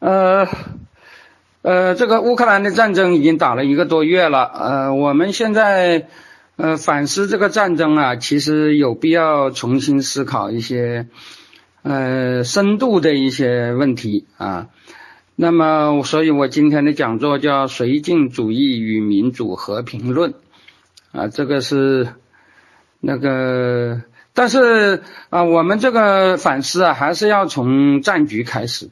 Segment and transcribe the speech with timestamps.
[0.00, 0.48] 呃，
[1.60, 6.08] 呃，这个乌克兰的战争已经打了一个多月了，呃，我们现在
[6.56, 11.06] 呃反思这个战争啊，其实有必要重新思考一些
[11.82, 14.68] 呃深度的一些问题啊。
[15.36, 20.32] 那么，所以我今天的讲座叫《绥靖主义与民主和平论》
[21.12, 22.08] 啊，这个是
[23.00, 24.00] 那个，
[24.32, 28.88] 但是啊，我们这个反思啊，还是要从战局开始。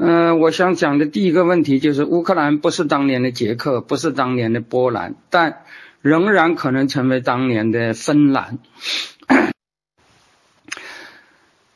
[0.00, 5.64] 嗯，我想讲的第一个问题就是，乌克兰不是当年的捷克，不是当年的波兰，但
[6.02, 8.60] 仍然可能成为当年的芬兰。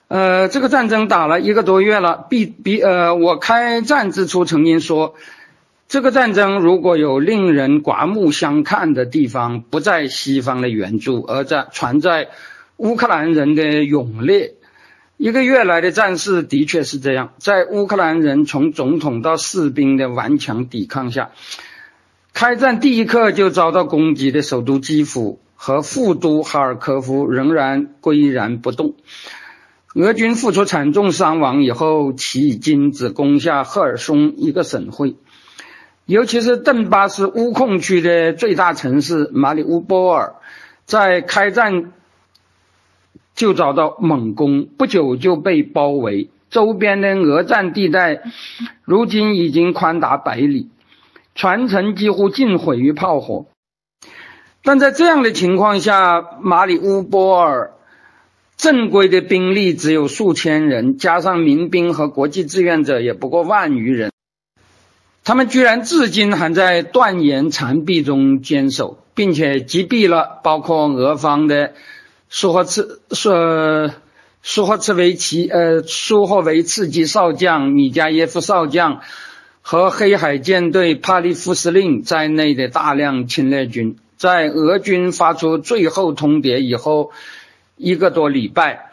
[0.07, 5.17] 呃，这个战争打了一个多月了，比比呃，我开战之初曾经说，
[5.89, 12.29] 这个战争如果有令人刮目相看的地方，不在西方的援助，而在传在
[12.77, 14.55] 乌克兰人的勇烈。
[15.23, 21.31] 一个月来的战事的确是这样，在乌克兰人从总统到士兵的顽强抵抗下，
[22.33, 28.97] 开战第一刻就遭到攻击的首都基辅和副都哈尔科夫仍然岿然不动。
[29.95, 35.15] 俄军付出惨重伤亡以后，其已经只攻下赫尔松一个省会，
[36.05, 40.35] 尤其是顿巴斯乌控区的最大城市马里乌波尔，
[40.85, 41.93] 在开战
[43.35, 48.23] 就遭到猛攻，不久就被包围，周边的俄占地带
[48.85, 50.69] 如今已经宽达百里，
[51.35, 53.47] 全城几乎尽毁于炮火。
[54.63, 57.73] 但在这样的情况下，马里乌波尔。
[58.55, 64.13] 正规的兵力只有数千人，加上民兵和国际志愿者也不过万余人。
[65.25, 71.73] 他们居然至今还在断崖残壁中坚守，并且击毙了包括俄方的
[72.35, 73.31] 苏霍茨苏
[74.43, 79.03] 苏霍茨维奇呃苏霍维茨基少将、米加耶夫少将
[79.61, 83.99] 和黑海舰队帕利夫司令在内的大量侵略军。
[84.17, 87.13] 在俄军发出最后通牒以后。
[87.77, 88.93] 一个多礼拜，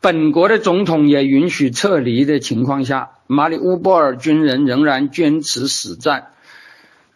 [0.00, 6.32] 本国的总统也允许撤离的情况下，马里乌波尔军人仍然坚持死战。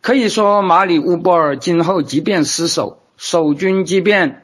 [0.00, 4.41] 可以说，马里乌波尔今后即便失守，守军即便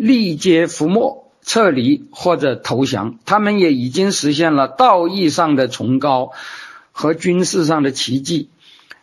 [0.00, 6.32] 力竭伏没、撤离或者投降，他们也已经实现了道义上的崇高
[6.90, 8.48] 和军事上的奇迹。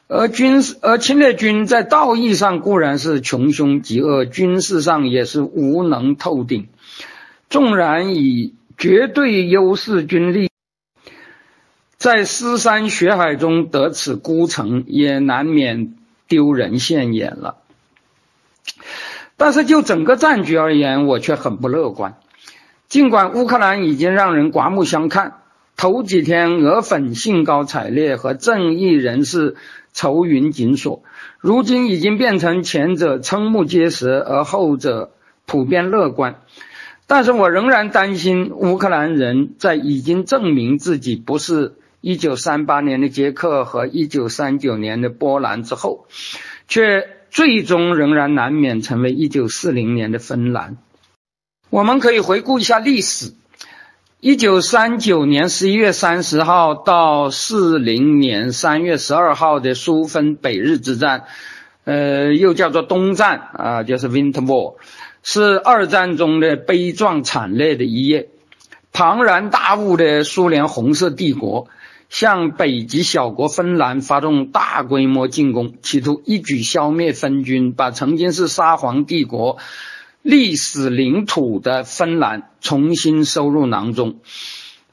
[0.08, 6.68] 而军事而侵略军在道义上固然是穷凶极恶，军事上也是无能透顶。
[7.48, 10.50] 纵然以绝对优势军力，
[11.98, 15.94] 在尸山血海中得此孤城，也难免
[16.28, 17.58] 丢人现眼了。
[19.38, 22.18] 但是就整个战局而言，我却很不乐观。
[22.90, 25.42] 尽管乌克兰已经让人刮目相看，
[25.76, 29.56] 头几天俄粉兴高采烈和正义人士
[29.94, 31.04] 愁云紧锁，
[31.40, 35.12] 如今已经变成前者瞠目结舌，而后者
[35.46, 36.42] 普遍乐观。
[37.06, 46.08] 但是我仍然担心乌克兰人在已经证明自己不是1938年的捷克和1939年的波兰之后，
[46.68, 50.78] 却最终仍然难免成为1940年的芬兰。
[51.70, 53.34] 我们可以回顾一下历史
[54.22, 61.26] ：1939年11月30号到40年3月12号的苏芬北日之战，
[61.84, 64.76] 呃，又叫做东战啊，就是 Winter War。
[65.24, 68.30] 是二战中的悲壮惨烈的一页。
[68.94, 71.68] 庞然大物的苏联红色帝国
[72.10, 79.58] 向北极小国芬兰发动大规模进攻，企图一举消灭芬军，把曾经是沙皇帝国
[80.22, 84.20] 历史领土的芬兰重新收入囊中。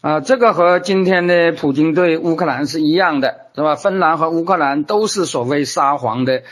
[0.01, 3.75] 啊，这个和今天的普京对乌克兰是一样的，是吧？
[3.75, 6.43] 芬兰和乌克兰都是所谓沙皇的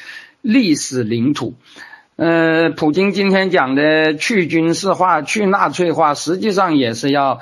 [0.40, 1.54] 历史领土。
[2.16, 7.40] 呃，普京今天讲的去军事化、去纳粹化，实际上也是要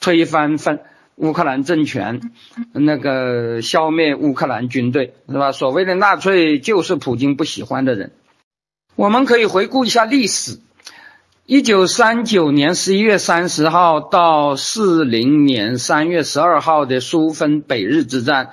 [0.00, 0.80] 推翻芬
[1.20, 2.32] 乌克兰政权，
[2.72, 5.52] 那个消灭乌克兰军队，是吧？
[5.52, 8.12] 所谓的纳粹就是普京不喜欢的人。
[8.96, 10.58] 我们可以回顾一下历史：
[11.44, 18.50] 一九三九年十一月三十号到四零年三月十二号的苏芬北日之战，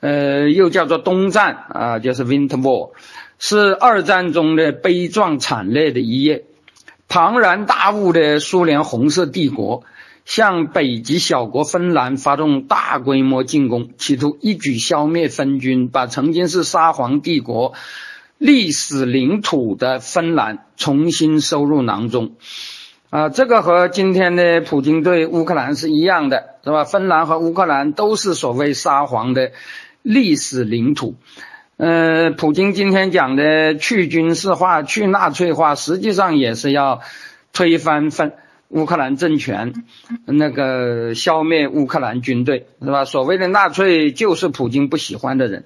[0.00, 2.90] 呃，又叫做东战啊，就是 Winter War。
[3.38, 6.44] 是二战中的悲壮惨烈的一页。
[7.08, 9.82] 庞然大物的苏联红色帝国
[10.30, 17.74] 向北极小国芬兰发动大规模进攻，企图一举消灭芬军，把曾经是沙皇帝国
[18.38, 22.36] 历史领土的芬兰重新收入囊中。
[23.08, 26.84] 啊，这个和今天的普京对乌克兰是一样的，是吧？
[26.84, 29.50] 芬兰和乌克兰都是所谓沙皇的
[30.02, 31.16] 历史领土。
[31.76, 37.00] 呃，普京今天讲的去军事化、去纳粹化，实际上也是要
[37.52, 38.32] 推翻芬
[38.70, 39.74] 乌克兰政权，
[40.24, 43.04] 那个消灭乌克兰军队，是吧？
[43.04, 45.64] 所谓的纳粹就是普京不喜欢的人。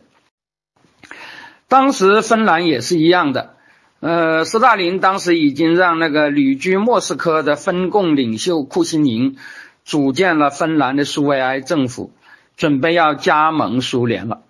[1.69, 3.55] 当时芬兰也是一样的。
[4.01, 9.37] 呃，斯大林当时已经让那个旅居莫斯科的分共领袖库西宁
[9.85, 12.13] 组建了芬兰的苏维埃政府，
[12.57, 14.43] 准备要加盟苏联了。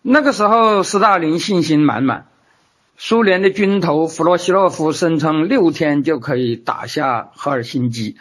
[0.00, 2.26] 那个时候，斯大林信心满满，
[2.96, 8.16] 苏联的军头弗洛西洛夫声称六天就可以打下赫尔辛基，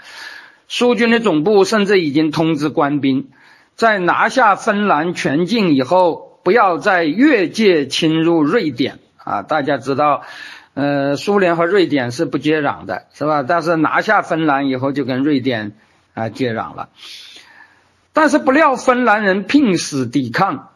[0.68, 3.30] 苏军的总部甚至已经通知官兵，
[3.76, 9.00] 在拿下芬兰全境以后，不要再越界侵入瑞典。
[9.24, 10.24] 啊，大家知道，
[10.74, 13.42] 呃，苏联和瑞典是不接壤的，是吧？
[13.42, 15.74] 但是拿下芬兰以后，就跟瑞典
[16.14, 16.90] 啊接壤了。
[18.12, 20.72] 但是不料芬兰人拼死抵抗，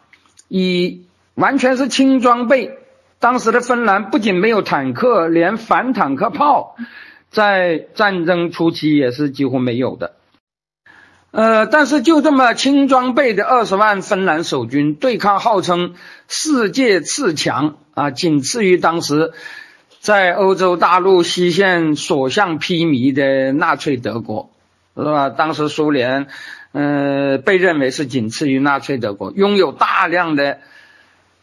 [0.47, 2.77] 以完全是轻装备。
[3.19, 6.75] 当时的芬兰不仅没有坦克，连反坦克炮，
[7.29, 10.13] 在战争初期也是几乎没有的。
[11.31, 15.95] 呃，但是就这么轻装备的二十万芬兰守军，对抗号称
[16.27, 19.33] 世界次强啊，仅次于当时
[19.99, 24.51] 在欧洲大陆西线所向披靡的纳粹德国，
[24.95, 25.29] 是吧？
[25.29, 26.27] 当时苏联，
[26.71, 30.59] 呃，被认为是仅次于纳粹德国，拥有大量的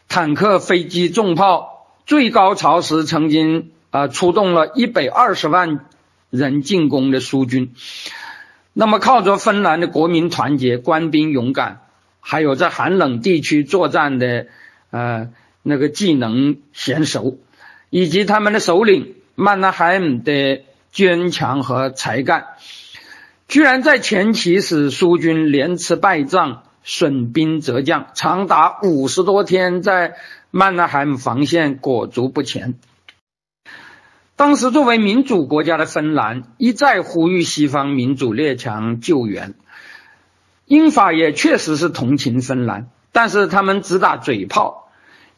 [0.07, 5.85] 坦克、飞机、重炮，最高潮时曾经啊出动了一百二十万
[6.29, 7.73] 人进攻的苏军。
[8.73, 11.81] 那么，靠着芬兰的国民团结、官兵勇敢，
[12.19, 14.47] 还有在寒冷地区作战的
[14.89, 15.29] 呃
[15.63, 17.39] 那个技能娴熟，
[17.89, 22.47] 以及他们的首领曼纳海姆的坚强和才干，
[23.47, 30.15] 居然在前期使苏军连吃败仗、损兵折将，长达五十多天，在
[30.51, 32.75] 曼纳海姆防线裹足不前。
[34.35, 39.55] 当时，作为民主国家的芬兰一再呼吁西方民主列强救援。
[40.65, 44.89] 英法也确实是同情芬兰，但是他们只打嘴炮，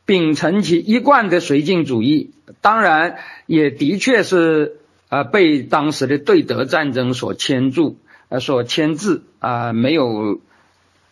[0.06, 2.32] 秉承其一贯的绥靖主义。
[2.60, 4.80] 当然，也的确是
[5.10, 7.98] 呃被当时的对德战争所牵住，
[8.30, 10.42] 呃所牵制啊，没有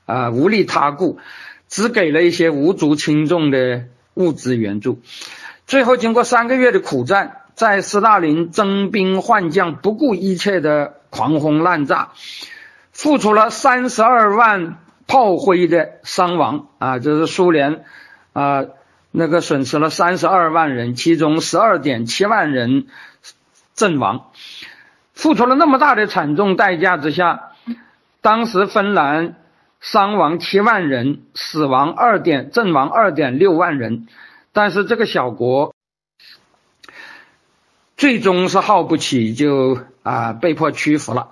[0.06, 1.20] 啊无力他顾，
[1.68, 5.02] 只给了一些无足轻重的物资援助。
[5.68, 7.42] 最后，经过三个月的苦战。
[7.56, 12.10] 在斯大林征兵换将、不顾一切的狂轰滥炸，
[12.92, 17.00] 付出了三十二万炮灰的伤亡啊！
[17.00, 17.86] 这是苏联
[18.34, 18.66] 啊，
[19.10, 22.88] 那个损失了三十二万人，其中十二点七万人
[23.74, 24.32] 阵亡。
[25.14, 27.52] 付出了那么大的惨重代价之下，
[28.20, 29.36] 当时芬兰
[29.86, 34.08] 伤亡七万人，死亡二点，阵亡二点六万人，
[34.52, 35.76] 但是这个小国。
[37.96, 41.30] 最终是耗不起，就啊被迫屈服了。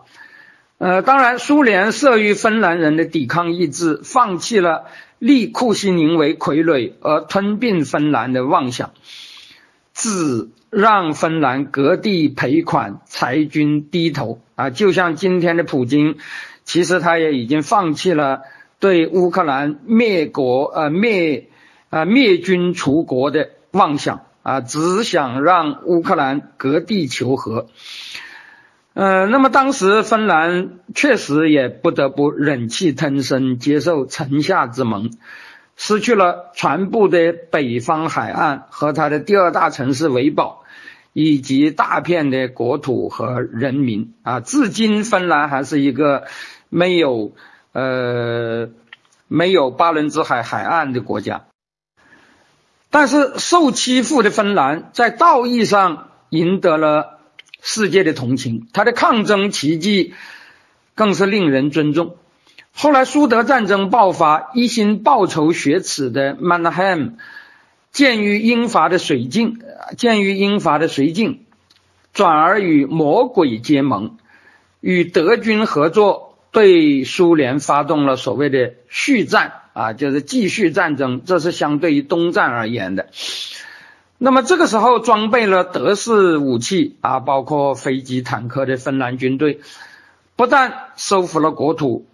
[0.77, 4.85] 呃，当然，苏联慑于芬兰人的抵抗意志，放弃了
[5.17, 8.91] 立库西宁为傀儡而吞并芬兰的妄想，
[9.95, 14.69] 只让芬兰割地赔款，裁军低头啊。
[14.69, 16.17] 就像今天的普京，
[16.63, 18.41] 其实他也已经放弃了
[18.79, 21.49] 对乌克兰灭国呃灭
[21.89, 24.25] 啊灭军除国的妄想。
[24.43, 27.69] 啊，只想让乌克兰割地求和。
[28.93, 35.11] 呃，那么当时芬兰确实也不得不忍气吞声，接受城下之盟，
[35.77, 40.62] 失去了全部的北方海岸和它的第二大城市维堡，
[41.13, 44.13] 以及大片的国土和人民。
[44.23, 46.25] 啊，至今芬兰还是一个
[46.69, 47.33] 没有
[47.71, 48.69] 呃
[49.27, 51.45] 没有巴伦支海海岸的国家。
[52.89, 57.19] 但是受欺负的芬兰在道义上赢得了
[57.59, 60.13] 世界的同情，他的抗争奇迹
[60.93, 62.17] 更是令人尊重。
[62.71, 67.17] 后来苏德战争爆发，一心报仇雪耻的曼纳海姆，
[67.93, 69.61] 鉴于英法的绥靖，
[69.97, 71.45] 鉴于英法的绥靖，
[72.11, 74.17] 转而与魔鬼结盟，
[74.81, 79.53] 与德军合作，对苏联发动了所谓的续战。
[79.73, 83.07] 啊，就是继续战争，这是相对于东战而言的。
[84.19, 89.61] 那么这个时候，装备了德式武器啊，包括飞机、坦克的芬兰军队，
[90.35, 92.05] 不但收复了国土，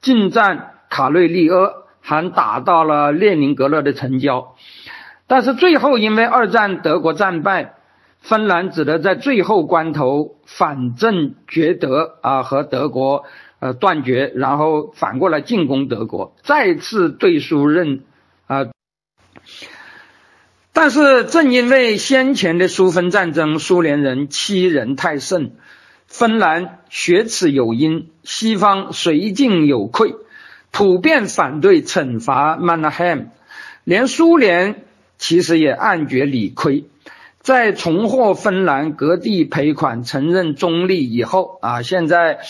[0.00, 4.54] 进占卡瑞利阿，还打到了列宁格勒的城郊。
[5.26, 7.74] 但是最后，因为二战德国战败，
[8.20, 13.24] 芬兰只得在最后关头反正绝德啊，和德国
[13.58, 18.04] 呃断绝，然后反过来进攻德国，再次对苏认
[18.46, 18.66] 啊。
[20.72, 25.52] 但是正因为先前的苏芬战争，苏联人欺人太甚，
[26.06, 30.14] 芬兰学此有因，西方绥靖有愧，
[30.70, 33.26] 普遍反对惩罚曼纳汉姆，
[33.84, 34.84] 连苏联
[35.18, 36.84] 其实也暗觉理亏。
[37.40, 42.40] 在重获芬兰割地赔款、承认中立以后啊，现在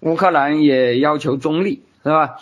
[0.00, 2.36] 乌克兰也要求中立，是吧？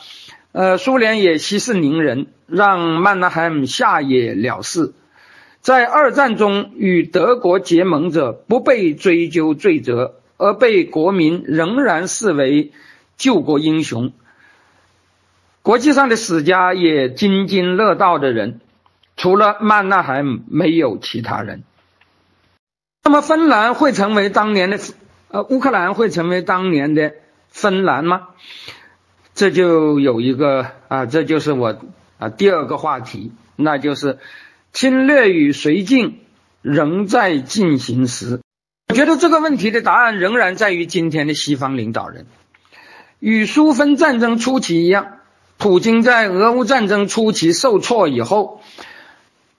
[0.50, 4.92] 呃，苏联也息事宁人，让曼纳海姆下野了事。
[5.60, 12.72] 在二战中与德国结盟者不被追究罪责，而被国民仍然视为
[13.16, 14.12] 救国英雄。
[15.62, 18.60] 国际上的史家也津津乐道的人，
[19.16, 21.62] 除了曼纳海姆，没有其他人。
[23.04, 24.78] 那么，芬兰会成为当年的
[25.28, 27.14] 呃乌克兰会成为当年的
[27.48, 28.28] 芬兰吗？
[29.34, 31.80] 这就有一个啊，这就是我
[32.18, 34.18] 啊第二个话题，那就是
[34.72, 36.20] 侵略与绥靖
[36.62, 38.40] 仍在进行时。
[38.88, 42.26] 我觉得这个问题的答案仍然在于今天的西方领导人。
[43.18, 45.18] 与苏芬战争初期一样，
[45.58, 48.61] 普京在俄乌战争初期受挫以后。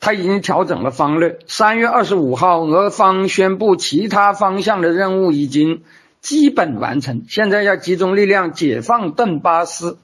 [0.04, 1.40] 他已经调整了方略。
[1.48, 5.84] 三月二十五号，俄方宣布其他方向的任务已经
[6.20, 9.98] 基本完成，现在要集中力量解放顿巴斯。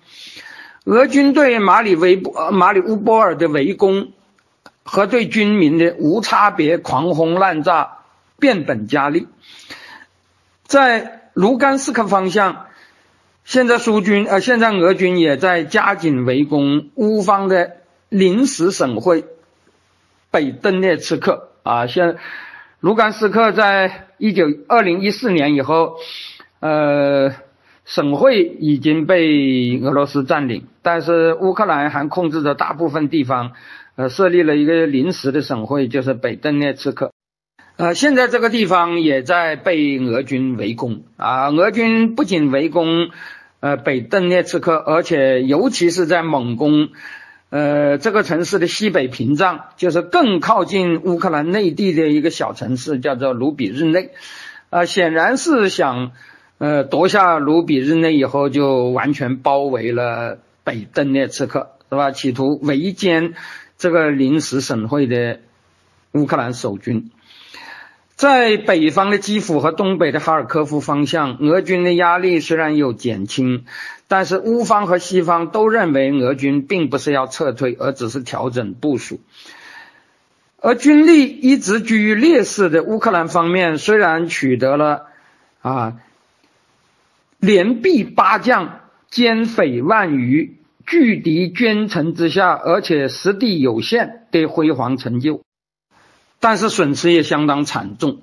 [0.85, 4.13] 俄军对马里维马里乌波尔的围攻
[4.83, 7.97] 和对军民的无差别狂轰滥炸
[8.39, 9.27] 变本加厉。
[10.65, 12.67] 在卢甘斯克方向，
[13.43, 17.75] 现在苏军呃，现在俄军也在加紧围攻乌方的
[18.07, 19.25] 临时省会。
[20.31, 22.17] 北顿涅茨克啊，现
[22.79, 25.95] 卢甘斯克在一九二零一四年以后，
[26.59, 27.33] 呃，
[27.83, 33.53] 省会已经被俄罗斯占领，但是乌克兰还控制着大部分地方，
[33.95, 37.11] 呃，设立了一个临时的省会，就是北顿涅茨克。
[37.77, 43.09] 呃，现在这个地方也在被俄军围攻啊，俄军不仅围攻
[43.61, 46.89] 呃北顿涅茨克，而且尤其是在猛攻。
[47.49, 54.11] 呃，这个城市的西北屏障就是更靠近乌克兰内地的一个小城市，叫做卢比日内。
[54.69, 56.11] 呃，显然是想，
[56.59, 62.11] 呃，夺下卢比日内以后，就完全包围了北顿涅茨克，是吧？
[62.11, 63.33] 企图围歼
[63.79, 65.39] 这个临时省会的
[66.11, 67.09] 乌克兰守军。
[68.15, 73.65] 在北方的基辅和东北的哈尔科夫方向，俄军的压力虽然有减轻。
[74.09, 79.21] 但是乌方和西方都认为俄军并不是要撤退，而只是调整部署。
[80.57, 85.05] 而军力一直居于劣势的乌克兰方面，虽然取得了
[85.61, 85.99] 啊
[87.39, 88.79] 连毙八将、
[89.11, 95.43] 歼匪万余、拒敌捐城之下，而且实地有限的辉煌成就，
[96.39, 98.21] 但是损失也相当惨重。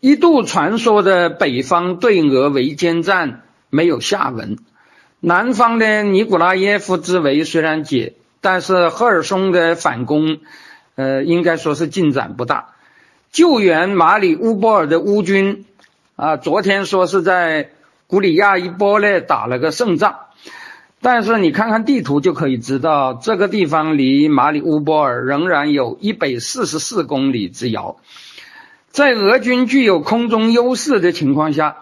[0.00, 4.56] 一度传说的北方对俄围歼战没有下文。
[5.24, 10.40] 南方的尼古拉耶夫之围虽然解，但是赫尔松的反攻，
[10.96, 12.70] 呃，应该说是进展不大。
[13.30, 15.64] 救援马里乌波尔的乌军，
[16.16, 17.70] 啊，昨天说是在
[18.08, 20.16] 古里亚伊波列打了个胜仗，
[21.00, 27.96] 但是你看看地图就可以知道，这个地方离马里乌波尔仍然有一百四十四公里之遥。
[28.90, 31.76] 在俄军具有空中优势的情况下，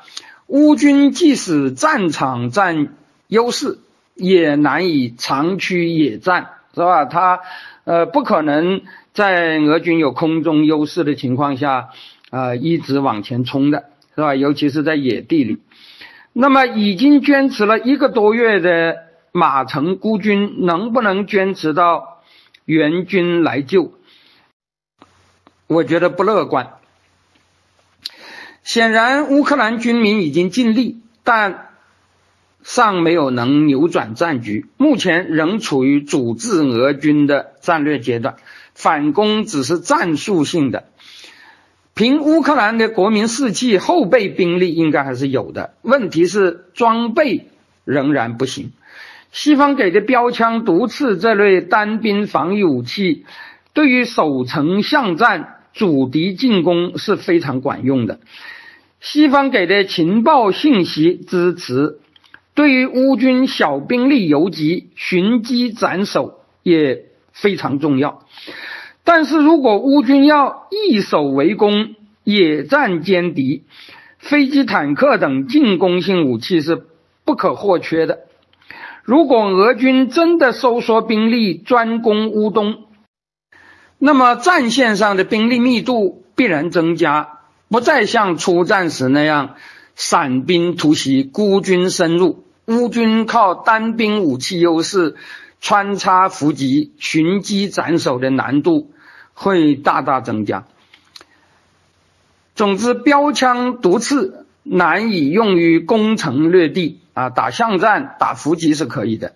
[0.47, 2.89] 乌军即使战场占
[3.31, 3.79] 优势
[4.15, 7.05] 也难以长驱野战，是吧？
[7.05, 7.41] 他
[7.85, 8.83] 呃不可能
[9.15, 11.91] 在俄军有空中优势的情况下
[12.31, 13.85] 啊一直往前冲的，
[14.17, 14.35] 是吧？
[14.35, 15.63] 尤其是在野地里。
[16.33, 18.97] 那么已经坚持了一个多月的
[19.31, 22.23] 马城孤军，能不能坚持到
[22.65, 23.93] 援军来救？
[25.69, 26.75] 我觉得不乐观。
[28.65, 31.70] 显然，乌克兰军民已经尽力，但。
[32.63, 38.37] 尚没有能扭转战局，目前仍处于阻滞俄军的战略阶段，
[38.75, 40.85] 反攻只是战术性的。
[41.95, 47.49] 凭乌克兰的国民士气，后备兵力应该还是有的，问题是装备
[47.85, 48.73] 仍然不行。
[49.33, 53.25] 西方给的标枪、毒刺这类单兵防御武器，
[53.73, 58.21] 对于守城巷战、阻敌进攻是非常管用的。
[59.01, 61.99] 西方给的情报信息支持。
[62.55, 68.27] 对于乌军小兵力游击、寻机斩首也非常重要。
[69.05, 73.65] 但是如果乌军要易守为攻，野战歼敌，
[74.19, 76.85] 飞机、坦克等进攻性武器是
[77.25, 78.21] 不可或缺的。
[79.03, 82.85] 如果俄军真的收缩兵力，专攻乌东，
[83.99, 89.57] 那么战线上的兵力密度必然增加，不再像初战时那样
[90.03, 92.43] 散兵突袭、孤军深入。
[92.65, 95.15] 乌军靠单兵武器优势
[95.61, 98.91] 穿插伏击、寻机斩首的难度
[99.35, 100.65] 会大大增加。
[102.55, 109.35] 总之，标枪毒刺难以用于攻城略地啊，打巷战、打伏击是可以的。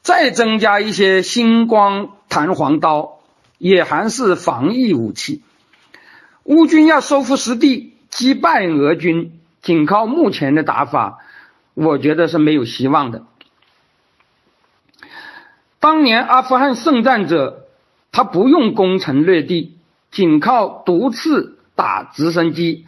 [0.00, 3.18] 再增加一些星光弹簧刀，
[3.58, 5.42] 也还是防御武器。
[6.44, 11.18] 乌军要收复失地、击败俄军，仅靠目前的打法。
[11.76, 13.24] 我觉得是没有希望的。
[15.80, 17.66] 当年阿富汗圣战者，
[18.12, 19.76] 他不用攻城略地，
[20.12, 22.86] 仅靠毒刺打直升机，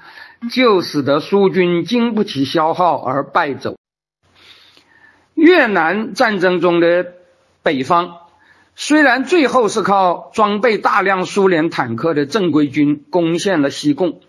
[0.53, 3.77] 就使得苏军经不起消耗而败走。
[5.35, 7.07] 越南战争中的
[7.65, 8.19] 北方，
[8.77, 14.21] 虽然最后是靠装备大量苏联坦克的正规军攻陷了西贡，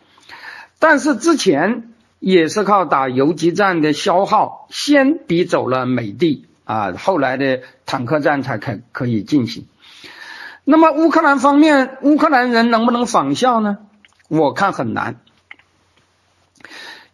[0.80, 1.94] 但是之前。
[2.20, 9.68] 也是靠打游击战的消耗，先逼走了美帝啊，后来的坦克战才可可以进行。
[10.64, 13.78] 那么乌克兰方面，乌克兰人能不能仿效呢？
[14.28, 15.22] 我看很难。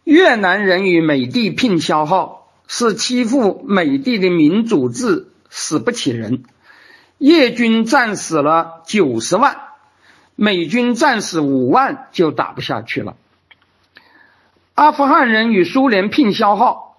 [0.02, 6.42] 越南人与美帝拼消耗，是欺负美帝的民主制，死不起人。
[7.18, 9.56] 越军战死了九十万，
[10.34, 13.16] 美军战死五万就打不下去了。
[14.74, 16.96] 阿富汗人与苏联拼消耗，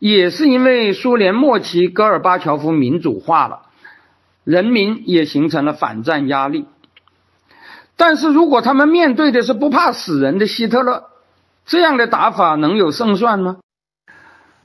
[0.00, 3.66] 也是因为苏联末期戈尔巴乔夫民主化了，
[4.42, 6.66] 人民也形成了反战压力。
[7.96, 11.04] 但是如果他们面对的是不怕死人的希特勒，
[11.64, 13.58] 这样的打法能有胜算吗？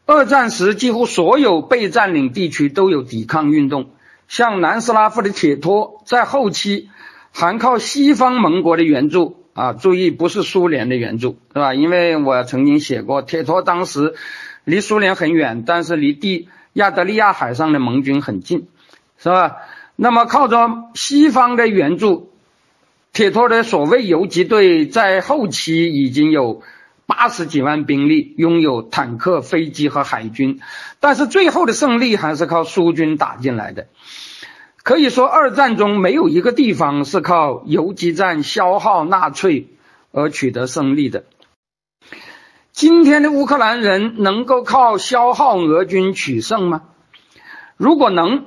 [0.08, 3.92] 二战时几乎所有被占领地区都有抵抗运动，
[4.28, 6.90] 像南斯拉夫的铁托，在后期
[7.32, 9.44] 还靠西方盟国的援助。
[9.58, 11.74] 啊，注意，不是苏联的援助，是吧？
[11.74, 14.14] 因为我曾经写过，铁托当时
[14.66, 18.68] 离苏联很远，但是离地亚得利亚海上的盟军很近，
[19.18, 19.56] 是吧？
[19.96, 22.32] 那么靠着西方的援助，
[23.14, 26.62] 铁托的所谓游击队在后期已经有
[27.08, 30.60] 八十几万兵力，拥有坦克、飞机和海军，
[31.00, 33.88] 但是最后的胜利还是靠苏军打进来的。
[34.88, 39.68] 可以说，二战中没有一个地方是靠游击战消耗纳粹
[40.14, 41.26] 而取得胜利的。
[42.72, 46.84] 今天的乌克兰人能够靠消耗俄军取胜吗？
[47.76, 48.46] 如果能，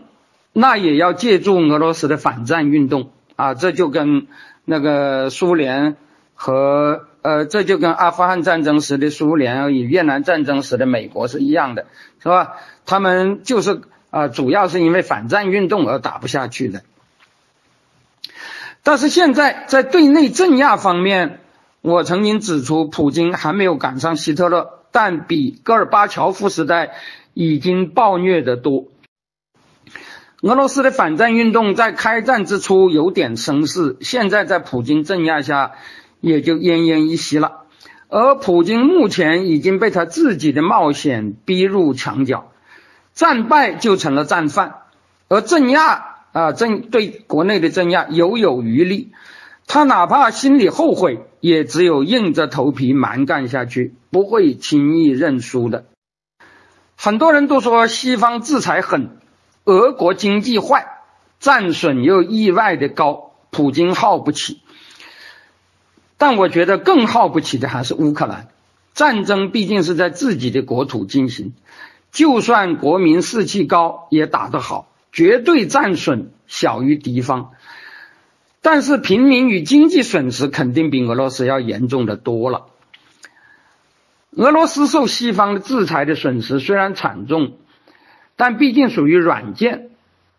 [0.54, 3.52] 那也要借助俄罗斯的反战运动啊！
[3.52, 4.26] 这就跟
[4.64, 5.96] 那个苏联
[6.32, 11.84] 和呃，这就跟阿富汗战争时的苏联与越南战争时的美国是一样的，
[12.18, 12.52] 是吧？
[12.86, 13.82] 他们就是。
[14.10, 16.82] 啊，主要是因为反战运动而打不下去的。
[18.82, 21.40] 但是现在在对内镇压方面，
[21.80, 26.92] 我曾经指出，普京还没有赶上希特勒，但比戈尔巴乔夫时代
[27.34, 28.86] 已经暴虐得多。
[30.42, 35.72] 俄罗斯的反战运动在开战之初有点声势，现在在普京镇压下
[36.20, 37.64] 也就奄奄一息了。
[38.08, 42.50] 而普京目前已经被他自己的冒险逼入墙角。
[43.20, 44.76] 战败就成了战犯，
[45.28, 49.12] 而镇压啊镇对国内的镇压犹有余力，
[49.66, 55.84] 他哪怕心里后悔，也只有硬着头皮蛮干下去，不会轻易认输的。
[56.96, 59.18] 很多人都说西方制裁狠，
[59.64, 60.86] 俄国经济坏，
[61.40, 64.62] 战损又意外的高，普京耗不起。
[66.16, 68.48] 但我觉得更耗不起的还是乌克兰，
[68.94, 71.52] 战争毕竟是在自己的国土进行。
[72.12, 77.52] 就算国民士气高，也打得好，绝对战损小于敌方，
[78.62, 82.66] 但是平民与经济损失肯定比俄罗斯要严重的多了。
[84.32, 87.52] 俄罗斯受西方的制裁的损失虽然惨重，
[88.36, 89.90] 但毕竟属于软件，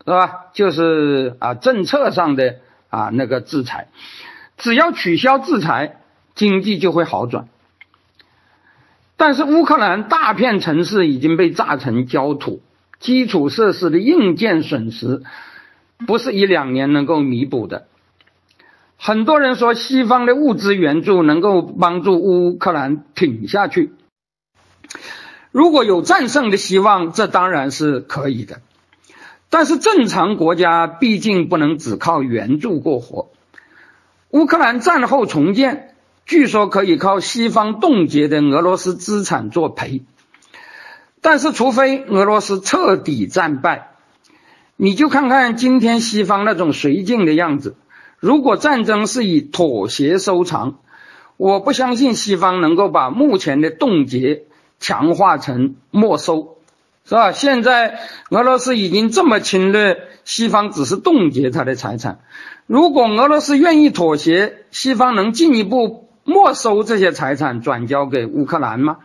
[0.05, 0.45] 是吧？
[0.53, 2.57] 就是啊，政策上的
[2.89, 3.89] 啊那个制裁，
[4.57, 6.01] 只要取消制裁，
[6.35, 7.47] 经济就会好转。
[9.21, 12.63] 但是乌克兰大片城市已经被炸成焦土，
[12.99, 15.21] 基础设施的硬件损失
[16.07, 17.85] 不是一两年能够弥补的。
[18.97, 23.93] 很多人说西方的物资援助能够帮助乌克兰挺下去，
[25.51, 28.61] 如果有战胜的希望，这当然是可以的。
[29.51, 33.29] 但是正常国家毕竟不能只靠援助过活。
[34.31, 35.90] 乌克兰战后重建。
[36.31, 40.01] 据说可以靠西方冻结的俄罗斯资产作赔。
[41.19, 43.91] 但是，除非俄罗斯彻底战败，
[44.77, 47.75] 你就看看今天西方那种绥靖的样子。
[48.17, 50.79] 如果战争是以妥协收场，
[51.35, 54.43] 我不相信西方能够把目前的冻结
[54.79, 56.59] 强化成没收，
[57.03, 57.33] 是吧？
[57.33, 62.21] 现在俄罗斯已经这么侵略，西方只是冻结他的财产。
[62.67, 68.97] 如果俄罗斯愿意妥协，西方能进一步没收这些财产，转交给乌克兰吗？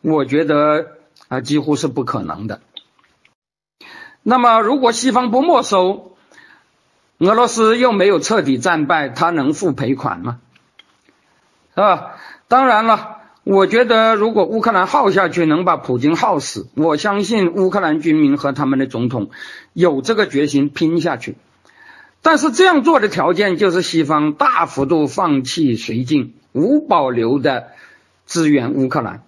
[0.00, 0.96] 我觉得。
[1.28, 2.60] 啊，几乎是不可能的。
[4.24, 6.16] 那么，如果西方不没收，
[7.18, 10.40] 俄罗斯又没有彻底战败，他能付赔款吗？
[11.76, 12.16] 是吧？
[12.48, 19.30] 当然了，我觉得如果乌克兰耗下去，能把普京耗死，我相信乌克兰军民和他们的总统
[19.72, 21.36] 有这个决心拼下去。
[22.22, 27.68] 但是这样做的条件就是西方大幅度放弃绥靖，无保留的
[28.26, 29.22] 支援乌克兰。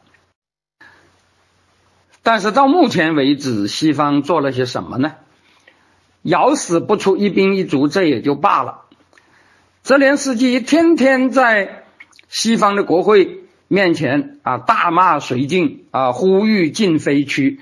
[2.22, 5.14] 但是到目前为止，西方做了些什么呢？
[6.22, 8.82] 咬死不出一兵一卒，这也就罢了。
[9.82, 11.84] 泽连斯基天天在
[12.28, 17.58] 西方的国会面前啊大骂绥靖啊，呼吁禁飞区。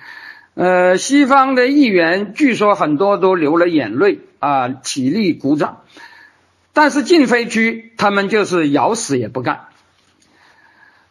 [0.55, 5.83] 呃，西方的议员据说很多都流了眼泪啊，起立鼓掌。
[6.72, 9.66] 但是禁飞区，他们就是咬死也不干。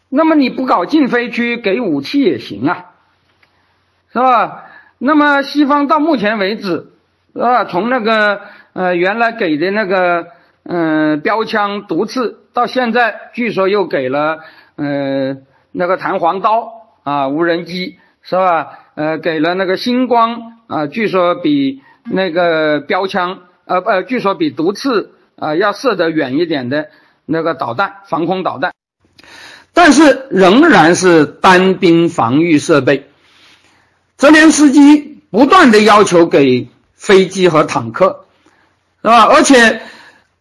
[0.10, 2.88] 那么你不搞禁飞区，给武器也行啊。
[4.12, 4.66] 是吧？
[4.98, 6.92] 那么西方到目前为止，
[7.34, 7.64] 是吧？
[7.66, 8.42] 从那个
[8.74, 10.30] 呃原来给的那个
[10.64, 14.40] 嗯标枪毒刺，到现在据说又给了
[14.78, 15.38] 呃
[15.72, 18.80] 那个弹簧刀啊无人机，是吧？
[18.96, 26.90] 呃给了那个星光啊，据说比那个标枪呃不，据说比毒刺啊要射得远一点的
[27.26, 28.74] 那个导弹防空导弹，
[29.74, 33.08] 但是仍然是单兵防御设备。
[34.18, 38.26] 泽连斯基不断的要求给飞机和坦克，
[39.02, 39.24] 是吧？
[39.26, 39.82] 而且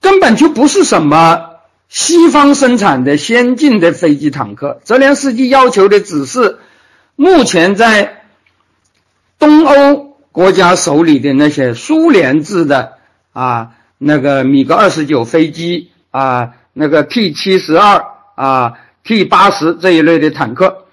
[0.01, 1.51] 根本就不是什么
[1.89, 6.59] 西方生产的先进的飞机坦克，泽连斯基要求的只是
[7.15, 8.25] 目前在
[9.39, 10.08] 东欧
[10.39, 12.93] 国家手里的那些苏联制的
[13.33, 18.05] 啊那个米格二十九飞机啊，那个 T 七十二
[18.37, 20.85] 啊 T 八十这一类的坦克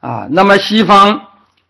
[0.00, 1.22] 啊，那么西方。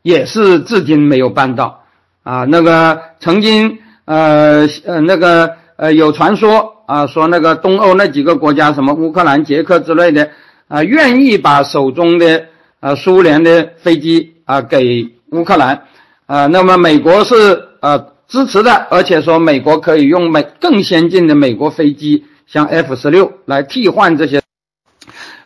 [0.02, 1.84] 也是至今没有办到
[2.22, 2.46] 啊！
[2.48, 10.30] 那个曾经呃呃那个呃有传说啊，说那个东欧那几个国家，什么乌克兰、捷克之类的
[10.68, 12.46] 啊，愿意把手中的
[12.80, 15.82] 呃苏联的飞机啊给乌克兰
[16.30, 16.46] 啊。
[16.46, 17.34] 那么美国是
[17.80, 24.40] 呃支持的，而且说美国可以用美更先进的美国飞机，像 F 十六来替换这些，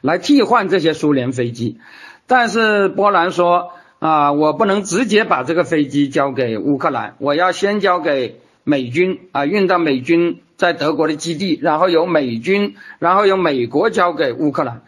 [0.03, 1.79] 来替换这些苏联飞机。
[2.27, 3.73] 但是波兰说。
[4.01, 14.83] 啊，我不能直接把这个飞机交给乌克兰，我要先交给美军啊，运到美军在德国的基地，然后由美军，然后由美国交给乌克兰，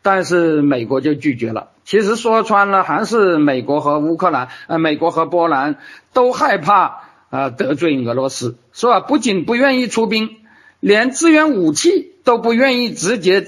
[0.00, 1.68] 但是美国就拒绝了。
[1.84, 5.76] 其实说穿了，还是美国和乌克兰，呃，美国和波兰
[6.12, 9.00] 都害怕啊得罪俄罗斯，是吧？
[9.00, 10.36] 不仅不愿意出兵，
[10.80, 13.46] 连支援武器都不愿意直接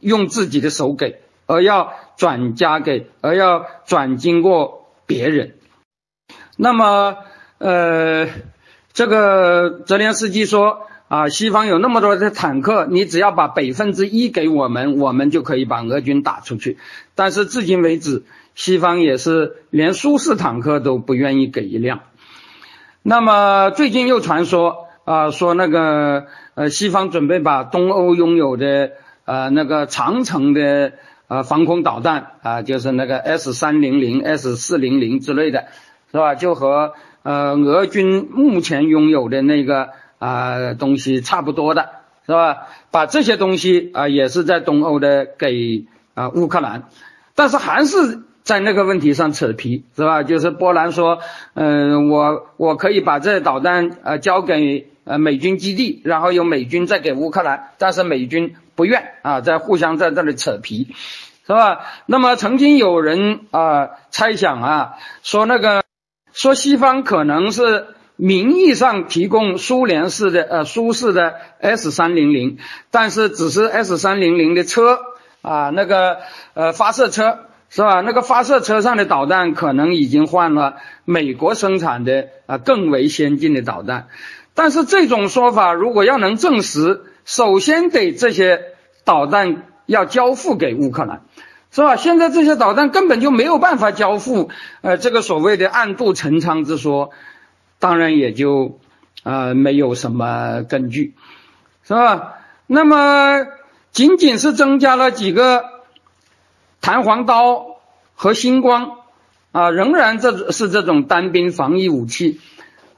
[0.00, 1.92] 用自己的手给，而要。
[2.14, 5.56] 转嫁给，而要转经过别人。
[6.56, 7.16] 那么，
[7.58, 8.28] 呃，
[8.92, 16.78] 这个泽连斯基说啊，西方有那么多的坦克，你只要把百分之一给我们，我们就可以把俄军打出去。
[17.14, 18.22] 但是至今为止，
[18.54, 22.00] 西方也是连苏式坦克都不愿意给一辆。
[23.02, 28.92] 那么最近又传说啊，说那个呃，西方准备把东欧拥有的
[29.26, 30.92] 呃那个长城的。
[31.28, 35.64] 呃，防空导弹啊，就是那个 S 三零零、S 四零零之类的，
[36.10, 36.34] 是吧？
[36.34, 39.88] 就和呃俄军目前拥有的那个
[40.22, 41.90] 啊东西差不多的，
[42.26, 42.68] 是吧？
[42.90, 46.84] 把这些东西啊也是在东欧的给啊乌克兰，
[47.34, 50.22] 但是还是在那个问题上扯皮，是吧？
[50.22, 51.18] 就是波兰说，
[51.54, 60.94] 嗯，我我可以把这导弹呃交给呃美军基地，然后由美军再给乌克兰，但是美军不愿啊，在互相在这里扯皮。
[61.44, 61.80] 是吧？
[62.06, 65.82] 那么曾经有人啊猜想啊，说那个
[66.32, 72.58] 说西方可能是名义上提供苏联式的呃苏式的 S 三零零，
[72.90, 74.98] 但是只是 S 三零零的车
[75.40, 76.18] 啊那个
[76.54, 78.02] 呃发射车是吧？
[78.02, 84.08] 那个发射车上的导弹可能已经换了美国生产的啊更为先进的导弹，
[84.52, 88.60] 但是这种说法如果要能证实，首先得这些
[89.04, 91.22] 导弹要交付给乌克兰，
[91.70, 91.96] 是吧？
[91.96, 94.50] 现在这些导弹根本就没有办法交付，
[94.82, 97.10] 呃，这个所谓的暗度陈仓之说，
[97.82, 98.78] 当然也就
[99.24, 101.14] 呃没有什么根据，
[101.82, 102.34] 是吧？
[102.68, 103.44] 那么
[103.90, 105.64] 仅仅是增加了几个
[106.80, 107.80] 弹簧刀
[108.14, 108.98] 和星光
[109.50, 112.40] 啊，仍然这是这种单兵防御武器。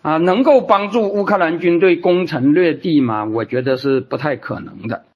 [0.02, 3.24] 啊，能够帮助乌克兰军队攻城略地吗？
[3.24, 5.06] 我觉得是不太可能的。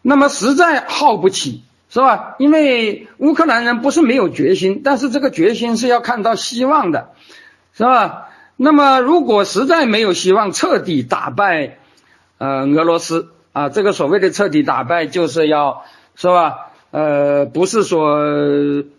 [0.00, 2.36] 那么实在耗不起，是吧？
[2.38, 7.10] 因为乌克兰人不是没有决心，但是这个决心是要看到希望的，
[7.74, 8.29] 是吧？
[8.62, 11.78] 那么如果实在没有希望彻底打败
[12.36, 16.72] 呃俄罗斯啊，这个所谓的彻底打败就是要是吧？
[16.90, 18.18] 呃，不是说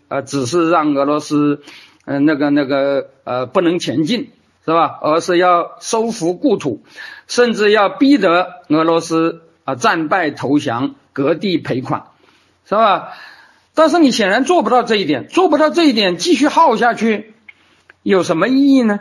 [0.08, 1.62] 呃只是让俄罗斯
[2.06, 4.30] 嗯那个那个呃不能前进。
[4.64, 5.00] 是吧？
[5.02, 6.84] 而是要收复故土，
[7.26, 12.04] 甚至要逼得俄罗斯啊战败投降，割地赔款，
[12.64, 13.08] 是吧？
[13.74, 17.34] 但是你显然做不到这一点，做不到这一点，继续耗下去
[18.04, 19.00] 有什么意义呢？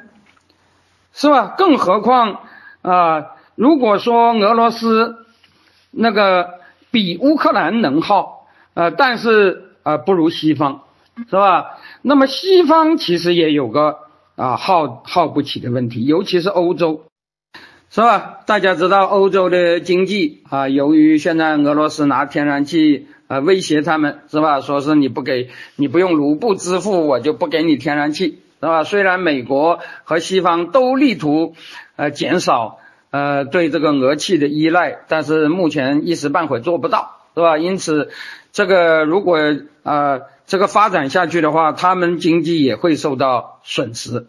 [1.14, 1.56] 是吧？
[1.58, 2.42] 更何况
[2.82, 5.26] 啊，如果说俄罗斯
[5.92, 6.60] 那个
[6.92, 10.84] 比乌克兰能耗，呃，但是啊不如西方，
[11.30, 11.78] 是吧？
[12.02, 13.98] 那么西方其实也有个。
[14.38, 17.04] 啊，耗耗不起的问题，尤其是欧洲，
[17.92, 18.40] 是吧？
[18.48, 24.60] 大家知道欧洲的经济啊，由于现在俄罗斯拿天然气啊威胁他们，是吧？
[24.62, 28.86] 说是你不给，你不用卢布支付，我就不给你天然气，是吧？
[28.86, 31.56] 虽然美国和西方都力图
[31.98, 32.78] 呃减少
[33.10, 37.58] 呃对这个俄气的依赖，但是目前一时半会做不到，是吧？
[37.58, 38.10] 因此，
[38.54, 39.38] 这个如果
[39.84, 40.22] 呃。
[40.48, 44.28] 这个发展下去的话，他们经济也会受到损失。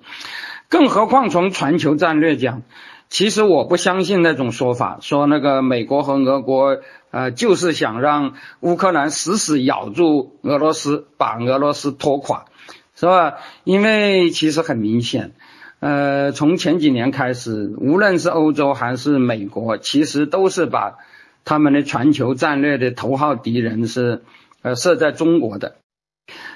[0.69, 2.63] 更何况从全球战略讲，
[3.09, 6.79] 其实我不相信那种说法，说那个美国和俄国
[7.11, 12.45] 呃就是想让乌克兰死死咬住俄罗斯，把俄罗斯拖垮，
[13.03, 13.39] 是吧？
[13.65, 15.33] 因为其实很明显，
[15.81, 20.99] 呃，从前几年开始，无论是欧洲还是美国，其实都是把
[21.45, 24.23] 他们的全球战略的头号敌人是
[24.63, 25.75] 呃设在中国的。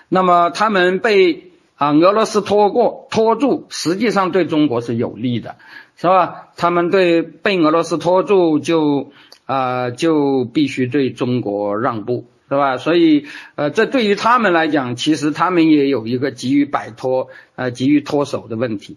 [0.09, 5.57] 那么他们被啊俄罗斯拖过拖住，实际上对中国是有利的，
[5.97, 6.51] 是吧？
[6.57, 9.11] 他们对被俄罗斯拖住，就
[9.47, 12.79] 啊就必须对中国让步，是吧？
[12.79, 18.97] 所以呃，这对于他们来讲，其实他们也有一个急于摆脱呃急于脱手的问题，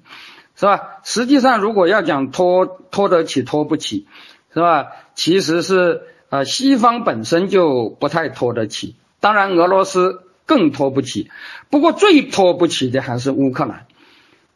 [0.56, 1.00] 是吧？
[1.04, 4.08] 实际上，如果要讲拖拖得起拖不起，
[4.54, 4.88] 是吧？
[5.16, 10.22] 其实是呃西方本身就不太拖得起，当然俄罗斯。
[10.50, 11.30] 更拖不起，
[11.70, 13.86] 不过最拖不起的还是乌克兰，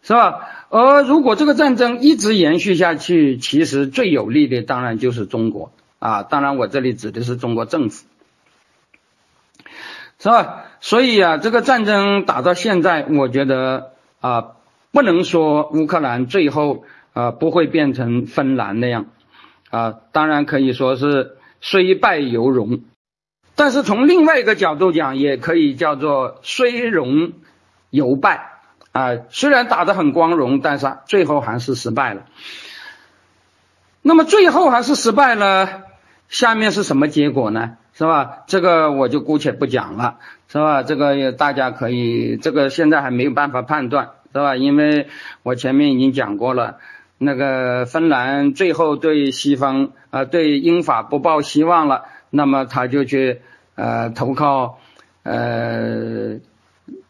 [0.01, 0.49] 是吧？
[0.69, 8.07] 而如果这个战争一直延续下去，其实最有利的当然就是中国啊，当然我这里指的是中国政府，
[10.23, 10.63] 是吧？
[10.79, 14.51] 所以啊，这个战争打到现在，我觉得啊，
[14.93, 19.07] 不能说乌克兰最后啊不会变成芬兰那样
[19.69, 22.85] 啊，当然可以说是虽败犹荣。
[23.55, 27.33] 但是从另外一个角度讲，也可以叫做虽荣
[27.89, 28.61] 犹败
[28.93, 29.17] 啊。
[29.29, 32.27] 虽然打得很光荣，但是最后还是失败了。
[34.01, 35.81] 那么最后还是失败了，
[36.29, 37.75] 下面是什么结果呢？
[37.93, 38.43] 是吧？
[38.47, 40.81] 这个我就姑且不讲了，是吧？
[40.83, 44.55] 这个大家可以，这个现在还没有办法判断，是吧？
[44.55, 45.07] 因为
[45.43, 46.77] 我前面已经讲过了，
[47.17, 52.05] 那个芬兰最后对西方啊，对英法不抱希望了。
[52.31, 53.41] 那么他就去
[53.75, 54.79] 呃投靠
[55.21, 56.39] 呃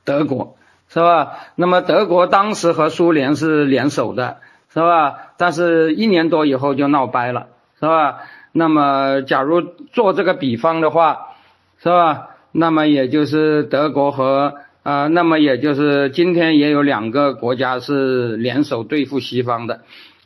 [0.04, 0.58] 德国
[0.90, 1.38] 是吧？
[1.56, 4.42] 那么德国当时和苏联是联手的
[4.74, 5.32] 是吧？
[5.38, 7.48] 但是一年多以后就闹掰了
[7.80, 8.20] 是吧？
[8.54, 11.36] 那么假如做这个比方的话
[11.80, 12.30] 是吧？
[12.54, 19.82] 那么也就是德国和啊，那么也就是今天也有两个国家是联手对付西方的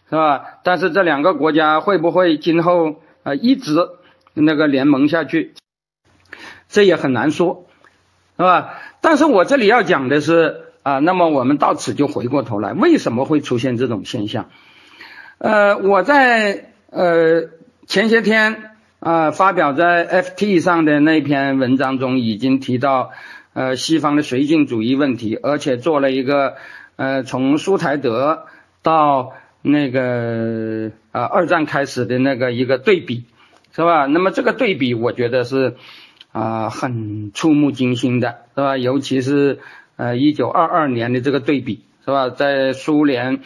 [0.09, 0.43] 是吧？
[0.63, 3.89] 但是这两个国家会不会今后啊一直？
[4.39, 5.55] 那个联盟下去，
[6.69, 7.65] 这也很难说，
[8.37, 8.75] 是吧？
[9.01, 14.51] 但是我这里要讲的是啊，那么我们到此就回过头来，为什么会出现这种现象？
[15.39, 17.49] 呃，我在呃
[17.87, 23.11] 前些天啊发表在 FT 上的那篇文章中已经提到
[23.53, 26.57] 呃西方的绥靖主义问题，而且做了一个
[26.97, 28.45] 呃从苏台德
[28.83, 33.23] 到那个啊二战开始的那个一个对比。
[33.73, 34.07] 是吧？
[34.07, 35.75] 那么这个对比，我觉得是
[36.31, 38.75] 啊很触目惊心的，是吧？
[38.75, 39.59] 尤其是
[39.97, 42.29] 呃一九二二年的这个对比，是吧？
[42.31, 43.41] 在苏联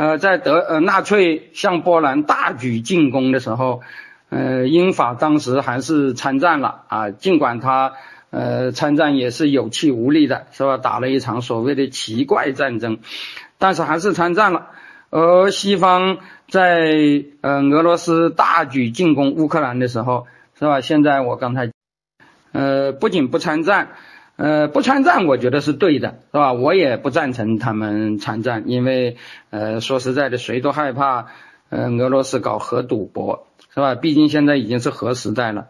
[0.00, 3.82] 呃在德呃纳粹向波兰大举进攻的时候，
[4.30, 7.92] 呃，英法当时还是参战了啊，尽管他
[8.30, 10.78] 呃参战也是有气无力的，是吧？
[10.78, 13.00] 打了一场所谓的奇怪战争，
[13.58, 14.68] 但是还是参战了。
[15.10, 16.16] 而西方
[16.48, 20.26] 在呃俄罗斯大举进攻乌克兰的时候，
[20.58, 20.80] 是吧？
[20.80, 21.70] 现在我刚才
[22.52, 23.90] 呃不仅不参战，
[24.40, 26.54] 呃不参战，我觉得是对的，是吧？
[26.54, 29.18] 我也不赞成他们参战，因为
[29.50, 31.26] 呃说实在的，谁都害怕
[31.68, 33.46] 呃俄罗斯搞核赌博。
[33.72, 33.94] 是吧？
[33.94, 35.68] 毕竟现在已经是核时代了，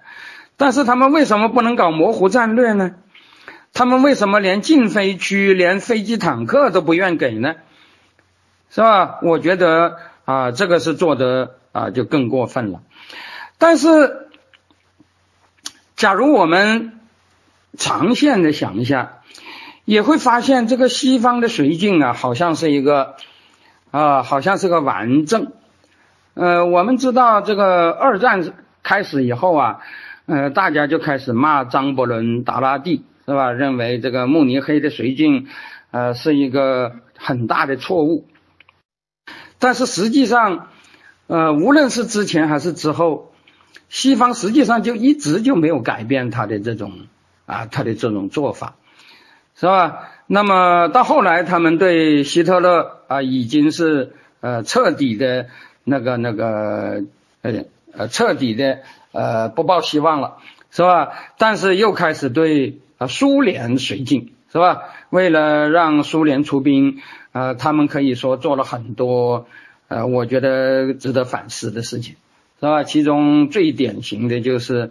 [0.57, 2.93] 但是他们为什么不能搞模糊战略呢？
[3.75, 7.57] 他们为什么连禁飞区、连飞机、坦克都不愿给呢？
[8.71, 9.19] 是吧？
[9.23, 12.81] 我觉得啊，这个是做的啊，就更过分了。
[13.59, 14.29] 但是，
[15.95, 17.00] 假如我们
[17.77, 19.21] 长线的想一下，
[19.85, 23.17] 也会发现这个西方的绥靖啊，好像是一个
[23.91, 25.53] 啊，好像是个顽症。
[26.35, 28.53] 呃，我们知道这个二战
[28.83, 29.81] 开始以后啊，
[30.27, 33.53] 呃，大家就开始骂张伯伦、达拉蒂，是吧？
[33.53, 35.49] 认为这个慕尼黑的绥靖，
[35.91, 38.27] 呃，是一个很大的错误。
[39.59, 40.69] 但是实际上，
[41.27, 43.33] 呃，无论是之前还是之后，
[43.89, 46.93] 西方实际上就一直就没有改变他的这种
[47.51, 48.77] 啊，他的这种做法，
[49.57, 50.11] 是吧？
[50.27, 55.47] 那么到后来，他们对希特勒啊，已经是呃彻底的。
[55.83, 57.03] 那个那个
[57.41, 58.81] 呃呃彻底的
[59.13, 60.37] 呃不抱希望了，
[60.71, 61.09] 是吧？
[61.39, 64.83] 但是又开始对啊苏联绥靖，是吧？
[65.09, 67.01] 为了让苏联出兵，
[67.33, 69.47] 呃，他们可以说做了很多
[69.89, 72.17] 呃，我觉得值得反思的事情，
[72.61, 72.85] 是吧？
[72.85, 74.91] 其中最典型的就是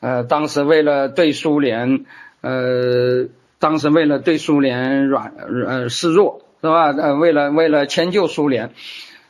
[0.00, 2.04] 呃，当时为了对苏联
[2.40, 6.92] 呃，当时为了对苏联软呃示弱，是吧？
[6.92, 8.70] 呃，为了为了迁就苏联，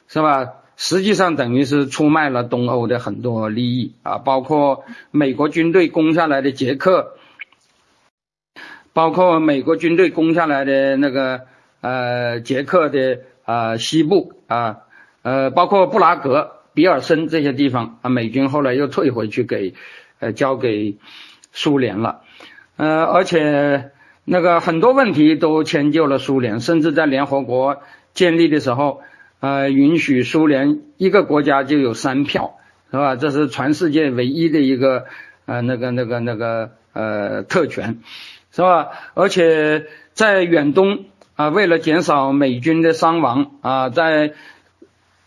[0.09, 0.52] 是吧？
[0.81, 7.14] 实际上等于是出卖了东欧的很多利益啊，包括美国军队攻下来的捷克，
[8.92, 11.40] 包括美国军队攻下来的那个
[11.81, 14.83] 呃捷克的啊西部啊
[15.22, 19.74] 呃包括布拉格、比尔森这些地方啊，美军后来又退回去给
[20.18, 20.96] 呃交给
[21.52, 22.22] 苏联了，
[22.76, 23.90] 呃而且
[24.24, 27.83] 那个很多问题都迁就了苏联，甚至在联合国
[28.14, 29.02] 建立的时候。
[29.40, 32.57] 呃，允许苏联一个国家就有三票，
[32.90, 33.14] 是吧？
[33.14, 35.04] 这是全世界唯一的一个
[35.46, 38.00] 呃那个那个那个呃特权，
[38.50, 38.88] 是吧？
[39.14, 41.04] 而且在远东
[41.37, 44.33] 啊，为了减少美军的伤亡啊，在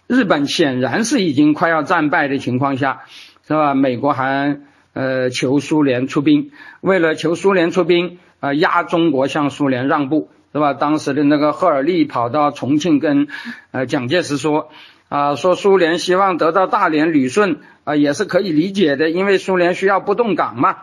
[0.08, 3.04] 日本显然是已经快要战败的情况下，
[3.48, 3.74] 是吧？
[3.76, 4.60] 美国还
[4.94, 6.52] 呃求苏联出兵，
[6.82, 10.30] 为了求苏联出兵啊，压中国向苏联让步。
[10.54, 10.74] 是吧？
[10.74, 13.30] 当时的那个赫尔利跑到重庆跟
[13.72, 14.70] 呃蒋介石说
[15.08, 20.76] 啊，说苏联希望得到大连旅顺啊，也是可以理解的，因为苏联需要不动港嘛，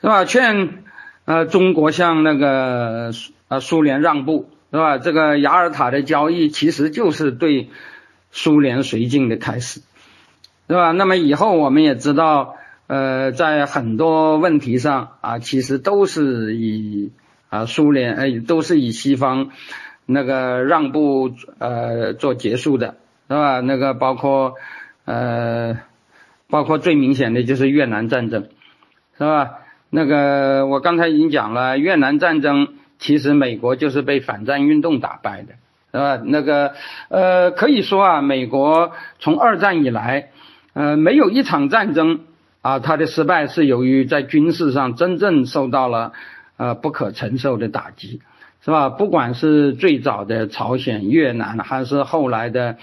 [0.00, 0.24] 是吧？
[0.24, 0.82] 劝
[1.26, 3.12] 呃中国向那个
[3.46, 4.98] 呃苏联让步，是吧？
[4.98, 7.70] 这个雅尔塔的交易其实就是对
[8.32, 9.80] 苏联绥靖的开始，
[10.68, 10.92] 是吧？
[10.92, 17.12] 那么以后我们也知道，呃，在很多问题上啊，其实都是以。
[17.50, 19.52] 啊，苏联哎，都是以西方
[20.04, 23.60] 那个让步呃做结束的，是吧？
[23.60, 24.56] 那个包括
[25.06, 25.78] 呃，
[26.50, 28.48] 包括最明显的就是越南战争，
[29.16, 29.60] 是吧？
[29.88, 35.54] 那个我刚才已经讲了，越南战争其实美国就是被反战运动打败的，
[35.90, 36.22] 是吧？
[36.22, 36.74] 那个
[37.08, 40.32] 呃，可以说啊，美国从二战以来，
[40.78, 42.20] 呃，没有一场战争
[42.62, 46.12] 啊，它的失败是由于在军事上真正受到了。
[46.56, 48.20] 呃，不可承受的打击，
[48.64, 48.88] 是吧？
[48.88, 52.78] 不管是最早的朝鲜、越南，还是后来的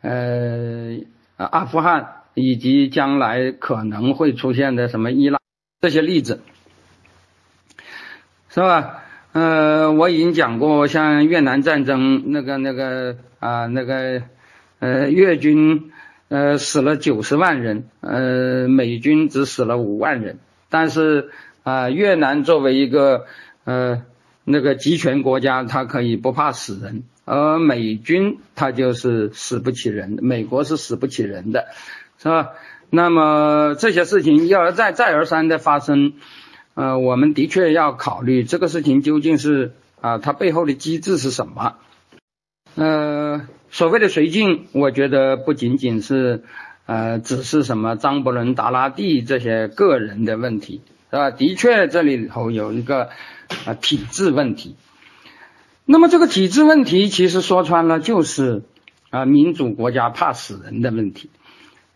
[0.00, 0.98] 呃
[1.36, 5.38] 阿富汗，以及将来可能会出现的什么伊拉
[5.80, 6.40] 这些例子，
[8.48, 9.04] 是吧？
[9.30, 14.22] 呃，我已经讲过，像越南战争那个那个啊那个
[14.80, 15.92] 呃越军
[16.30, 20.38] 呃死了九十万人，呃美军只死了五万人，
[20.70, 21.28] 但是。
[21.62, 23.26] 啊，越南作为一个
[23.64, 24.02] 呃
[24.44, 31.66] 那个集权国家，它可以不怕死人，而美军它就是死不起人，美国是死不起人的，
[32.18, 32.52] 是吧？
[32.88, 36.14] 那么这些事情一而再再而三的发生，
[36.72, 41.74] 呃，我们的确要考虑这个事情究竟是啊它背后的机制是什么？
[42.74, 46.44] 呃，所谓的绥靖，我觉得不仅仅是
[46.86, 50.82] 呃只是什么张伯伦、达拉蒂这些个人的问题。
[51.12, 51.32] 是吧？
[51.32, 53.08] 的确，这里头有一个
[53.66, 54.76] 啊体制问题。
[55.84, 58.62] 那么这个体制问题，其实说穿了就是
[59.10, 61.28] 啊民主国家怕死人的问题，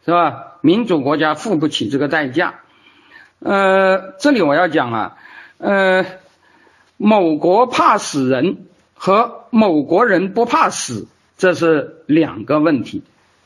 [0.05, 0.57] 是吧？
[0.63, 2.63] 民主国家付不起这个代价。
[3.39, 5.17] 呃，这里我要讲啊，
[5.59, 6.05] 呃，
[6.97, 11.07] 某国怕死人和某国人不怕死，
[11.37, 13.03] 这是两个问题，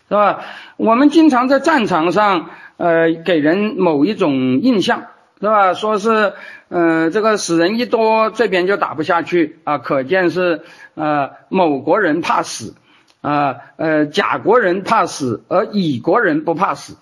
[0.09, 0.45] 是吧？
[0.77, 5.07] 我们经常在战场上，呃，给人某一种印象，
[5.41, 5.75] 是吧？
[5.75, 6.35] 说是，
[6.69, 10.63] 呃，这个死人一多，这边就打不下去啊，可见是，
[10.95, 12.75] 呃，某国人怕死，
[13.21, 16.97] 啊，呃，甲国人怕死，而乙国人不怕死。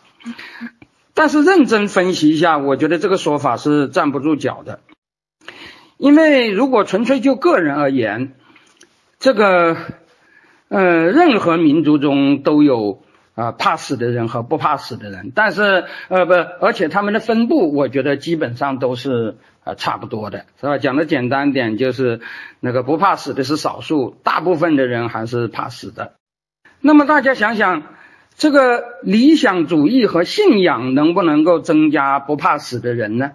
[1.15, 4.81] 但是认真分析一下，我觉得这个说法是站不住脚的，
[5.97, 8.35] 因为如果纯粹就个人而言，
[9.19, 9.77] 这个，
[10.69, 13.03] 呃，任何民族中都有
[13.35, 20.79] 啊怕死的人和不怕死的人，但是呃不，而且他们的分布，我觉得基本上都是呃差不多的，是吧？
[20.79, 22.21] 讲的简单点，就是
[22.61, 26.15] 那个不怕死的是少数，大部分的人还是怕死的。
[26.81, 27.83] 那么大家想想。
[28.39, 33.33] 这个理想主义和信仰能不能够增加不怕死的人呢？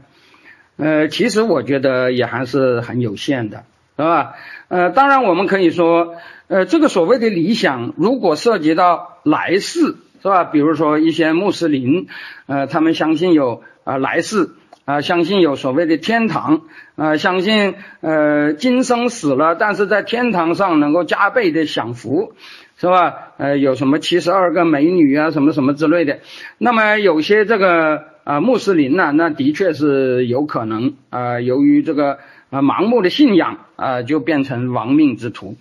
[0.78, 3.64] 呃，其实我觉得也还是很有限的，
[3.98, 4.36] 是吧？
[4.68, 6.18] 呃，当然我们可以说，
[6.52, 10.44] 呃，这个所谓的理想，如果涉及到来世，是吧？
[10.44, 12.08] 比如说一些穆斯林，
[12.46, 14.50] 呃，他们相信有啊来世，
[14.84, 16.64] 啊，相信有所谓的天堂，
[16.98, 22.34] 啊，相信呃今生死了，但是在天堂上能够加倍的享福。
[22.78, 23.34] 是吧？
[23.38, 26.20] 呃，有什么七十二个美女啊，什么什么之类的。
[26.58, 32.18] 那么有些这个啊穆斯林呢，那的确是有可能啊，由于这个
[32.50, 35.56] 啊盲目的信仰啊，就变成亡命之徒。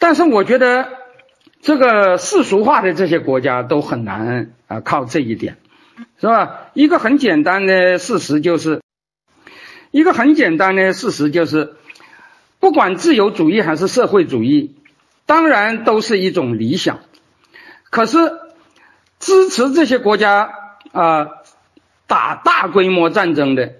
[0.00, 0.88] 但是我觉得
[1.60, 5.58] 这个世俗化的这些国家都很难啊靠这一点，
[6.20, 6.70] 是吧？
[6.74, 8.80] 一个很简单的事实就是，
[9.92, 11.74] 一个很简单的事实就是，
[12.58, 14.74] 不管自由主义还是社会主义。
[15.26, 16.98] 当然都是一种理想，
[17.90, 18.18] 可是
[19.20, 20.50] 支持这些国家
[20.90, 21.28] 啊
[22.08, 23.74] 打大规模战争的，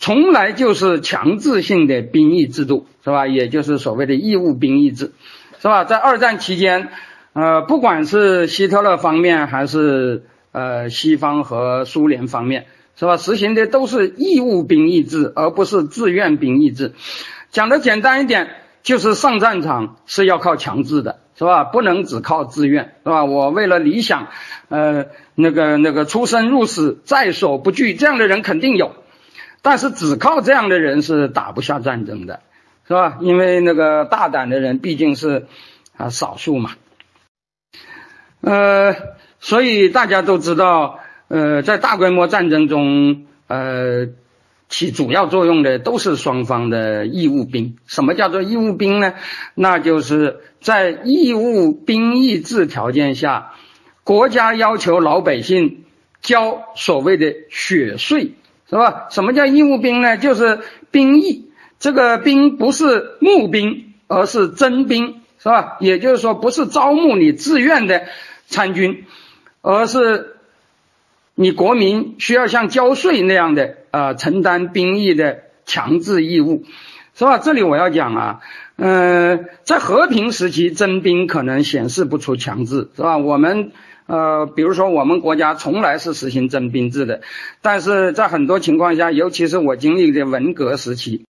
[0.00, 3.28] 从来就是强制性的兵役制度，是吧？
[3.28, 5.12] 也就是所谓的义务兵役制，
[5.60, 5.84] 是吧？
[5.84, 6.88] 在二战期间，
[7.32, 13.16] 呃，不管是希特勒方面还是呃西方和苏联方面，是吧？
[13.16, 16.92] 实行的都是义务兵役制，而不是自愿兵役制。
[17.50, 18.48] 讲的简单一点。
[18.80, 21.64] 就是上战场是要靠强制的，是吧？
[21.64, 23.24] 不能只靠自愿，是吧？
[23.26, 24.28] 我为了理想，
[24.68, 28.94] 呃，那个那个出生入死，在所不惧，这样的人肯定有，
[29.60, 32.40] 但是只靠这样的人是打不下战争的，
[32.88, 33.18] 是吧？
[33.20, 35.46] 因为那个大胆的人毕竟是
[35.96, 36.72] 啊少数嘛，
[38.40, 38.96] 呃，
[39.38, 44.08] 所以大家都知道，呃，在大规模战争中，呃。
[44.70, 47.78] 起主要作用的都是双方的义务兵。
[47.86, 49.14] 什么叫做义务兵呢？
[49.54, 53.54] 那就是在义务兵役制条件下，
[54.04, 55.86] 国家要求老百姓
[56.20, 58.34] 交所谓的血税，
[58.68, 59.06] 是吧？
[59.08, 60.18] 什么叫义务兵呢？
[60.18, 60.60] 就是
[60.90, 61.47] 兵役。
[61.78, 65.76] 这个兵不是募兵，而是征兵，是吧？
[65.80, 68.06] 也就是说，不是招募你自愿的
[68.46, 69.04] 参军，
[69.62, 70.34] 而是。
[71.40, 76.64] 你国民需要像交税那样的呃承担兵役的强制义务，
[77.14, 77.38] 是吧？
[77.38, 78.40] 这里我要讲啊，
[78.74, 83.18] 嗯，在和平时期征兵可能显示不出强制，是吧？
[83.18, 83.70] 我们
[84.06, 87.20] 呃，比如说我们国家从来是实行征兵制的，
[87.62, 91.24] 但是在很多情况下，尤其是我经历的文革时期，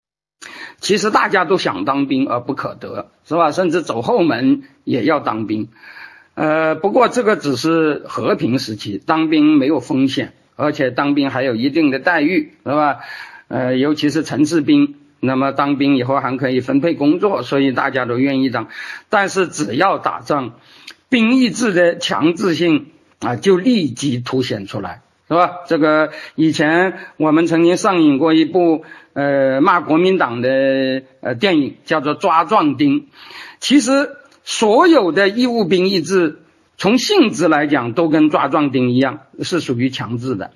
[0.81, 3.51] 其实大家都想当兵而不可得，是吧？
[3.51, 5.69] 甚至走后门也要当兵。
[6.35, 12.99] 呃，不过这个只是和平时期，当兵没有风险，而且当兵还有一定的待遇，是吧？
[13.49, 18.69] 呃，尤其是城市兵，那么当兵以后还可以分配工作，所以大家都愿意当。
[19.09, 20.53] 但是只要打仗，
[21.09, 22.89] 兵役制的强制性
[23.21, 25.59] 啊，就立即凸显出来，是吧？
[25.67, 33.01] 这个以前我们曾经上映过一部呃骂国民党的呃电影，叫做《抓壮丁》，
[33.61, 34.17] 其实。
[34.49, 36.39] 所有的义务兵役制，
[36.77, 40.53] 从性质来讲，都跟抓壮丁一样，是属于强制的，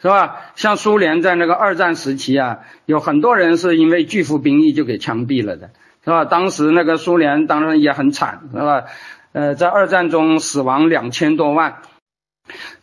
[0.00, 0.36] 是吧？
[0.54, 6.24] 像苏联在那个二战时期啊，有很多人是因为拒服兵役就给枪毙了的，是吧？
[6.24, 8.84] 当时那个苏联当然也很惨，是吧？
[9.32, 11.82] 呃，在二战中死亡两千多万，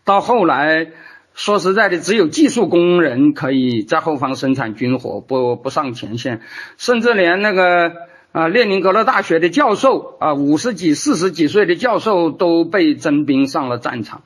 [0.05, 0.91] 到后来
[1.34, 6.41] 说实在的，只有技术工人可以在后方生产军火，不不上前线，
[6.77, 7.93] 甚至连那个。
[8.34, 14.23] 啊，列宁格勒大学的教授啊，五十几、四十几岁的教授都被征兵上了战场。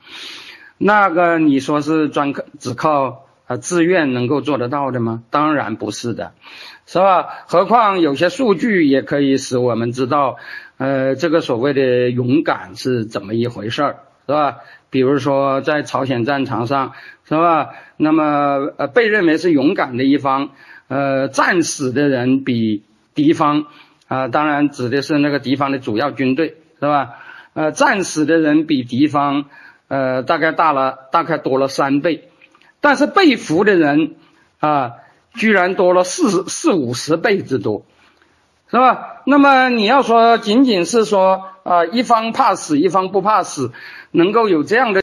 [0.78, 5.24] 那个你说是专靠只靠啊自愿能够做得到的吗？
[5.28, 6.32] 当然不是的，
[6.86, 7.26] 是吧？
[7.48, 10.36] 何况有些数据也可以使我们知道，
[10.78, 14.56] 呃，这个所谓的勇敢是怎么一回事儿，是吧？
[14.90, 16.92] 比如说在朝鲜战场上，
[17.24, 17.70] 是吧？
[17.96, 20.50] 那么呃被认为是勇敢的一方，
[20.88, 22.84] 呃战死的人比
[23.14, 23.66] 敌方
[24.06, 27.16] 啊，当然指的是那个敌方的主要军队，是吧？
[27.54, 29.44] 呃战死的人比敌方
[29.88, 32.30] 呃大概大了大概多了三倍，
[32.80, 34.14] 但是被俘的人
[34.60, 34.92] 啊
[35.34, 37.84] 居然多了四四五十倍之多，
[38.70, 39.22] 是吧？
[39.26, 43.72] 那么你要说仅仅是说啊一方怕死一方不怕死。
[44.10, 45.02] 能够有这样的，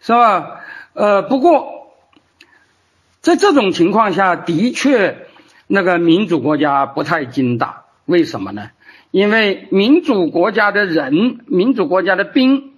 [0.00, 0.60] 是吧？
[0.92, 1.94] 呃，不过
[3.20, 5.26] 在这种情况下的确，
[5.66, 8.70] 那个民主国家不太经打，为什么呢？
[9.10, 12.74] 因为民主国家的人，民主国家的兵，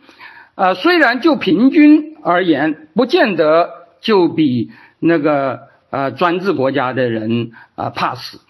[0.54, 8.40] 啊，虽然就平均而言，不见得就比那个呃专制国家的人啊怕死，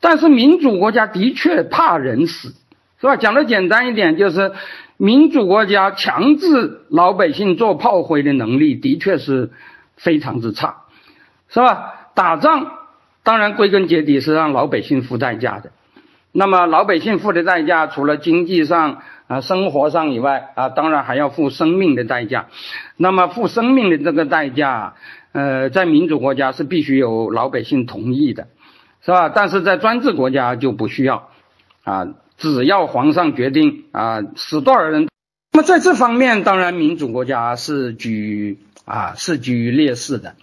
[0.00, 2.54] 但是民主国家的确怕人死。
[3.06, 3.16] 是吧？
[3.16, 4.52] 讲的简单一点，就是
[4.96, 9.52] 民主国家强制老百姓做炮灰的能力的确是
[9.96, 10.82] 非常之差，
[11.48, 12.10] 是吧？
[12.14, 12.72] 打仗
[13.22, 15.70] 当然归根结底是让老百姓付代价的。
[16.32, 22.46] 那么老百姓付的代价，除了经济上啊、生活上以外啊，当然还要付生命的代价。
[22.96, 24.94] 那么付生命的这个代价，
[25.32, 28.48] 呃，在民主国家是必须有老百姓同意的，
[29.04, 29.28] 是吧？
[29.28, 31.28] 但是在专制国家就不需要
[31.84, 32.08] 啊。
[32.36, 35.08] 只要皇上决定啊，死多少人，
[35.52, 40.34] 那么在这方面，当然民主国家是居啊是居于劣势的，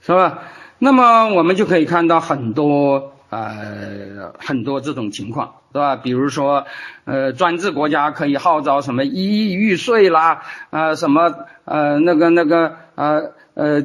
[0.00, 0.38] 是吧？
[0.78, 5.96] 那么我们就可以看到很多呃很多这种情况，是吧？
[5.96, 6.66] 比如说
[7.04, 11.34] 呃专制国家可以号召什么一亿玉碎啦，啊什么
[11.64, 13.84] 呃那个那个呃呃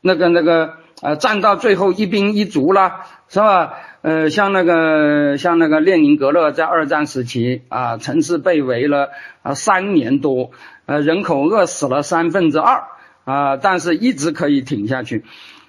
[0.00, 3.74] 那个那个呃战到最后一兵一卒啦，是吧？
[4.02, 9.10] 呃，像那个像那个列宁格勒在二战时期啊，城市被围了
[9.42, 10.50] 啊三年多，
[10.86, 12.82] 呃，人口饿死了三分之二
[13.24, 15.24] 啊，但是一直可以挺下去。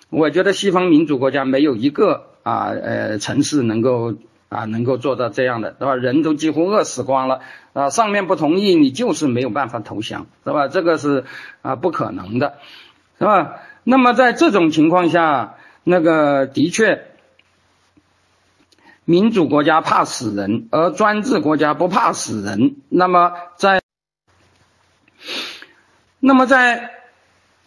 [0.09, 4.15] 我觉得西方民主国家没有一个啊呃城市能够
[4.49, 5.95] 啊能够做到这样的，是吧？
[5.95, 7.41] 人都几乎饿死光了
[7.73, 10.67] 啊，上面不同意，你就是没有办法投降，是吧？
[10.67, 11.23] 这个是
[11.61, 12.55] 啊不可能的，
[13.19, 13.57] 是吧？
[13.83, 15.53] 那么在这种情况下，
[15.83, 17.12] 那个的确。
[19.05, 22.77] 民主国家怕死人，而专制国家不怕死人。
[22.89, 23.81] 那么在
[26.19, 26.91] 那么在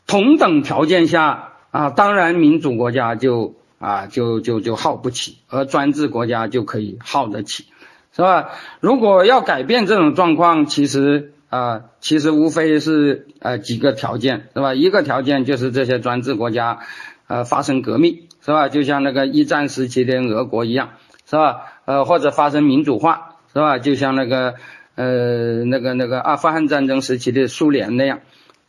[0.07, 7.67] 同等条件下啊，当然民主国家就啊就就就耗不起，而专制国家就可以耗得起，
[8.15, 8.53] 是吧？
[8.81, 14.73] 如果要改变这种状况，其实啊其实无非是呃几个条件，是吧？
[14.73, 16.79] 一个条件就是这些专制国家
[17.27, 18.71] 呃发生革命，是吧？
[18.71, 20.93] 就像那个一战时期的俄国一样。
[21.29, 21.65] 是吧？
[21.85, 23.79] 呃，或者发生民主化，是吧？
[23.79, 24.55] 就像那个，
[24.95, 28.21] 呃，那个那个阿富汗战争时期的苏联那样，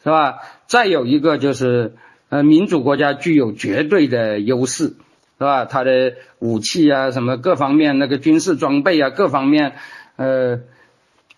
[0.04, 0.40] 是吧？
[0.66, 1.94] 再有一个就是，
[2.30, 4.86] 呃，民主国家具有绝对的优势，
[5.38, 5.66] 是吧？
[5.66, 9.74] 它的武器啊，什么各方面那个军事装备啊，各方面，
[10.16, 10.60] 呃，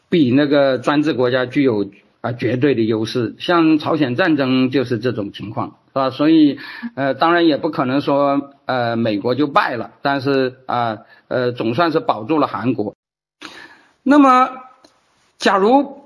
[0.07, 1.91] 比那个专制国家具有
[2.21, 3.35] 啊绝对的优势。
[3.39, 5.75] 像朝鲜战争就是这种情况。
[5.99, 6.09] 是吧？
[6.11, 6.57] 所以，
[6.95, 12.95] 呃，当然也不可能说，呃，美国就败了，但是啊，呃，总算是保住了韩国。
[14.01, 14.49] 那么，
[15.37, 16.03] 假如，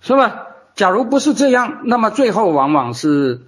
[0.00, 0.46] 是吧？
[0.74, 3.42] 假如不是这样，那么最后往往是，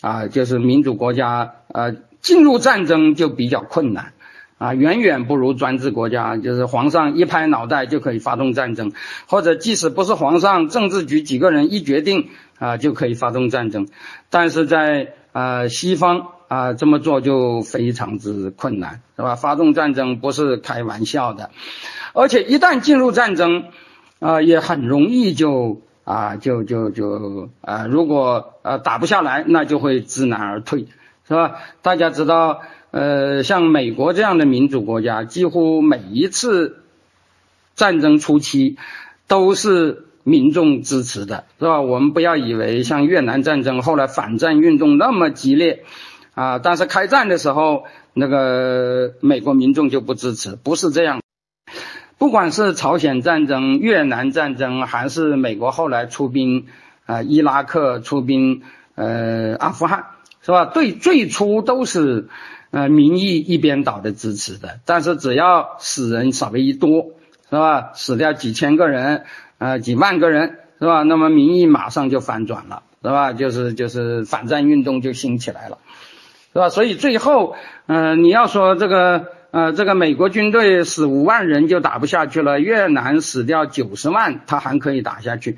[0.00, 4.14] 啊，就是民主国家，呃，进入战争就比较困难，
[4.58, 8.92] 啊，远远不如专制国家，就是皇上一拍脑袋就可以发动战争，
[9.28, 13.88] 或者即使不是皇上，政治局几个人一决定，啊，就可以发动战争，
[14.30, 19.36] 但是在啊，西方啊这么做就非常之困难，是吧？
[19.36, 21.50] 发动战争不是开玩笑的，
[22.14, 23.64] 而且一旦进入战争，
[24.18, 30.86] 啊也很容易就啊就就就啊，如果啊打不下来，那就会知难而退，
[31.28, 31.56] 是吧？
[31.82, 32.62] 大家知道，
[32.92, 36.82] 呃，像美国这样的民主国家，几乎每一次
[37.74, 38.78] 战争初期
[39.28, 40.05] 都是。
[40.28, 41.80] 民众支持的是吧？
[41.80, 45.84] 我们不要以为像越南战争后来反战运动那么激烈
[46.34, 51.20] 啊，但是开战的时候那个美国民众就不支持，不是这样。
[52.18, 56.66] 不管是朝鲜战争、越南战争，还是美国后来出兵
[57.04, 58.62] 啊伊拉克、出兵
[58.96, 60.06] 呃阿富汗，
[60.42, 60.64] 是吧？
[60.64, 62.28] 对，最初都是
[62.72, 67.12] 呃民意一边倒的支持的，但是只要死人稍微一多，
[67.50, 67.92] 是吧？
[67.94, 69.24] 死掉几千个人。
[69.58, 71.02] 啊，几万个人是吧？
[71.02, 73.32] 那么民意马上就反转了，是吧？
[73.32, 75.78] 就是就是反战运动就兴起来了，
[76.52, 76.68] 是吧？
[76.68, 85.52] 所以最后，嗯，你要说这个，呃，这个美国军队死五万人就打不下去了，越南死掉九十万，他还可以打下去，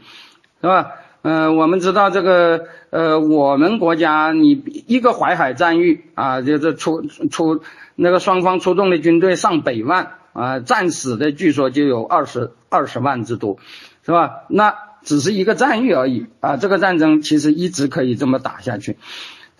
[0.60, 0.92] 是吧？
[1.22, 7.62] 呃，我们知道这个，呃，我们国家你一个淮海战役啊，就是出出
[7.96, 13.58] 那个双方出动的军队上百万啊，战死的据说就有二十二十万之多，
[14.04, 14.44] 是吧？
[14.48, 18.98] 那只是一个战役而已啊，这个战争其实一直可以这么打下去，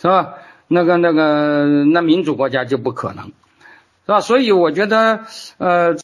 [0.00, 0.34] 是吧？
[0.68, 3.32] 那个那个那民主国家就不可能，是
[4.06, 4.20] 吧？
[4.20, 5.24] 所以我觉得，
[5.58, 5.96] 呃，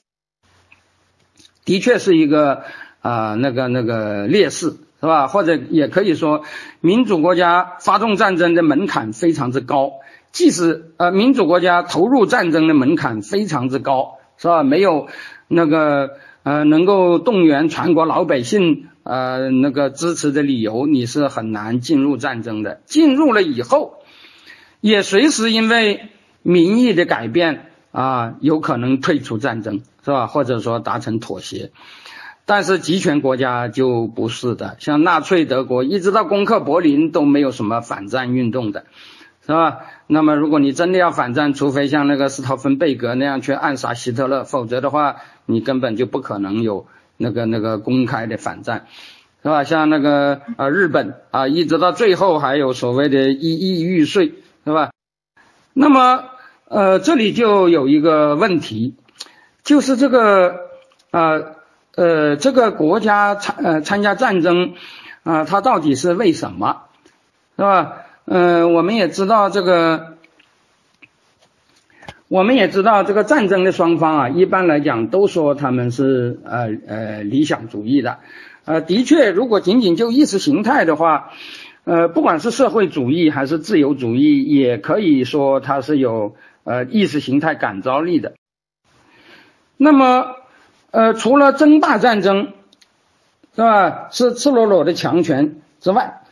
[1.64, 2.64] 的确是一个
[3.00, 4.76] 啊那个那个劣势。
[5.00, 5.26] 是吧？
[5.26, 6.44] 或者也可以说，
[6.80, 10.00] 民主国家发动战争的门槛非常之高，
[10.32, 14.62] 即使呃民主国家投入战争的门槛非常之高，是吧？
[14.62, 15.08] 没有
[15.48, 22.80] 那个呃能够动员全国老百姓呃那个支持的理由，你是很难进入战争的。
[22.86, 23.96] 进入了以后，
[24.80, 26.08] 也随时因为
[26.42, 30.26] 民意的改变啊，有可能退出战争，是吧？
[30.26, 31.70] 或者说达成妥协。
[32.46, 38.84] 但是集权国家就不是的，像纳粹德国一直到攻克柏林都没有什么反战运动的，
[39.46, 39.78] 是吧？
[40.06, 46.86] 那么如果你真的要反战，除非像那个斯陶芬贝格那样去暗杀希特勒，否则的话，你根本就不可能有
[47.16, 48.86] 那个那个公开的反战，
[49.42, 49.64] 是吧？
[49.64, 54.34] 像那个啊日本啊，一直到最后还有所谓的一亿玉碎，
[54.64, 54.90] 是吧？
[55.72, 56.24] 那么
[56.68, 58.94] 呃这里就有一个问题，
[59.62, 60.60] 就是这个
[61.10, 61.40] 啊。
[61.96, 64.74] 呃，这个国家参呃参加战争，
[65.22, 66.86] 啊，它到底是为什么，
[67.54, 68.03] 是吧？
[68.26, 70.16] 嗯，我们也知道这个，
[72.28, 78.18] 我们也知道这个战争的双方啊，一般来讲都说他们是呃呃理想主义的，
[78.64, 81.32] 呃，的确，如果仅仅就意识形态的话，
[81.84, 88.34] 呃，不管是社会主义还是自由主义，也可以说它是有呃意识形态感召力的。
[89.76, 90.36] 那么。
[90.96, 92.52] 呃，除了争霸战争，
[93.56, 94.10] 是吧？
[94.12, 96.22] 是赤裸裸的强权之外，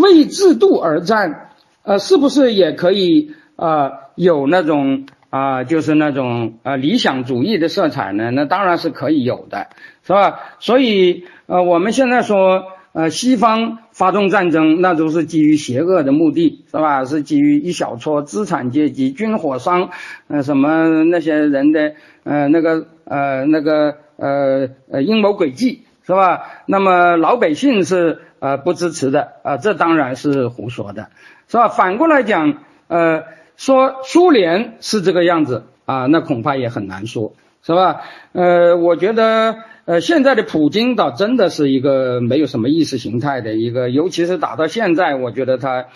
[0.00, 1.50] 为制度而战，
[1.82, 3.90] 呃，是不是也可以啊？
[4.14, 8.30] 有那种啊，就是那种啊理想主义的色彩呢？
[8.30, 9.68] 那当然是可以有的，
[10.06, 10.40] 是吧？
[10.60, 17.04] 所以呃，我们现在说呃，西方发动战争，那都是基于邪恶的目的，是吧？
[17.04, 19.90] 是基于一小撮资产阶级、军火商，
[20.28, 21.94] 呃，什么那些人的
[22.24, 22.86] 呃那个。
[23.08, 26.62] 呃，那个呃呃阴谋诡计是吧？
[26.66, 31.08] 那么老百姓是呃不支持的啊，这当然是胡说的，
[31.48, 31.68] 是吧？
[31.68, 33.24] 反过来讲，呃，
[33.56, 37.32] 说苏联是这个样子啊，那恐怕也很难说，
[37.62, 38.02] 是吧？
[38.32, 45.86] 呃，我觉得呃现在的普京倒真的是一个没有什么意识形态的一个，尤其是打到现在，我觉得他。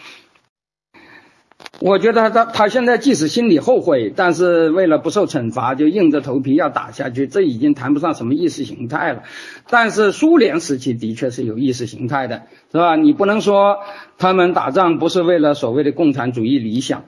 [1.79, 9.23] 我觉得他他现在即使心里后悔，但是为了不受惩罚，就硬着头皮要打下去，这已经谈不上什么意识形态了。
[9.71, 12.97] 但是苏联时期的确是有意识形态的，是吧？
[12.97, 13.79] 你不能说
[14.19, 17.05] 他们打仗不是为了所谓的共产主义理想，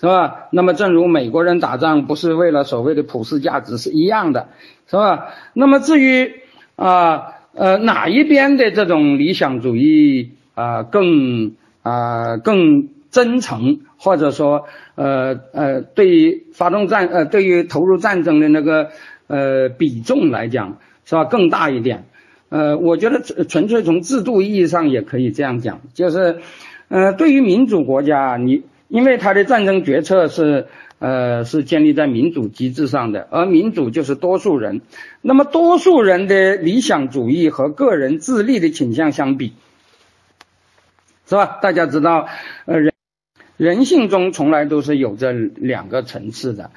[0.00, 0.46] 是吧？
[0.52, 4.48] 那么正如美国人打仗不是为了所谓的普世价值是一样的，
[4.86, 5.26] 是吧？
[5.52, 6.32] 那么至于
[6.76, 12.88] 啊呃哪一边的这种理想主义啊更啊更。
[13.14, 18.90] 真诚，或者说，呃呃，对于发动战，呃，对于投入战争的那个
[19.28, 22.06] 呃比重来讲，是吧，更大一点。
[22.48, 26.40] 呃，我觉得纯纯粹从制度意义上也可以这样讲，就是，
[26.88, 30.66] 呃，对于民主国家，你因为他的战争决策是
[30.98, 34.80] 呃是建立在民主机制上的，而民主就是多数人，
[35.22, 39.52] 那么多数人的理想主义和个人自立的倾向相比，
[41.28, 41.60] 是吧？
[41.62, 42.26] 大家知道，
[42.66, 42.93] 呃人。
[43.56, 46.70] 人性中从来都是有着两个层次的，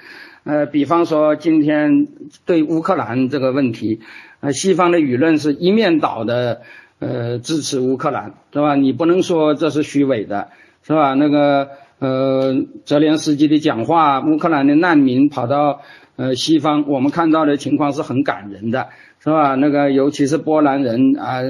[0.44, 2.08] 呃，比方说今天
[2.46, 4.02] 对乌克兰这个问题，
[4.42, 6.62] 呃，西方的舆论是一面倒的，
[7.00, 8.76] 呃，支持乌克兰，是吧？
[8.76, 10.50] 你不能说这是虚伪的，
[10.84, 11.16] 是吧？
[11.16, 15.82] 那个，呃，泽连斯基的讲话，乌克兰的难民跑到
[16.16, 18.90] 呃西方，我们看到的情况是很感人的，
[19.24, 19.56] 是吧？
[19.56, 21.42] 那个尤其是波兰人啊。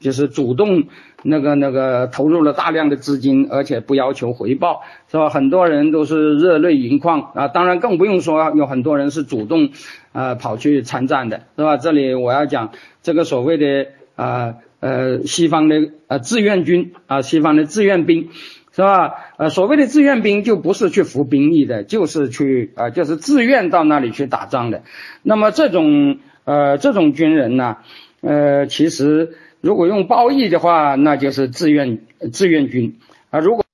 [0.00, 0.84] 就是主动
[1.24, 5.28] 那个那个投入了大量的资金，而且不要求回报，是吧？
[5.28, 7.48] 很多人都是热泪盈眶啊！
[7.48, 9.70] 当然更不用说有很多人是主动
[10.12, 11.76] 啊跑去参战的，是吧？
[11.76, 12.70] 这里我要讲
[13.02, 18.28] 这个所谓的啊呃西方的呃志愿军啊，西方的志愿兵，
[18.70, 19.14] 是吧？
[19.36, 24.82] 呃所谓的志愿兵就不是去服兵役的，就是去啊就是自愿到那里去打仗的。
[25.24, 27.78] 那么这种呃这种军人呢，
[28.20, 29.34] 呃其实。
[29.60, 32.00] 如果用褒义的话，那就是志愿
[32.32, 32.98] 志愿军
[33.30, 33.40] 啊。
[33.40, 33.64] 如果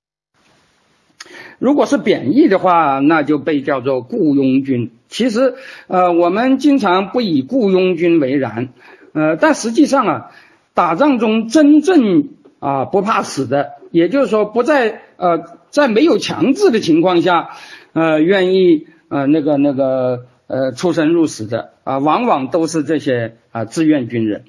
[1.57, 4.91] 如果是贬义的话，那就被叫做雇佣军。
[5.07, 5.55] 其实，
[5.87, 8.69] 呃，我们经常不以雇佣军为然，
[9.13, 10.31] 呃，但实际上啊，
[10.73, 12.29] 打仗中真正
[12.59, 17.51] 啊不怕死的，也就是说不在呃在没有强制的情况下，
[17.93, 24.43] 呃，愿意呃那个那个呃出生入死的啊，往往都是这些啊志愿军人，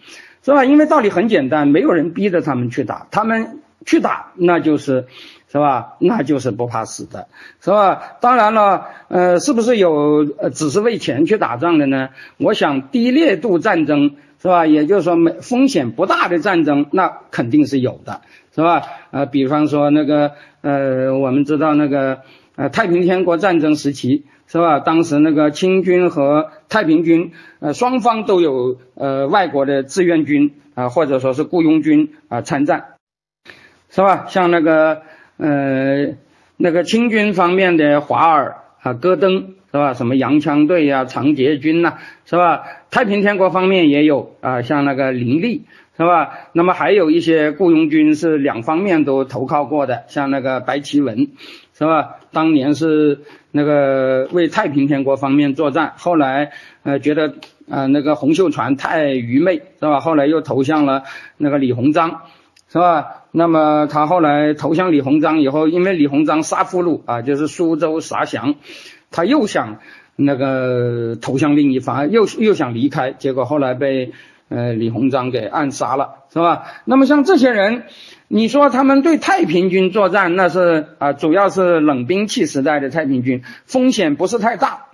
[0.47, 0.64] 是吧？
[0.64, 5.07] 因为道理很简单，没有人逼着他们去打，他们去打，那就是。
[5.49, 5.94] 是吧？
[6.01, 7.28] 那就是不怕死的，
[7.62, 8.03] 是吧？
[8.20, 12.11] 当然了，呃，是不是有呃只是为钱去打仗的呢？
[12.36, 14.16] 我想低烈度战争，
[14.47, 14.64] 是吧？
[14.64, 18.20] 也就是说，没风险不大的战争，那肯定是有的，
[18.55, 18.82] 是吧？
[19.11, 22.20] 呃，比方说那个呃，我们知道那个
[22.55, 24.78] 呃太平天国战争时期，是吧？
[24.78, 32.94] 当时那个清军和太平军，呃，双方都有呃外国的志愿军啊，或者说是雇佣军啊参战，
[33.90, 34.26] 是吧？
[34.28, 35.03] 像那个。
[35.38, 36.14] 呃，
[36.57, 39.93] 那个清军方面的华尔啊、戈登是吧？
[39.93, 42.62] 什么洋枪队呀、长捷军呐，是吧？
[42.91, 45.66] 太平天国方面也有啊，像那个林立
[45.99, 46.31] 是吧？
[46.55, 51.29] 那么还有一些雇佣军是两方面都投靠过的，像那个白奇文
[51.77, 52.16] 是吧？
[52.33, 53.20] 当年是
[53.51, 56.53] 那个为太平天国方面作战，后来
[56.83, 57.35] 呃觉得
[57.68, 60.01] 呃那个洪秀全太愚昧是吧？
[60.01, 61.03] 后来又投向了
[61.37, 62.22] 那个李鸿章。
[62.68, 63.22] 是吧？
[63.31, 68.57] 那么他后来投向李鸿章以后，因为李鸿章杀俘虏啊，就是苏州杀降，
[69.11, 69.79] 他又想
[70.17, 74.13] 那个投向另一方，又又想离开，结果后来被
[74.49, 76.65] 呃李鸿章给暗杀了，是吧？
[76.85, 77.85] 那么像这些人，
[78.29, 84.87] 你说他们对太平军作战，那是啊，主要是冷兵器时代的太平军，风险不是太大。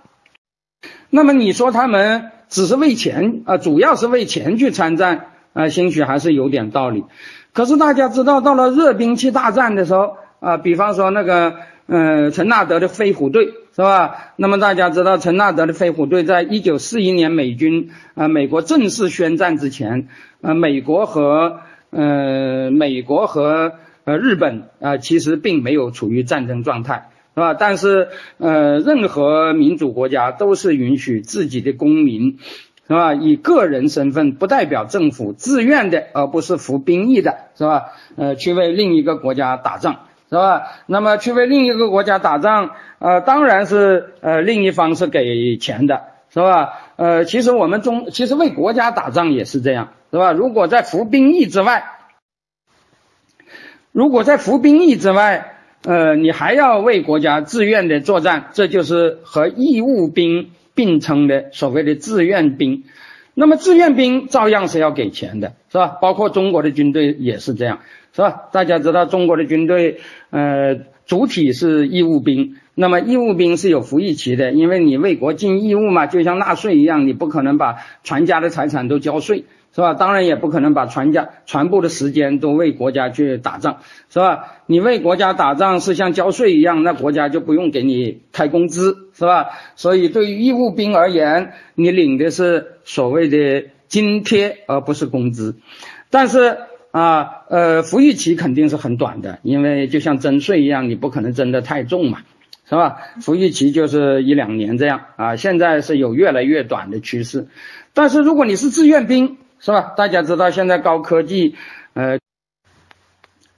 [1.09, 7.05] 那么你说他们只是为钱啊，主要是为钱去参战啊，兴许还是有点道理。
[7.53, 11.55] 可是大家知道，到了热兵器大战的时候啊，比方说那个，
[11.85, 14.33] 嗯，陈纳德的飞虎队是吧？
[14.35, 20.07] 那么大家知道，陈纳德的飞虎队在一九四一年美军啊，美国正式宣战之前，
[20.41, 27.53] 呃，美国和呃，美国和呃日本啊，其实并没有处于战争状态，是吧？
[27.53, 32.37] 但是呃，任何民主国家都是允许自己的公民。
[32.85, 33.13] 是吧？
[33.13, 37.85] 以个人身份不代表政府，自愿的，而不是服兵役的，是吧？
[38.17, 40.01] 呃，去为另一个国家打仗，
[40.33, 40.63] 是吧？
[40.87, 46.73] 那么去为另一个国家打仗，呃，当然是呃另一方是给钱的，是吧？
[46.95, 50.31] 呃，其实我们中其实为国家打仗也是这样，是吧？
[50.31, 51.83] 如果在服兵役之外，
[53.91, 60.49] 如果在服兵役之外，呃，你还要为国家自愿的作战，这就是和义务兵。
[60.75, 62.85] 并称的所谓的志愿兵，
[63.35, 65.99] 那么志愿兵照样是要给钱的，是吧？
[66.01, 67.81] 包括中国的军队也是这样，
[68.13, 68.43] 是吧？
[68.53, 69.99] 大家知道中国的军队，
[70.29, 79.43] 呃，主体是义务兵，那么义务兵是有服役期的，因为你为国尽义务嘛，就像纳税一样，你不可能把全家的财产都交税。
[79.75, 79.95] 是吧？
[79.95, 84.57] 当然也不可能把全家全部的时间都为国家去打仗，是吧？
[84.67, 89.47] 你为国家打仗是像交税一样，那国家就不用给你开工资，是吧？
[89.75, 95.55] 所以对于义务兵而言，你领的是所谓的津贴，而不是工资。
[96.11, 96.59] 但是
[96.93, 102.19] 啊，呃，服役期肯定是很短的，因为就像征税一样，你不可能征得太重嘛，
[102.69, 102.99] 是吧？
[103.19, 107.47] 服役期就是一两年这样啊，现在是有越来越短的趋势。
[107.95, 109.95] 但是如果你是志愿兵，是吧？
[109.97, 111.55] 大家知道现在高科技，
[111.95, 112.19] 呃，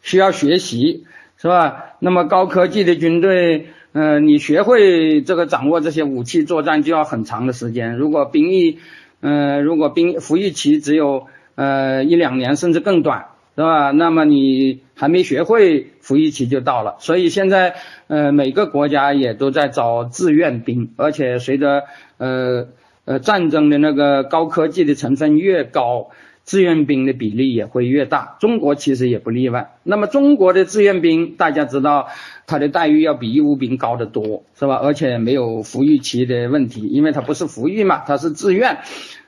[0.01, 1.05] 需要学习，
[1.36, 1.97] 是吧？
[1.99, 7.97] 那么高科技的军队，呃，你学会这个掌握这些武器作战就要很长的时间。
[7.97, 8.79] 如果兵役，
[9.19, 13.26] 呃，如果兵服役期只有呃一两年甚至更短，
[13.56, 13.91] 是吧？
[13.91, 16.95] 那么你还没学会，服役期就到了。
[16.99, 17.76] 所以现在，
[18.08, 21.84] 呃，每个国家也都在招志愿兵，而且随着
[22.18, 22.68] 呃。
[23.08, 26.10] 呃，战争的那个高科技的成分越高，
[26.43, 28.36] 志愿兵的比例也会越大。
[28.39, 29.76] 中国其实也不例外。
[29.84, 32.08] 那么中国的志愿兵，大家知道，
[32.47, 34.78] 他的待遇要比义务兵高得多，是吧？
[34.82, 38.80] 而且没有服役期的问题，因为他不是服役嘛，他是自愿。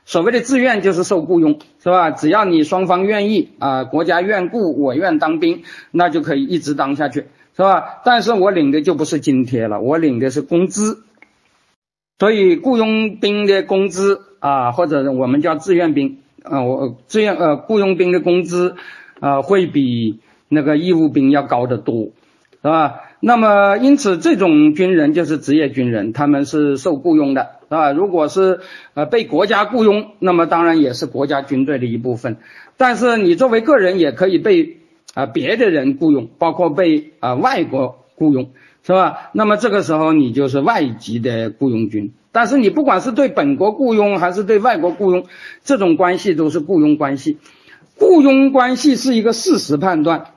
[0.07, 2.11] 所谓的自愿就是受雇佣，是吧？
[2.11, 7.25] 只要你双方愿意啊，国家愿雇，我愿当兵，那就可以一直当下去，
[7.57, 7.99] 是吧？
[8.05, 11.03] 但是我领的就不是津贴了，我领的是工资。
[12.19, 18.77] 所以雇佣兵的工资啊，或者我们叫志愿兵啊，我志愿呃雇佣兵的工资
[19.19, 22.11] 啊，会比那个义务兵要高得多，
[22.61, 23.01] 是吧？
[23.19, 27.91] 那么因此这种军人就是职业军人，他们是受雇佣的，是吧？
[27.91, 28.61] 如果是
[28.93, 32.37] 呃被国家雇佣，那么当然也是国家军队的一部分。
[32.77, 34.77] 但是你作为个人也可以被
[35.13, 38.49] 啊别的人雇佣，包括被啊外国雇佣。
[38.83, 39.31] 是吧？
[39.33, 45.25] 那么这个时候你就是外籍的雇佣军，但是你不管是对本国雇佣还是对外国雇佣，
[45.65, 47.37] 这种关系都是雇佣关系。
[47.97, 50.27] 雇佣关系是一个事实判断，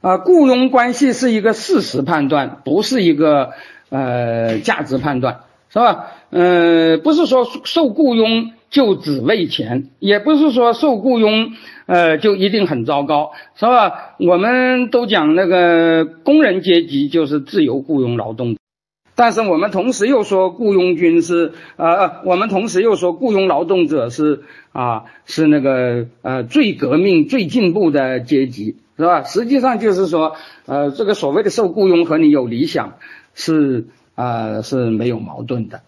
[0.00, 3.52] 啊，雇佣关系是一个事实判断，不是一个
[3.90, 6.06] 呃价值判断，是吧？
[6.30, 11.52] 呃，不是说受雇佣就只为钱，也不是说受雇佣。
[11.86, 14.14] 呃，就一定很糟糕，是吧？
[14.20, 18.54] 我们都讲那个工人阶级就是自由雇佣劳动，
[19.16, 29.24] 但是我们同时又说雇佣军是呃，我们同时又说雇佣劳动者是啊，是那个呃最革命、最进步的阶级，是吧？
[29.24, 30.36] 实际上就是说，
[30.66, 32.98] 呃，这个所谓的受雇佣和你有理想
[33.40, 35.80] 是啊是没有矛盾的，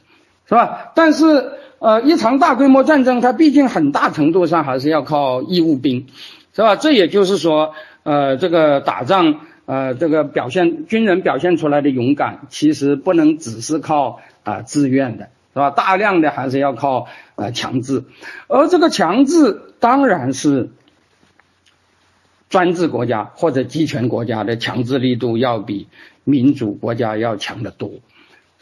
[0.48, 0.92] 是吧？
[0.94, 1.52] 但是。
[1.82, 6.06] 呃，一场大规模战争，它毕竟很大程度上还是要靠义务兵，
[6.54, 6.76] 是吧？
[6.76, 7.74] 这也就是说，
[8.04, 15.24] 呃，这个打仗，呃，这个表现军人表现出来的勇敢，其实不能只是靠啊自愿的，
[15.54, 15.70] 是吧？
[15.70, 18.04] 大量的还是要靠呃强制，
[18.46, 20.70] 而这个强制当然是
[22.48, 25.88] 专制国家或者集权国家的强制力度要比
[26.24, 27.90] 民主国家要强得多。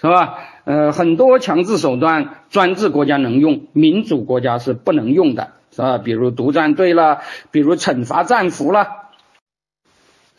[0.02, 0.38] 是吧？
[0.64, 5.98] 呃，很多强制手段，专制国家能用，民主国家是不能用的，是吧？
[5.98, 8.88] 比如独占队了，比如惩罚战俘了，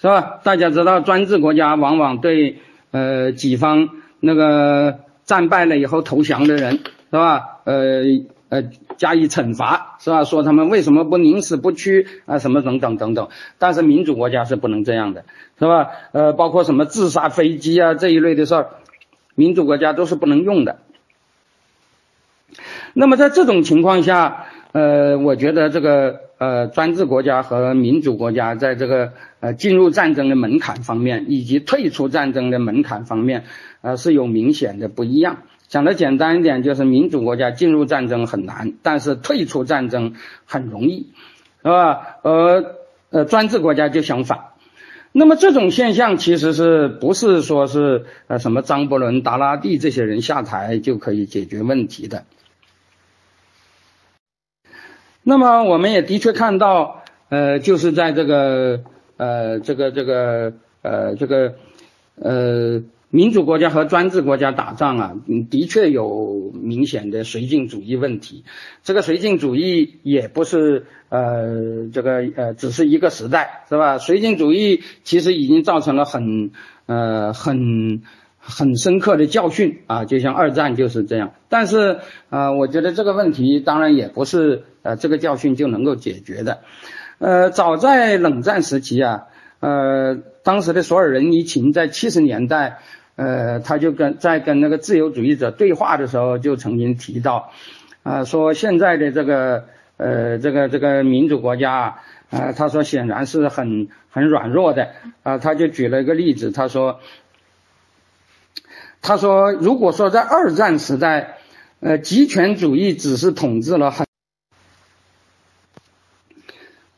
[0.01, 0.39] 是吧？
[0.43, 2.57] 大家知道，专制国家往往对
[2.89, 7.59] 呃己方那个战败了以后投降的人，是吧？
[7.65, 8.01] 呃
[8.49, 8.63] 呃
[9.01, 10.23] 加以惩罚，是吧？
[10.23, 12.37] 说他们为什么不宁死不屈啊？
[12.37, 13.29] 什么等等等等。
[13.57, 15.25] 但是民主国家是不能这样的，
[15.57, 15.87] 是吧？
[16.11, 18.69] 呃，包括什么自杀飞机啊这一类的事儿。
[19.33, 20.77] 民主国家都是不能用的。
[22.93, 33.45] 那么在这种情况下，呃，我觉得这个呃专制国家和民主国家在这个呃进入战争的门槛方面，以及退出战争的门槛方面，
[33.81, 35.37] 呃是有明显的不一样。
[35.71, 40.15] 讲的简单一点，就是民主国家进入战争很难，但是退出战争
[40.45, 41.13] 很容易，
[41.63, 42.17] 是吧？
[42.23, 42.75] 而
[43.09, 44.49] 呃专制国家就相反。
[45.13, 52.25] 那么这种现象其实是不是说是呃什么张伯伦、达拉蒂这些人下台就可以解决问题的？
[55.23, 58.81] 那么我们也的确看到，呃，就是在这个
[59.15, 60.51] 呃这个这个
[60.81, 61.55] 呃这个
[62.15, 62.83] 呃。
[63.13, 65.15] 民主国家和专制国家打仗啊，
[65.49, 68.45] 的确有明显的绥靖主义问题。
[68.83, 73.97] 这个绥靖主义也不是呃这个呃只是一个时代是吧？
[73.97, 76.51] 绥靖主义其实已经造成了很
[76.85, 78.01] 呃很
[78.37, 81.33] 很深刻的教训啊，就像二战就是这样。
[81.49, 81.99] 但是
[82.29, 86.61] 啊，我觉得这个问题当然也不是呃这个教训就能够解决的。
[87.19, 89.23] 呃，早在冷战时期啊，
[89.59, 92.79] 呃，当时的索尔仁尼琴在七十年代。
[93.21, 97.51] 呃，他就跟在跟那个自由主义者对话的时候，就曾经提到，
[98.01, 99.65] 啊，说现在的这个
[99.97, 102.01] 呃这个这个民主国家
[102.31, 104.89] 啊，他说显然是很很软弱的
[105.21, 106.99] 啊，他就举了一个例子，他说，
[109.03, 111.37] 他说如果说在二战时代，
[111.79, 114.07] 呃，极权主义只是统治了很。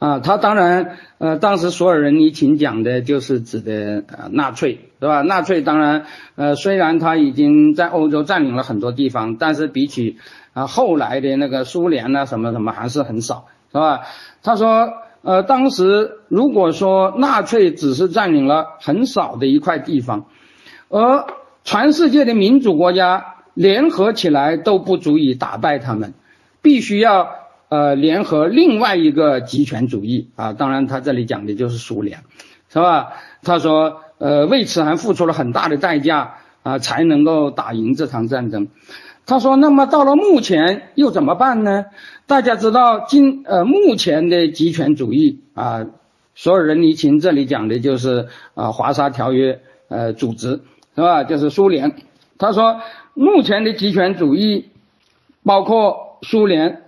[0.04, 5.22] 啊，他当然，呃，当时索尔仁尼琴讲的就是指的呃纳粹，是吧？
[5.22, 6.04] 纳粹当然，
[6.36, 10.18] 呃，虽然他已经在欧洲占领了很多地方，但是比起
[10.52, 14.02] 啊后来的那个苏联啊什么什么还是很少，是吧？
[14.44, 14.92] 他说，
[15.22, 20.26] 呃，当时如果说纳粹只是占领了很少的一块地方，
[20.90, 21.28] 而
[21.64, 26.14] 全世界的民主国家联合起来都不足以打败他们，
[26.62, 27.42] 必须要。
[27.74, 32.20] 呃，联合另外一个极权主义啊，当然他这里讲的就是苏联，
[32.70, 33.14] 是吧？
[33.42, 38.68] 他说，呃，为此还付出了很大的代价啊，才能够打赢这场战争。
[39.26, 41.86] 他说，那么到了目前又怎么办呢？
[42.28, 45.88] 大家知道，今呃目前的极权主义啊，
[46.36, 50.62] 索尔仁尼琴这里讲的就是啊华沙条约呃组织
[50.94, 51.24] 是吧？
[51.24, 51.96] 就是苏联。
[52.38, 52.82] 他说，
[53.16, 54.70] 目前的极权主义
[55.44, 56.83] 包括苏联。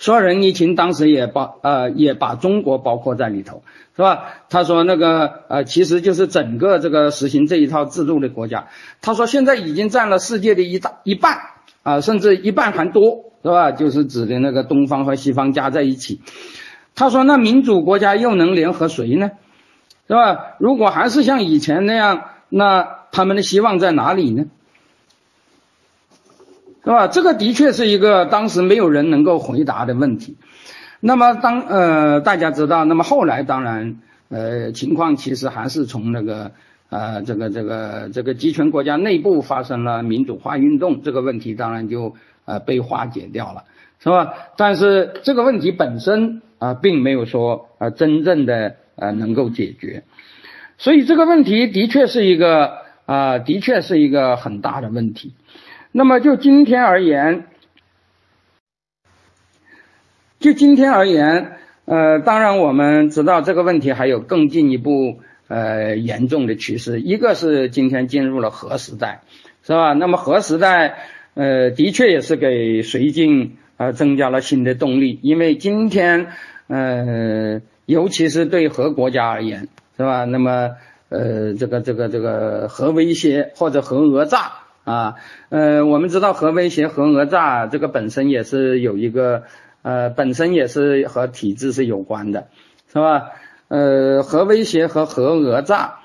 [0.00, 3.62] 索尔仁尼琴当时也把呃也把中国包括在里头，
[3.94, 4.24] 是吧？
[4.48, 8.68] 他说那个呃其实就是整个这个实行这一套制度的国家。
[9.02, 11.36] 他说现在已经占了世界的一大一半
[11.82, 13.72] 啊，甚至一半还多，是吧？
[13.72, 16.22] 就是指的那个东方和西方加在一起。
[16.94, 19.30] 他说那民主国家又能联合谁呢？
[20.08, 20.56] 是吧？
[20.58, 24.46] 如果还是像以前那样，那他们的希望在哪里呢？
[26.82, 27.06] 是吧？
[27.08, 30.36] 这个的确是一个当时没有人能够回答的问题。
[31.00, 33.96] 那么当呃大家知道，那么后来当然
[34.28, 36.52] 呃，情况其实还是从那个
[36.88, 42.14] 呃这个这个这个集权国家内部发生了民主化运动这个问题，当然就
[42.44, 43.64] 呃被化解掉了，
[43.98, 44.34] 是吧？
[44.56, 50.04] 但是这个问题本身啊，并没有说呃真正的呃能够解决，
[50.78, 52.72] 所以这个问题的确是一个
[53.06, 55.34] 啊，的确是一个很大的问题。
[55.92, 57.44] 那么就今天而言，
[60.38, 61.56] 就今天而言。
[61.86, 65.18] 呃，当然我们知道这个问题还有更进一步
[65.48, 69.22] 呃严重的趋势，一个是今天进入了核时代，
[69.64, 69.92] 是吧？
[69.94, 70.98] 那么核时代
[71.34, 76.28] 呃的确也是给绥靖呃增加了新的动力，因为今天
[76.68, 79.66] 呃尤其是对核国家而言，
[79.96, 80.24] 是吧？
[80.24, 80.76] 那么
[81.08, 84.52] 呃这个这个这个核威胁或者核讹诈
[84.90, 85.14] 啊，
[85.48, 89.44] 呃我们知道核威胁、核讹诈这个本身也是有一个。
[89.82, 92.48] 呃，本身也是和体制是有关的，
[92.92, 93.30] 是吧？
[93.68, 96.00] 呃，核威胁和核讹诈，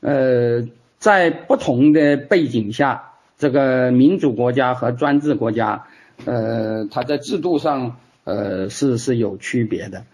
[0.00, 0.68] 呃，
[0.98, 5.86] 在不同的背景下，这个民主国家和专制国家，
[6.26, 10.04] 呃，它在制度上，呃，是是有区别的。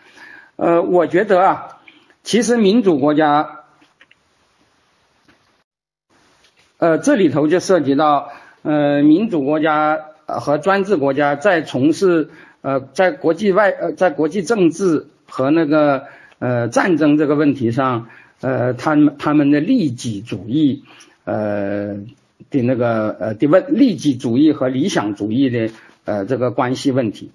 [0.55, 1.79] 呃，我觉得啊，
[2.23, 3.60] 其实民主国家，
[6.81, 8.31] 呃，这里头就涉及到，
[8.63, 12.31] 呃，民主国家和专制国家在从事。
[12.63, 16.05] 呃，在国际外呃，在国际政治和那个
[16.41, 18.09] 呃战争这个问题上，
[18.43, 20.85] 呃，他们他们的利己主义，
[21.25, 21.95] 呃
[22.51, 25.71] 的那个呃的问利己主义和理想主义的
[26.05, 27.31] 呃这个关系问题，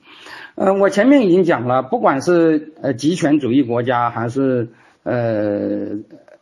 [0.54, 4.68] 呃，我前面已经讲了，不管是呃极权主义国家还是
[5.02, 5.88] 呃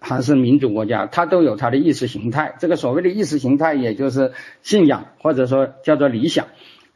[0.06, 2.56] 还是民主国家，它都有它的意识形态。
[2.60, 6.48] 这个所谓的意识形态，也就是信仰或者说叫做理想，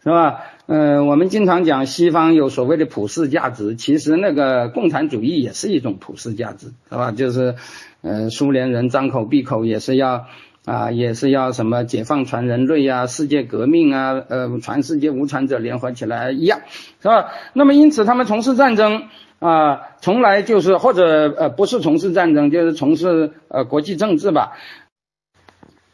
[0.03, 0.41] 是吧？
[0.65, 7.11] 呃，我们经常讲西方有所谓的普世价值，其实那个共产主义也是一种普世价值，是吧？
[7.11, 7.55] 就是，
[8.01, 10.25] 呃，苏联人张口闭口也是要
[10.65, 16.59] 啊，也是要什么解放全人类啊，世界革命啊，呃，全世界无产者联合起来一样，
[17.01, 17.29] 是吧？
[17.53, 19.03] 那么因此他们从事战争
[19.39, 24.53] 啊，从来就是或者呃不是从事战争，就是从事呃国际政治吧。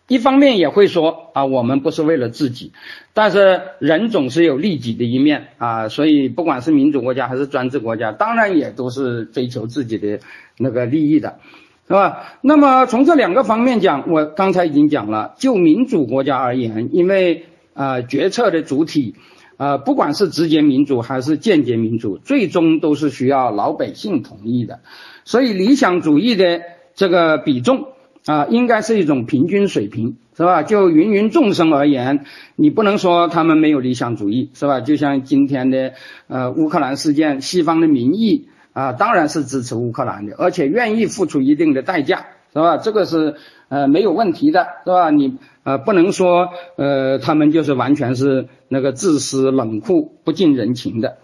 [0.09, 2.73] 一方面也会说啊，我们不是为了自己，
[3.13, 10.19] 但是人总是有利己的一面啊，所以不管是民主国家还是专制国家，当然也都是追求自己的
[10.57, 11.39] 那个利益的，
[11.87, 12.37] 是吧？
[12.41, 19.15] 那么从这两个方面讲，我刚才已经讲了，就民主国家而言，因为啊决策的主体
[19.57, 24.79] 啊，不管是直接民主还是间接民主，最终都是需要老百姓同意的，
[25.25, 26.61] 所以理想主义的
[26.95, 27.87] 这个比重。
[28.25, 30.63] 啊，应该是一种平均水平，是吧？
[30.63, 32.23] 就芸芸众生而言，
[32.55, 34.79] 你不能说他们没有理想主义，是吧？
[34.79, 35.91] 就像今天的
[36.27, 42.77] 呃乌克兰事件，西方的民意啊，当然是支持乌克兰的，而且愿意付出一定的代价，是吧？
[42.77, 43.35] 这个是
[43.69, 45.09] 呃没有问题的，是吧？
[45.09, 51.17] 你呃不能说呃他们就是完全是那个自私冷酷不近人情的，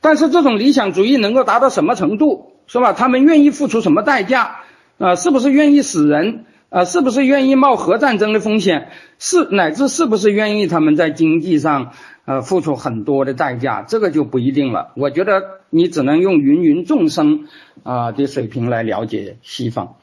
[0.00, 2.92] 但是这种理想主义能够达到什么程度，是吧？
[2.92, 4.60] 他们愿意付出什么代价？
[4.98, 6.44] 啊，是不是愿意死人？
[6.70, 8.90] 啊，是不是愿意冒核战争的风险？
[9.18, 11.92] 是乃至是不是愿意他们在经济上
[12.24, 13.82] 呃付出很多的代价？
[13.82, 14.92] 这个就不一定了。
[14.94, 17.48] 我觉得你只能用芸芸众生
[17.82, 19.96] 啊的水平来了解西方。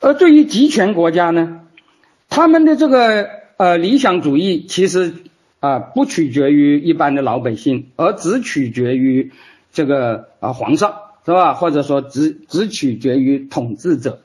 [0.00, 1.60] 而对于集权国家呢，
[2.30, 5.12] 他们的这个呃理想主义其实
[5.60, 9.30] 啊不取决于一般的老百姓，而只取决于
[9.72, 10.94] 这个啊皇上。
[11.24, 11.54] 是吧？
[11.54, 14.21] 或者说只只取决于统治者，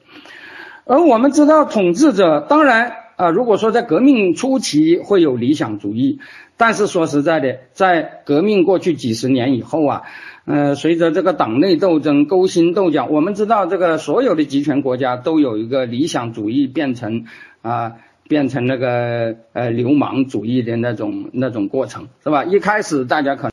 [0.87, 6.19] 而我们知道统治者当然啊，如果说在革命初期会有理想主义，
[6.55, 10.03] 但是说实在的，在革命过去几十年以后啊，
[10.45, 17.25] 呃，随着这个党内斗争勾心斗角，我们知道这个所有的集权国家都有一个理想主义变成
[17.63, 17.93] 啊
[18.29, 22.45] 变成那个呃流氓主义的那种那种过程，是吧？
[22.45, 23.49] 一开始大家可，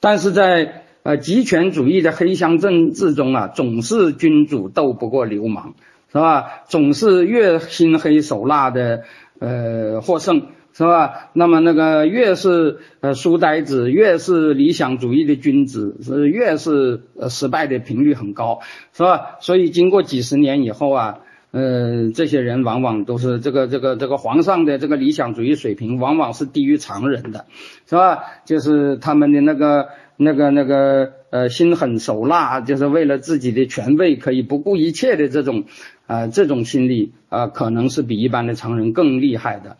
[0.00, 5.74] 但是在呃，集权主义的黑箱政治中啊，总是君主斗不过流氓，
[6.10, 6.64] 是吧？
[6.66, 9.04] 总是越心黑手辣的
[9.38, 11.30] 呃获胜，是吧？
[11.32, 18.58] 那么那个越是呃书呆子，越是理想主义的君子，是越是失败的频率很高，
[18.92, 19.36] 是吧？
[19.38, 21.18] 所以经过几十年以后啊，
[21.52, 27.44] 呃，这些人往往都是这个这个这个皇上的这个理想主义水平，往往是低于常人的，
[27.88, 28.24] 是吧？
[28.44, 29.86] 就是他们的那个。
[30.16, 35.64] 那个那个呃心狠手辣，就是为了自己的权位可以不顾一切的这种
[36.06, 39.76] 啊这种心理啊，可能是比一般的常人更厉害的，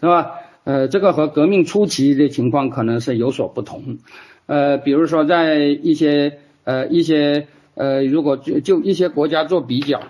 [0.00, 0.32] 是吧？
[0.64, 3.98] 呃，这个和革命初期的情况可能是有所不同。
[4.46, 10.00] 呃，比如说在一些呃一些呃如果就就一些国家做比较，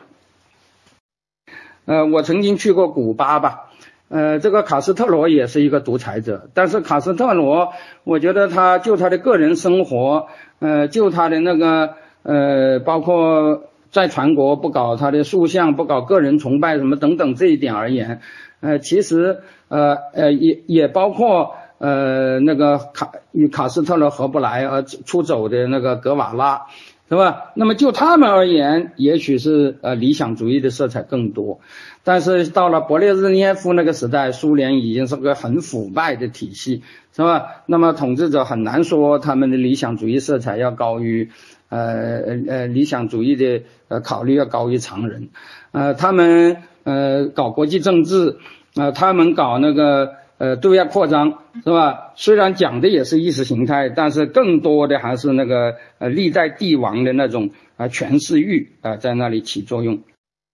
[1.87, 3.73] 呃我曾经去过古巴吧，
[4.09, 7.73] 呃这个卡斯特罗也是一个独裁者，但是卡斯特罗
[8.05, 10.27] 我觉得他就他的个人生活，
[10.61, 18.21] 呃就他的那个呃包括在全国不搞他的塑像，不搞个人崇拜什么等等这一点而言，
[18.61, 21.55] 呃其实呃呃也也包括。
[21.79, 26.63] 呃，那个卡与卡斯特罗合不来而出走的那个格瓦拉，
[27.11, 27.53] 是吧？
[27.57, 31.61] 那么就他们而言，也许是呃理想主义的色彩更多。
[32.05, 36.83] 但是到了勃列日涅夫那个时代，苏联已经是个很腐败的体系，
[37.17, 37.65] 是吧？
[37.67, 41.31] 那么统治者很难说他们的理想主义色彩要高于
[41.71, 45.31] 呃呃理想主义的呃考虑要高于常人。
[45.73, 48.37] 呃，他们呃搞国际政治，
[48.77, 50.15] 呃，他们搞那个。
[50.37, 52.13] 呃，对外扩张是吧？
[52.17, 60.01] 虽然讲的也是意识形态，但是更多的还是那个呃历代帝王的那种啊权势欲啊在那里起作用。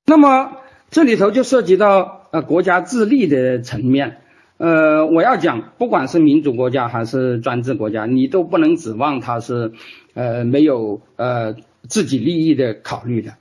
[0.05, 0.53] 那么
[0.91, 4.19] 这里头就涉及到呃国家治理的层面。
[4.59, 9.73] 呃，我要讲，不管是民主国家还是专制国家，你都不能指望它是
[10.15, 11.55] 呃没有呃
[11.89, 13.35] 自己利益的考虑的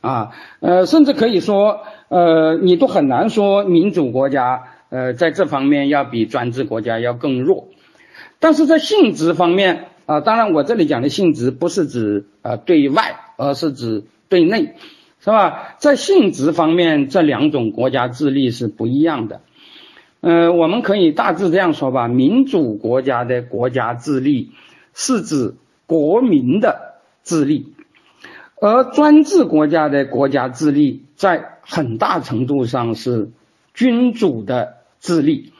[0.00, 0.30] 啊。
[0.60, 4.64] 呃，甚至可以说，呃，你都很难说民主国家。
[4.90, 7.68] 呃，在这方面要比专制国家要更弱，
[8.38, 14.76] 但是在性质方面啊，当然我这里讲的性质不是指啊对外，而是指对内，
[15.20, 15.74] 是吧？
[15.78, 19.40] 在性质方面，这两种国家治理是不一样的。
[20.20, 24.50] 呃，我们可以大致这样说吧：民主国家的国家治理
[24.94, 25.54] 是指
[25.86, 27.72] 国民的治理，
[28.60, 33.30] 而专制国家的国家治理在很大程度上是
[33.74, 34.76] 君主的。
[35.00, 35.52] 智力，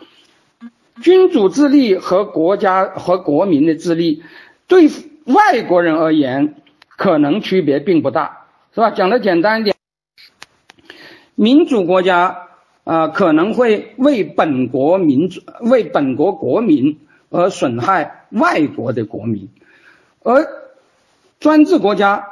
[1.01, 4.25] 君主智力和国家和国民的智力，
[4.67, 4.91] 对
[5.27, 6.57] 外国人而言
[6.89, 8.48] 可能区别并不大，
[8.79, 8.93] 是吧？
[8.93, 9.75] 讲的简单一点，
[11.35, 12.47] 民主国家
[12.85, 19.49] 啊可能会为本国民主、为本国国民而损害外国的国民，
[20.23, 20.47] 而
[21.41, 22.29] 专制国家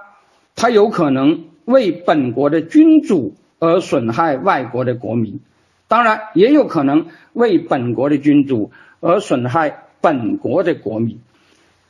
[0.55, 5.41] 它有可能为本国的君主而损害外国的国民。
[5.89, 8.71] 当然，也有可能为本国的君主
[9.01, 11.19] 而损害本国的国民，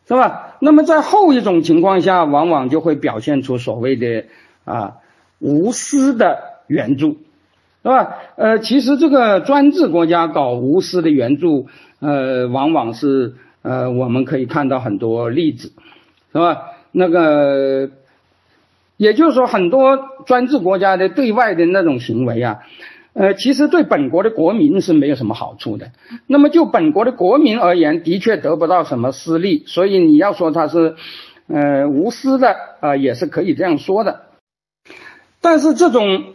[0.08, 0.56] 是吧？
[0.60, 4.24] 那么在后一种情况下，往往就会表现出所谓的
[4.66, 4.98] 啊
[5.38, 7.16] 无私的援助，
[7.82, 8.16] 是吧？
[8.36, 11.68] 呃，其实这个专制国家搞无私的援助，
[12.00, 15.72] 呃，往往是呃我们可以看到很多例子，
[16.32, 16.72] 是吧？
[16.92, 17.90] 那个，
[18.96, 22.60] 也就是说，很多专制国家的对外的那种行为啊。
[23.12, 25.90] 呃，其实对本国的国民是没有什么好处的。
[26.26, 30.96] 那么就本国的国民而言，的确得不到什么私利，所以你要说他是，
[31.48, 34.25] 呃，无私的啊，也是可以这样说的。
[35.46, 36.34] 但是这种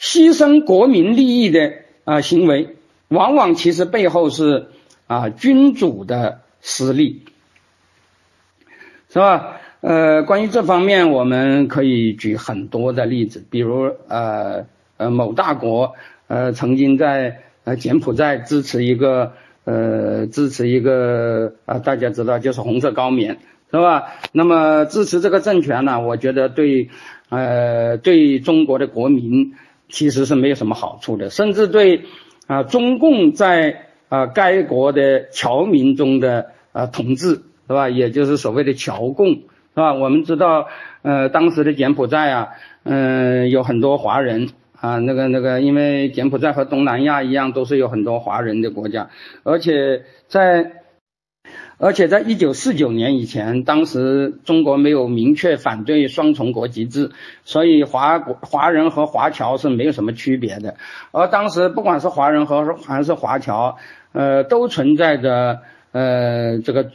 [0.00, 2.76] 牺牲国民利益的啊行为，
[3.08, 4.68] 往往其实背后是
[5.06, 7.20] 啊君主的私利，
[9.12, 9.60] 是吧？
[9.82, 14.64] 呃，关于这方面，我们可以举很多的例子，比如呃
[14.96, 15.94] 呃某大国。
[16.28, 19.34] 呃，曾经在呃柬埔寨支持一个
[19.64, 23.38] 呃支持一个啊，大家知道就是红色高棉
[23.70, 24.14] 是吧？
[24.32, 26.88] 那么支持这个政权呢，我觉得对
[27.28, 29.54] 呃对中国的国民
[29.88, 32.02] 其实是没有什么好处的，甚至对
[32.46, 37.88] 啊中共在啊该国的侨民中的啊统治是吧？
[37.88, 39.40] 也就是所谓的侨共是
[39.74, 39.94] 吧？
[39.94, 40.68] 我们知道
[41.02, 42.48] 呃当时的柬埔寨啊，
[42.84, 44.48] 嗯有很多华人。
[44.78, 49.08] 啊，那个那个，因为柬埔寨和东南亚一样，都是有很多华人的国家，
[49.42, 50.82] 而且在，
[51.78, 57.10] 而且在一九四九年以前，当时中国没有明确反对双重国籍制，
[57.44, 60.76] 所以华国华人和华侨是没有什么区别的。
[61.12, 63.76] 而当时不管是华人和还是华侨，
[64.12, 65.60] 呃，都存在着
[65.92, 66.90] 呃这个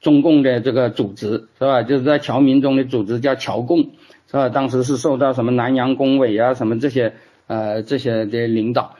[0.00, 1.82] 中共的这个组织，是吧？
[1.82, 3.90] 就是在侨民中的组织叫侨共。
[4.26, 7.12] 是吧，当时是受到什么南洋工委啊，什么这些
[7.46, 8.96] 呃这些的领导。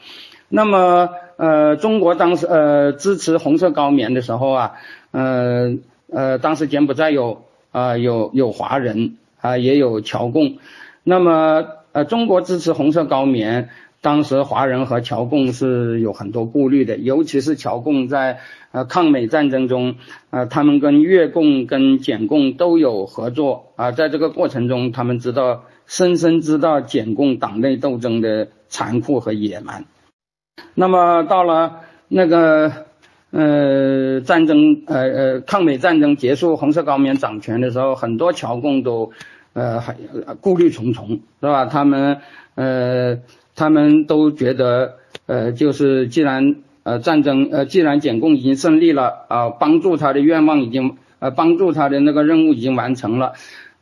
[0.49, 4.75] 那么呃，中国当时呃支持红色高棉的时候啊，
[5.15, 5.79] 呃
[6.11, 10.59] 呃，当时柬埔寨有啊有有华人啊，也有侨共。
[11.05, 13.71] 那么呃，中国支持红色高棉。
[14.01, 19.95] 当时华人和侨共是有很多顾虑的，尤其是侨共在呃抗美战争中，
[20.29, 29.87] 呃他们跟越共跟柬共都有合作啊，在这个过程中，他们知道深深知道柬共党内斗争的残酷和野蛮。
[30.75, 32.84] 那么到了那个
[33.35, 39.11] 呃战争呃呃抗美战争结束，红色高棉掌权的时候，很多侨共都
[39.55, 39.97] 呃还
[40.41, 41.67] 顾虑重重，是吧？
[41.67, 42.19] 他们
[42.55, 43.19] 呃
[43.57, 53.33] 他们都觉得呃就是既然呃战争呃既然检共已经胜利了啊，帮助他的愿望已经呃帮助他的那个任务已经完成了。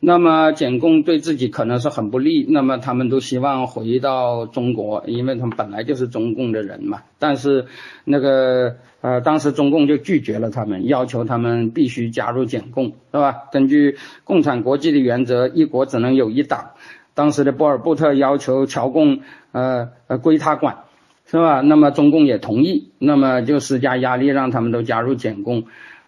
[0.05, 7.03] 那么检共对自己可能是很不利，那么他们都希望回到中国，因为他们本来就是中共的人嘛。
[7.19, 7.67] 但是
[8.03, 13.35] 那个呃，当时中共就拒绝了他们，要求他们必须加入检共，是吧？
[13.51, 16.71] 根据共产国际的原则，一国只能有一党。
[17.13, 19.19] 当时的波尔布特要求侨共
[19.51, 20.77] 呃呃归他管，
[21.25, 21.59] 是吧？
[21.59, 25.65] 那么中共也同意，那么就施加压力让他们都加入检共。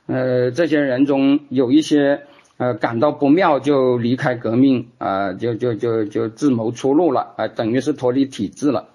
[0.07, 2.21] 呃，这些人中有一些。
[2.57, 8.87] 呃，感到不妙就离开革命啊，就就就就自谋出路了啊，等于是脱离体制了。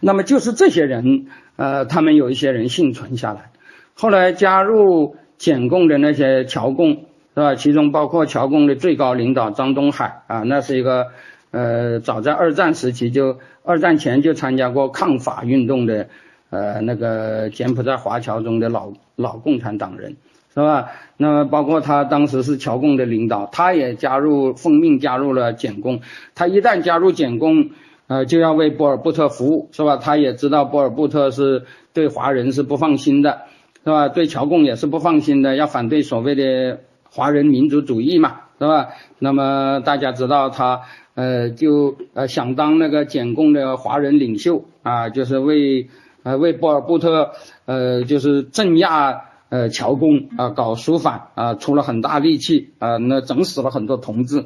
[0.00, 1.28] 那么就是这些人，
[1.58, 3.50] 呃，他们有一些人幸存下来，
[3.94, 6.90] 后来加入检共的那些侨共
[7.34, 7.54] 是吧？
[7.56, 11.08] 其中包括侨共的最高领导张东海啊，那是一个
[11.50, 16.08] 呃，早在二战时期就二战前就参加过抗法运动的
[16.50, 20.16] 呃那个柬埔寨华侨中的老老共产党人。
[20.54, 20.90] 是吧？
[21.16, 26.00] 那么包括他当时是侨共的领导，他也加入奉命加入了检共。
[26.34, 27.70] 他一旦加入检共，
[28.08, 29.96] 呃，就要为波尔布特服务，是吧？
[29.96, 33.42] 他也知道波尔布特是对华人是不放心的，
[33.84, 34.08] 是吧？
[34.08, 38.88] 对侨共也是不放心的，要反对所谓的华人民族主义嘛，是吧？
[39.20, 40.80] 那么大家知道他，
[41.14, 45.88] 呃，就呃想当那个检共的华人领袖啊，就是为
[46.24, 47.30] 呃为波尔布特
[47.66, 49.22] 呃就是镇压。
[49.50, 54.44] 呃，侨共啊，搞肃反啊，出了很大力气啊，那整死了很多同志，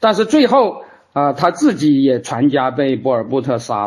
[0.00, 0.84] 但是最后
[1.16, 3.86] 啊，他自己也全家被波尔布特杀。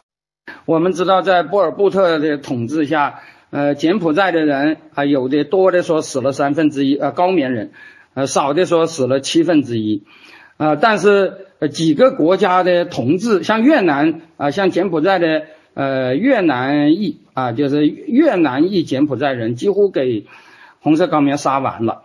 [0.65, 3.19] 我们知道，在波尔布特的统治下，
[3.51, 7.69] 呃，柬埔寨的人啊，有的多的说死了三分之一，呃，高棉人，
[8.15, 10.05] 呃，少的说死了七分之一，
[10.57, 15.43] 啊，但是几个国家的同志，像越南啊，像柬埔寨的。
[15.75, 20.25] 呃，越南裔啊，就是越南裔柬埔寨人，几乎给
[20.81, 22.01] 红色高棉杀完了。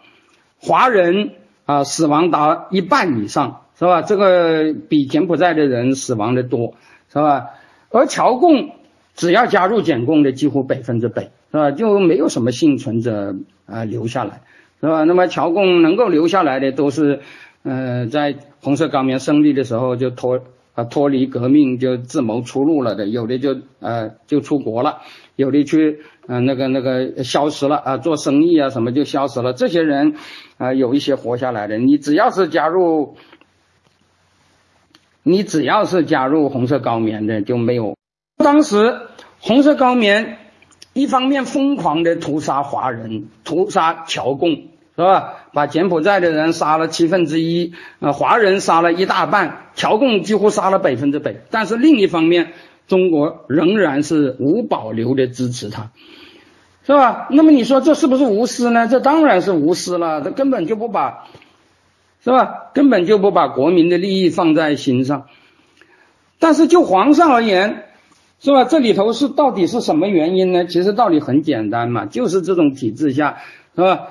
[0.61, 1.33] 华人
[1.65, 4.03] 啊，死亡达一半以上，是吧？
[4.03, 6.75] 这个比柬埔寨的人死亡的多，
[7.13, 7.51] 是吧？
[7.91, 8.71] 而侨共
[9.15, 11.71] 只要加入柬共的，几乎百分之百，是吧？
[11.71, 13.37] 就没有什么幸存者
[13.67, 14.43] 啊留下来，
[14.81, 15.05] 是吧？
[15.05, 17.21] 那么侨共能够留下来的，都是
[17.63, 20.41] 呃，在红色高棉胜利的时候就脱。
[20.77, 25.03] 啊，脱离革命就自谋出路了的，有的就呃就出国了，
[25.37, 29.53] 有的去嗯那个那个消失了啊，做生意啊什么就消失了。
[29.53, 30.17] 这些人
[30.59, 31.79] 啊，有一些活下来的。
[31.79, 33.15] 你只要是加入，
[35.25, 37.97] 你只要是加入红色高棉的就没有。
[38.37, 39.01] 当时
[39.41, 40.39] 红色高棉
[40.93, 44.69] 一方面疯狂的屠杀华人，屠杀侨共。
[44.97, 45.35] 是吧？
[45.53, 51.35] 把柬埔寨的人杀了七分之一，呃，华人杀了一大半，侨共几乎杀了百分之百。
[51.51, 52.53] 但是另一方面，
[52.87, 55.91] 中国仍然是无保留的支持他，
[56.87, 57.27] 是吧？
[57.33, 58.87] 那么你说这是不是无私呢？
[58.87, 61.25] 这当然是无私了，这根本就不把，
[62.25, 62.71] 是吧？
[62.73, 65.27] 根本就不把国民的利益放在心上。
[66.39, 67.85] 但是就皇上而言，
[68.41, 68.65] 是吧？
[68.65, 70.65] 这里头是到底是什么原因呢？
[70.65, 73.43] 其实道理很简单嘛，就是这种体制下，
[73.77, 74.09] 是吧？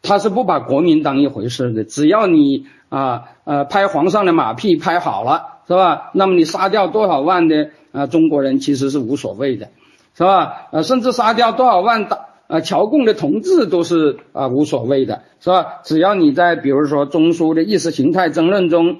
[0.00, 6.10] 他是不把国民当一回事的，只要你啊呃拍皇上的马屁拍好了，是吧？
[6.12, 9.70] 那么你杀掉多少万的啊中国人其实是无所谓的，
[10.16, 10.68] 是吧？
[10.70, 15.80] 呃，甚至杀掉多少万大呃侨共的同志都是啊无所谓的，是吧？
[15.84, 18.96] 只要你在比如说中枢的意识形态争论中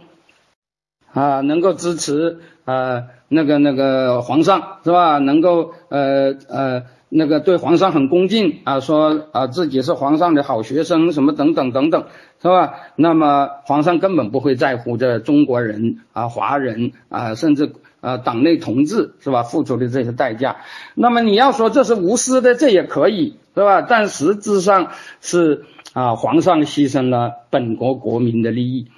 [1.12, 5.18] 啊能够支持呃那个那个皇上，是吧？
[5.18, 6.82] 能够呃呃。
[7.10, 12.04] 那个对皇上很恭敬啊，说啊自己是皇上的好学生，什么等等等等，
[12.42, 12.74] 是吧？
[12.96, 20.56] 那么皇上根本不会在乎这中国人啊、华人啊，甚至啊党内同志是吧付出的这些代价。
[20.94, 23.82] 那么你要说这是无私的，这也可以是吧？
[23.82, 28.90] 但实质上是啊皇上牺牲了本国国民的利益，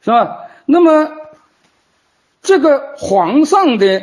[0.00, 0.46] 是吧？
[0.66, 1.10] 那么
[2.42, 4.02] 这个皇上的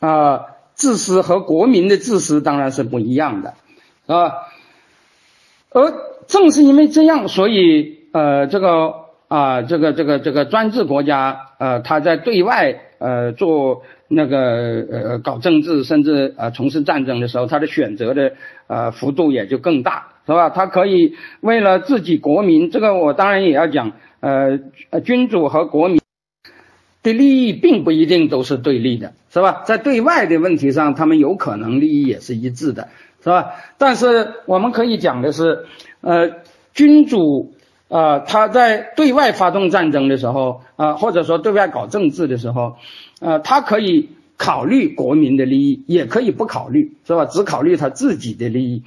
[0.00, 0.46] 啊。
[0.72, 3.52] 自私和国民的自私当然是不一样的，
[4.06, 4.32] 啊，
[5.68, 5.92] 而
[6.26, 8.94] 正是因为这样，所以呃，这个
[9.28, 14.38] 啊，这个这个这个专制国家，呃，他在对外呃做那个
[14.92, 18.34] 呃搞政治，甚至呃从事战争的时候，他的选择的
[18.68, 20.50] 呃幅度也就更大，是吧？
[20.50, 23.90] 他可以为了自己国民，这个我当然也要讲，
[24.20, 24.60] 呃，
[25.00, 25.98] 君主和国民。
[27.02, 29.62] 的利益并不一定都是对立的，是吧？
[29.64, 32.88] 在对外的问题上，他们有可能利益也是一致的，
[33.24, 33.52] 是吧？
[33.78, 35.64] 但是我们可以讲的是，
[36.02, 36.30] 呃，
[36.74, 37.54] 君主
[37.90, 42.76] 啊，他在对外发动战争的时候啊，或者说对外搞政治的时候，
[43.20, 44.08] 呃，他可以
[44.38, 47.26] 考虑国民的利益，也可以不考虑，是吧？
[47.26, 48.84] 只考虑他自己的利益。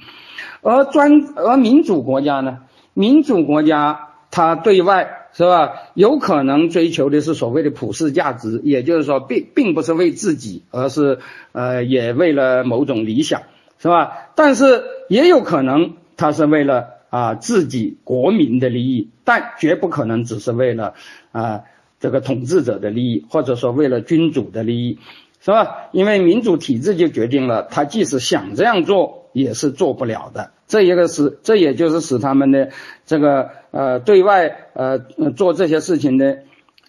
[0.62, 2.58] 而专而民主国家呢，
[2.94, 5.20] 民主国家他对外。
[5.36, 5.72] 是吧？
[5.94, 11.18] 有可能追求的是所谓的普世价值，也就是说，并并不是为自己，而是
[11.50, 13.42] 呃，也为了某种理想，
[13.80, 14.12] 是吧？
[14.36, 20.94] 但是也有可能他是为了啊自己国民的利益，但绝不可能只是为了
[21.30, 21.62] 啊
[22.00, 24.98] 这个统治者的利益，或者说为了君主的利益，
[25.40, 25.90] 是吧？
[25.92, 30.50] 因为民主体制就决定了，他即使想这样做，也是做不了的。
[30.66, 32.70] 这一个是，这也就是使他们的
[33.06, 34.98] 这个呃对外呃
[35.36, 36.38] 做这些事情的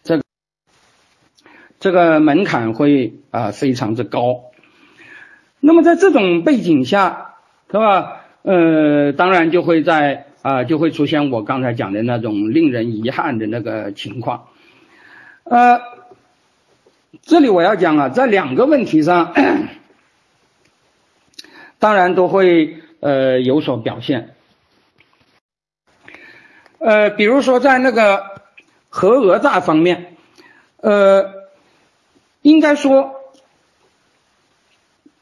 [0.02, 0.24] 这
[1.80, 4.46] 这个门槛会啊非常之高。
[5.60, 7.36] 那么在这种背景下，
[7.70, 8.25] 是吧？
[8.46, 14.48] 呃，当然就会在啊就会出现我刚才讲的那种令人遗憾的那个情况。
[15.44, 15.82] 呃，
[17.22, 19.34] 这里我要讲啊，在两个问题上，
[21.80, 22.78] 当然都会。
[23.02, 24.34] 呃，有所表现。
[26.80, 28.42] 呃，比如说在那个
[28.90, 30.16] 核讹诈方面，
[30.78, 31.32] 呃，
[32.42, 33.14] 应该说，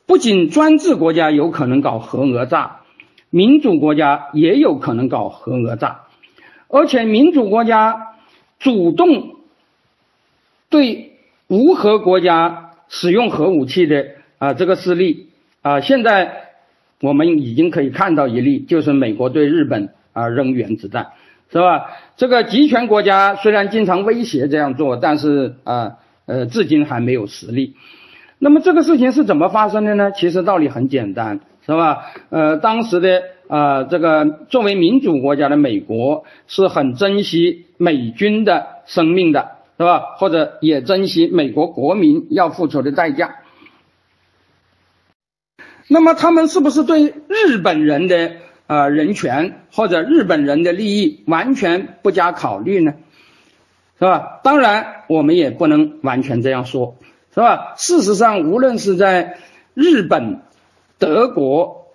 [0.06, 2.83] 不仅专制国家有可能搞核讹诈，
[3.34, 6.02] 民主国家也有可能搞核讹诈，
[6.68, 8.14] 而且民主国家
[8.60, 9.38] 主动
[10.70, 14.06] 对无核国家使用核武器的
[14.38, 15.30] 啊这个事例
[15.64, 16.42] 啊，现在。
[17.02, 21.08] 我们已经可以看到一例，就是美国对日本啊扔原子弹，
[21.52, 21.88] 是吧？
[22.16, 25.98] 这个集权国家虽然经常威胁这样做，但是啊
[26.28, 27.76] 呃至今还没有实力。
[28.40, 30.14] 那么这个事情是怎么发生的呢？
[30.14, 32.06] 其实道理很简单，是吧？
[32.30, 40.16] 呃，当时的啊这个作为民主国家的美国是很珍惜美军的生命的，是吧？
[40.18, 43.36] 或者也珍惜美国国民要付出的代价。
[45.88, 48.32] 那么他们是不是对日本人的
[48.68, 52.94] 呃人权或者日本人的利益完全不加考虑呢？
[54.00, 54.42] 是吧？
[54.44, 56.96] 当然，我们也不能完全这样说，
[57.34, 57.76] 是吧？
[57.78, 59.38] 事实上，无论是在
[59.74, 60.42] 日本、
[61.04, 61.88] 德国、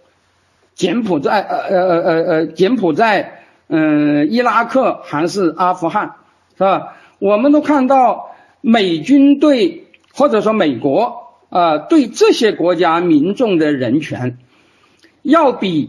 [0.74, 6.16] 柬埔寨、呃呃呃呃呃柬埔寨、嗯伊拉克还是阿富汗，
[6.58, 6.96] 是吧？
[7.18, 11.24] 我们都看到美军对或者说美国。
[11.50, 14.36] 啊，对这些国家民众的人权，
[15.22, 15.88] 要比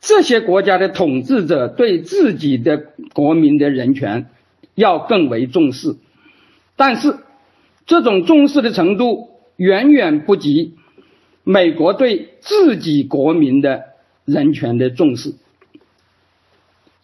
[0.00, 2.82] 这些国家的统治者对自己的
[3.14, 4.26] 国民的人权
[4.74, 5.94] 要更为重视，
[6.74, 7.18] 但是
[7.86, 10.75] 这种重视的程度远远不及
[11.48, 13.84] 美国对自己国民的
[14.24, 15.30] 人权的重视，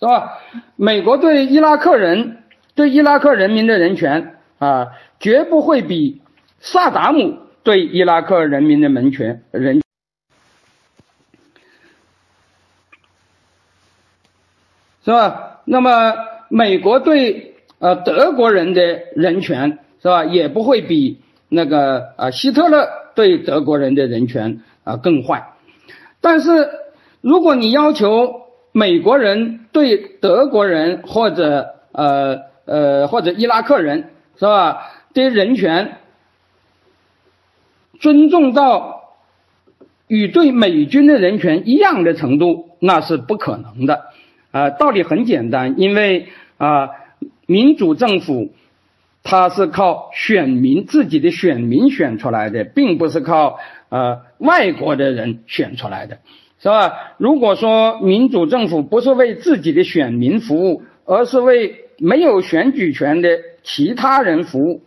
[0.01, 0.41] 是吧？
[0.75, 2.39] 美国对伊拉克人
[2.75, 4.89] 对伊拉克人民的人权啊，
[5.21, 6.23] 绝不会比
[6.59, 7.39] 萨达姆。
[7.63, 9.81] 对伊拉克人民的人权，人
[15.05, 15.61] 是吧？
[15.65, 16.15] 那么
[16.49, 18.83] 美国对呃德国人的
[19.15, 25.53] 人权是吧，也不会比那个啊希特勒对德国人的人权啊更坏。
[26.21, 26.69] 但是
[27.21, 35.99] 如果你要求美国人对德国人或者呃呃或者伊拉克人是吧的人权，
[38.01, 39.15] 尊重到
[40.09, 44.07] 与对美军的人权一样的程度，那是不可能的。
[44.51, 46.29] 啊，道理很简单，因为
[46.59, 46.91] 啊，
[47.47, 48.53] 民主政府
[49.23, 53.59] 他是靠选民自己的选民选出来的，并不是靠
[53.89, 56.19] 呃外国的人选出来的，
[56.61, 56.93] 是吧？
[57.19, 64.83] 如果说民主政府不是为自己的选民服务，而是为没有选举权的其他人服务。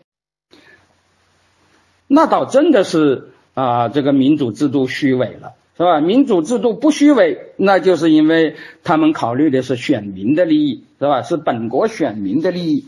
[2.07, 6.01] 那倒真的是啊，这个民主制度虚伪了，是吧？
[6.01, 11.21] 民主制度不虚伪，那就是因为他们考虑的是选民的利益，是吧？
[11.21, 12.85] 是本国选民的利益，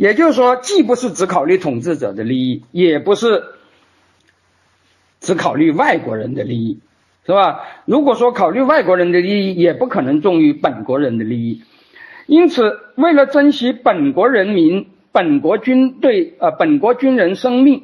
[0.00, 3.44] 也就是说，既不是只考虑统治者的利益，也不是
[5.20, 6.80] 只考虑外国人的利益，
[7.26, 7.60] 是吧？
[7.84, 11.62] 如果说考虑外国人的利益，也不可能重于本国人的利益。
[12.24, 17.82] 因此，为了珍惜本国人民、本国军队、呃，本国军人生命。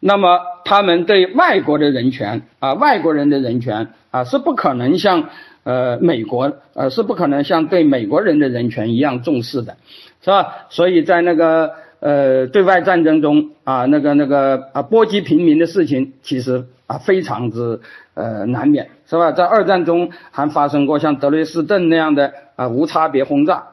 [0.00, 5.30] 那么，他们对外国的人权啊，外国人的人权啊，是不可能像
[5.64, 9.78] 呃美国呃是不可能像对美国人的人权一样重视的，
[10.28, 10.66] 是吧？
[10.68, 17.80] 所以在那个呃对外战争中啊那个那个啊波及平民的事情，其实啊非常之
[18.12, 19.32] 呃难免，是吧？
[19.32, 23.68] 在二战中还发生过像德累斯顿那样的啊无差别轰炸。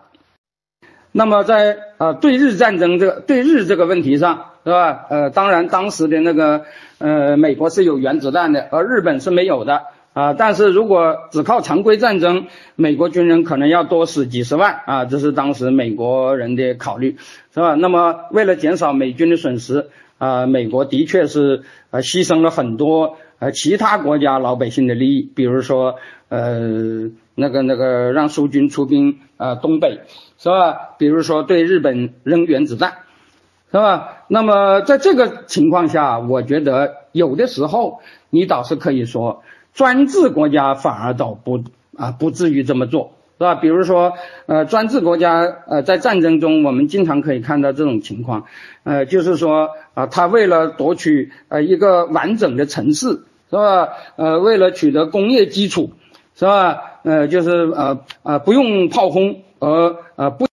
[1.12, 5.08] 那么在啊对日战争这个对日这个问题上，是吧？
[5.10, 6.64] 呃，当然当时的那个
[7.00, 9.88] 呃美国是有原子弹的，而日本是没有的。
[10.16, 12.48] 啊，但是如果只靠常规战争，
[12.78, 17.18] 美国军人可能要多死几十万啊，这是当时美国人的考虑，
[17.54, 17.76] 是吧？
[17.76, 25.96] 那么为了减少美军的损失，啊，美国的确是呃牺牲了很多呃其他国家老百姓的利益，比如说
[26.30, 30.00] 呃那个那个让苏军出兵啊东北，
[30.38, 30.96] 是吧？
[30.98, 33.00] 比如说对日本扔原子弹，
[33.70, 34.24] 是吧？
[34.30, 39.44] 那么在这个情况下，我觉得有的时候你倒是可以说。
[39.76, 41.62] 专制国家反而倒不
[41.98, 43.56] 啊不至于这么做，是吧？
[43.56, 44.14] 比如说，
[44.46, 48.46] 呃，专制国家呃在战争中，我们经常可以看到这种情况，
[48.86, 53.90] 呃，就是说啊，他为了夺取呃一个完整的城市，是吧？
[54.16, 55.92] 呃，为了取得工业基础，
[56.36, 56.82] 是吧？
[57.04, 60.48] 呃，就是呃呃不用炮轰，而呃不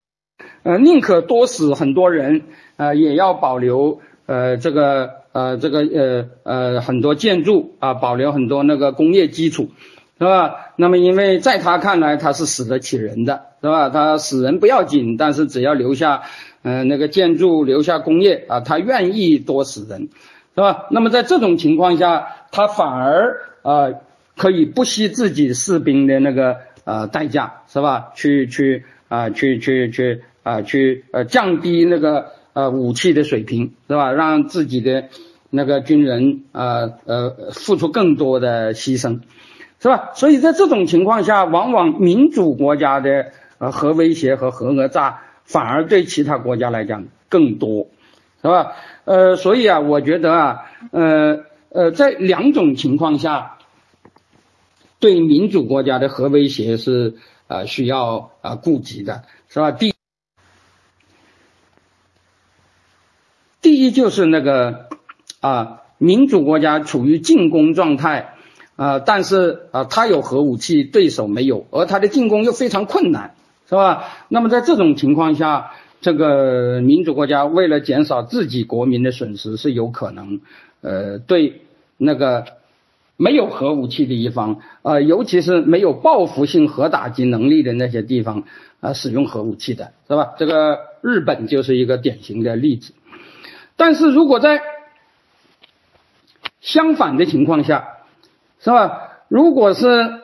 [0.63, 2.41] 呃宁可多死很多人，
[2.79, 5.20] 呃也要保留呃这个。
[5.32, 9.70] 呃，这个呃呃很多建筑啊，保留很多那个工业基础，
[10.19, 10.73] 是吧？
[10.74, 13.90] 那么因为在他看来，他是死得起人的，是吧？
[13.90, 16.23] 他死人不要紧，但是只要留下
[16.62, 20.09] 嗯那个建筑，留下工业啊，他愿意多死人，
[20.57, 20.86] 是吧？
[20.90, 23.93] 那么在这种情况下，他反而啊
[24.36, 28.11] 可以不惜自己士兵的那个呃代价，是吧？
[28.16, 32.32] 去去啊去去去啊去呃降低那个。
[32.61, 34.12] 呃，武器的水平是吧？
[34.12, 35.09] 让自己的
[35.49, 39.20] 那个军人呃呃付出更多的牺牲，
[39.81, 40.11] 是吧？
[40.15, 47.87] 所以在这种情况下，往往民主国家的核威胁和核讹诈反而对其他国家来讲更多，
[48.43, 48.73] 是吧？
[49.07, 50.59] 呃，所以啊，我觉得啊，
[50.91, 53.57] 呃呃，在两种情况下，
[54.99, 57.15] 对民主国家的核威胁是
[57.47, 59.70] 呃需要啊顾及的，是吧？
[59.70, 59.95] 第。
[63.62, 64.87] 第一就是那个
[65.41, 68.35] 啊，民主国家处于进攻状态
[68.77, 73.35] 啊，但是啊，他有核武器，对手没有，而他的进攻又非常困难，
[73.69, 74.05] 是吧？
[74.28, 80.41] 那么在这种情况下，这个民主国家为了减少自己国民的损失，是有可能
[80.81, 81.61] 呃对
[81.99, 82.47] 那个
[83.19, 88.45] 没有核武器的一方啊，尤其是没有报复性核打击能力的那些地方
[88.81, 90.32] 啊，使用核武器的，是吧？
[90.39, 92.95] 这个日本就是一个典型的例子。
[93.81, 94.61] 但是如果在
[96.61, 97.89] 相反的情况下，
[98.62, 99.09] 是吧？
[99.28, 100.20] 如果是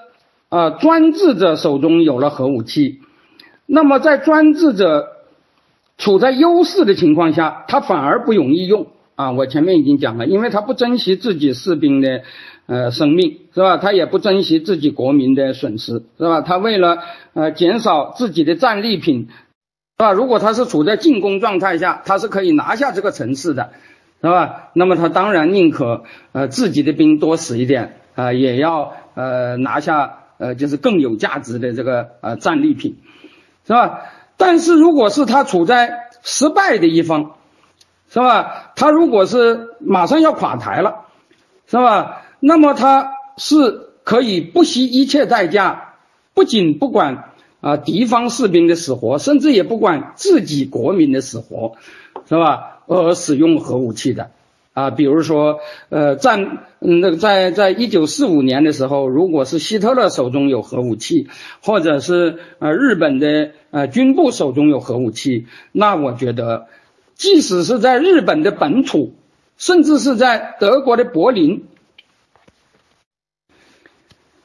[0.51, 3.01] 啊专制者手中有了核武器，
[3.65, 5.09] 那么在专制者
[5.97, 9.31] 处在优势的情况下，他反而不容易用啊。
[9.31, 12.25] 我前面已经讲了，因为他不珍惜自己士兵的
[12.67, 13.79] 呃生命，是吧？
[13.79, 16.43] 他也不珍惜自己国民的损失，是吧？
[16.43, 16.99] 他为了
[17.33, 19.29] 呃减少自己的战利品。
[19.99, 20.13] 是吧？
[20.13, 23.73] 如果他是处在进攻状态下，他是可以拿下这个城市的，
[24.21, 24.69] 是吧？
[24.75, 32.99] 那么他当然宁可呃自己的兵多死一点啊，也要呃拿下呃就是更有价值的这个呃战利品，
[33.67, 34.01] 是吧？
[34.37, 37.37] 但是如果是他处在失败的一方，
[38.11, 38.73] 是吧？
[38.77, 41.07] 他如果是马上要垮台了，
[41.67, 42.21] 是吧？
[42.39, 45.95] 那么他是可以不惜一切代价，
[46.35, 47.33] 不仅不管。
[47.61, 51.77] 啊，敌方士兵的死活，甚至也不管自己国民的死活，
[52.29, 52.83] 是吧？
[52.87, 54.31] 而使用核武器的，
[54.73, 55.59] 啊，比如说，
[55.89, 61.29] 呃，战，那个在在一九四五年的时候，如果是希特勒手中有核武器，
[61.63, 66.67] 或者是呃日本的呃军部手中有核武器，那我觉得，
[67.15, 69.15] 即使是在日本的本土，
[69.57, 71.65] 甚至是在德国的柏林，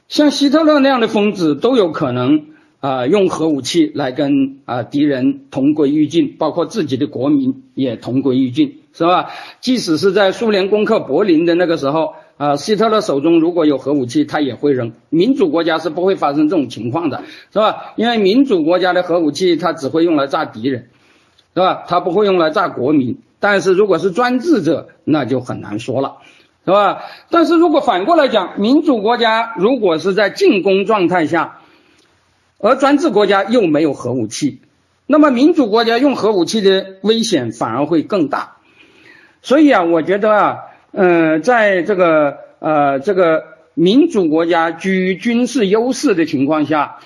[0.08, 2.46] 像希特勒那样的疯子都有可能。
[2.82, 9.30] 啊，用核武器来跟啊敌人同归于尽，包括自己的国民也同归于尽，是吧？
[9.60, 14.90] 即使是在苏联攻克柏林的那个时候，啊，希特勒手中如果有核武器，他也会扔。
[15.10, 17.22] 民主国家是不会发生这种情况的，
[17.52, 17.92] 是吧？
[17.94, 20.88] 因为民主国家的核武器，它只会用来炸敌人，
[21.54, 21.84] 是吧？
[21.86, 23.16] 它不会用来炸国民。
[23.38, 26.16] 但是如果是专制者，那就很难说了，
[26.64, 26.98] 是吧？
[27.30, 31.60] 但是如果反过来讲，民主国家如果是在进攻状态下，
[32.62, 34.62] 而专制国家又没有核武器，
[35.06, 38.56] 那么民主国家用核武器的危险反而会更大。
[39.42, 40.58] 所以啊，我觉得啊，
[40.92, 43.44] 嗯，在这个呃这个
[43.74, 47.00] 民主国家居于军事优势的情况下，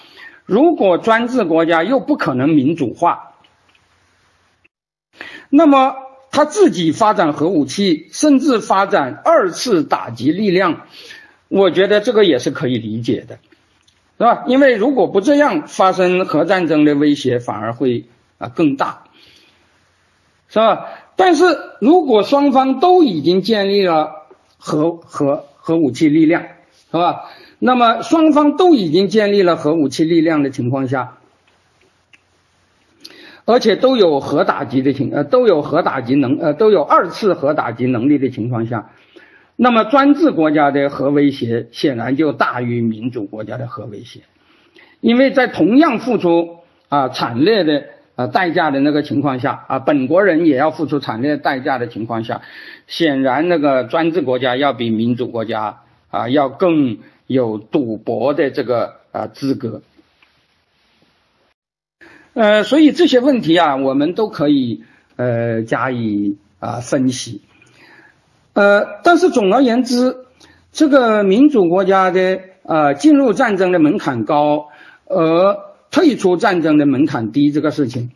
[0.45, 3.33] 如果专制国家又不可能民主化，
[5.49, 5.95] 那么
[6.31, 10.83] 他自己发展核武器，甚至发展二次打击力量，
[11.49, 13.39] 我觉得这个也是可以理解的，
[14.19, 14.45] 是吧？
[14.47, 18.07] 因为如果不这样，发生核战争的威胁反而会
[18.39, 19.05] 啊更大，
[20.49, 20.87] 是吧？
[21.17, 21.45] 但是
[21.81, 24.27] 如果双方都已经建立了
[24.59, 26.43] 核核核武器力量，
[26.91, 27.25] 是吧？
[27.59, 31.17] 那么双方都已经建立了核武器力量的情况下，
[33.47, 38.91] 而且都有核打击的情呃都有核打击能呃都有二次核打击能力的情况下，
[39.57, 44.21] 那么专制国家的核威胁显然就大于民主国家的核威胁，
[45.01, 46.59] 因为在同样付出
[46.89, 47.85] 啊惨烈的
[48.15, 52.43] 啊代价的那个情况下啊本国人也要付出惨烈代价的情况下，
[52.87, 55.81] 显然那个专制国家要比民主国家
[56.11, 56.99] 啊要更。
[57.29, 59.83] 有赌博的这个啊资格，
[62.35, 64.85] 呃，所以这些问题啊，我们都可以
[65.17, 67.43] 呃加以啊分析，
[68.57, 70.17] 呃，但是总而言之，
[70.73, 74.69] 这个民主国家的呃进入战争的门槛高，
[75.05, 75.59] 而
[75.91, 78.11] 退出战争的门槛低这个事情，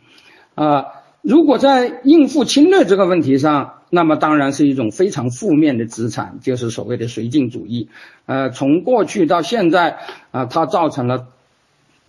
[0.55, 0.85] 啊，
[1.21, 3.75] 如果在应付侵略这个问题上。
[3.93, 7.89] 那么当然是一种非常负面的资产，就是所谓的绥靖主义。
[8.25, 9.97] 呃，从过去到现在
[10.31, 11.27] 啊，它造成了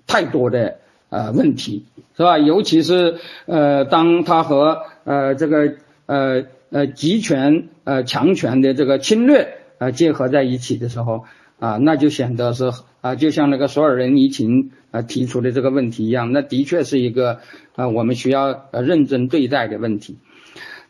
[0.07, 0.77] 太多的
[1.11, 1.85] 呃问题，
[2.17, 2.39] 是吧？
[2.39, 5.75] 尤其是呃，当它和呃这个
[6.07, 11.25] 呃呃集权呃强权的这个侵略呃结合在一起的时候
[11.61, 12.73] 啊，那就显得是
[13.03, 17.41] 啊，就像那个索尔仁尼琴啊提出的这个问题一样，那的确是一个
[17.77, 20.17] 啊我们需要呃认真对待的问题。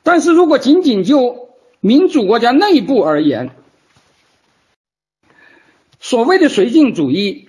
[0.03, 1.51] 但是如果仅仅就
[1.81, 3.51] 民主国家内部而言，
[6.01, 7.49] 所谓的绥靖主义，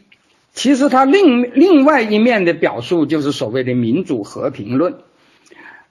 [0.54, 4.96] 其实它另另外一面的表述就是所谓的民主和平论。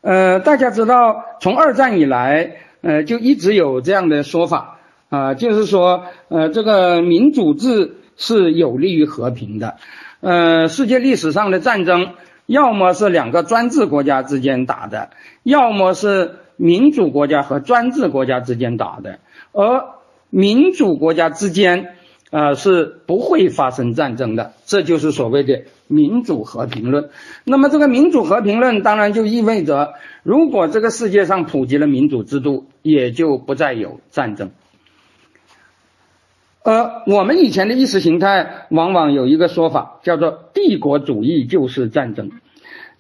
[0.03, 9.77] 呃，大家知道，从二战以来，呃，就一直有这样的说法啊，就是说，呃，这个民主制是有利于和平的。
[10.21, 12.11] 呃，世界历史上的战争，
[12.45, 15.09] 要么是两个专制国家之间打的，
[15.43, 16.37] 要么是。
[16.57, 19.19] 民主国家和专制国家之间打的，
[19.53, 19.85] 而
[20.31, 21.97] 民主国家之间，
[22.31, 25.63] 呃，是不会发生战争的，这就是所谓的
[25.93, 27.11] 民主和平论。
[27.45, 34.51] 那么，这个民主和平论当然就意味着，如果这个世界上普及了民主制度，也就不再有战争。
[36.65, 42.31] 而我们以前的意识形态往往有一个说法，叫做帝国主义就是战争。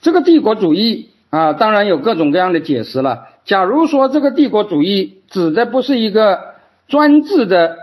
[0.01, 3.29] 这个帝国主义啊，当然有各种各样的解释了。
[3.45, 6.55] 假如说这个帝国主义指的不是一个
[6.89, 7.77] 专制的，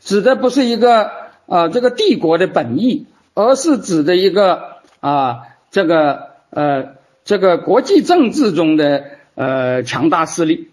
[0.00, 1.10] 指的不是一个
[1.52, 3.04] 啊这个帝国的本意，
[3.34, 9.04] 而是指的一个啊这个呃这个国际政治中的
[9.34, 10.70] 呃强大势力，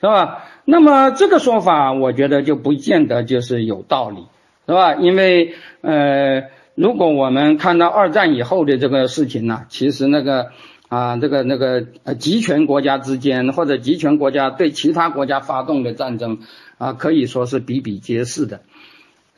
[0.00, 0.44] 是吧？
[0.64, 4.24] 那么这个说法，我觉得就不见得就是有道理，
[4.66, 4.94] 是吧？
[4.94, 6.44] 因为呃，
[6.74, 10.48] 如果我们看到二战以后的这个事情呢，其实那个。
[10.92, 16.40] 啊，这个那个呃，集权国家之间或者集权国家对其他国家发动的战争
[16.76, 18.60] 啊，可以说是比比皆是的，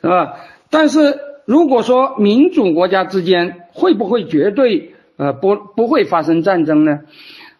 [0.01, 0.33] 是吧？
[0.69, 7.01] 但是如果说民主国家之间会不会绝对呃不不会发生战争呢？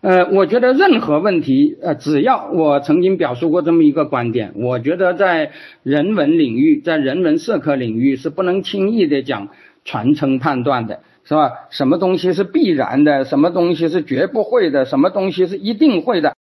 [0.01, 5.51] 呃，我觉得任何问题呃，只要我曾经表述过这么一个观点，我觉得在
[5.83, 9.49] 人文领域，在人文社科领域是不能轻易的讲
[9.83, 11.01] 传承判断的。
[11.27, 11.53] 是吧？
[11.71, 13.25] 什么东西是必然的？
[13.25, 14.85] 什么东西是绝不会的？
[14.85, 16.35] 什么东西是一定会的？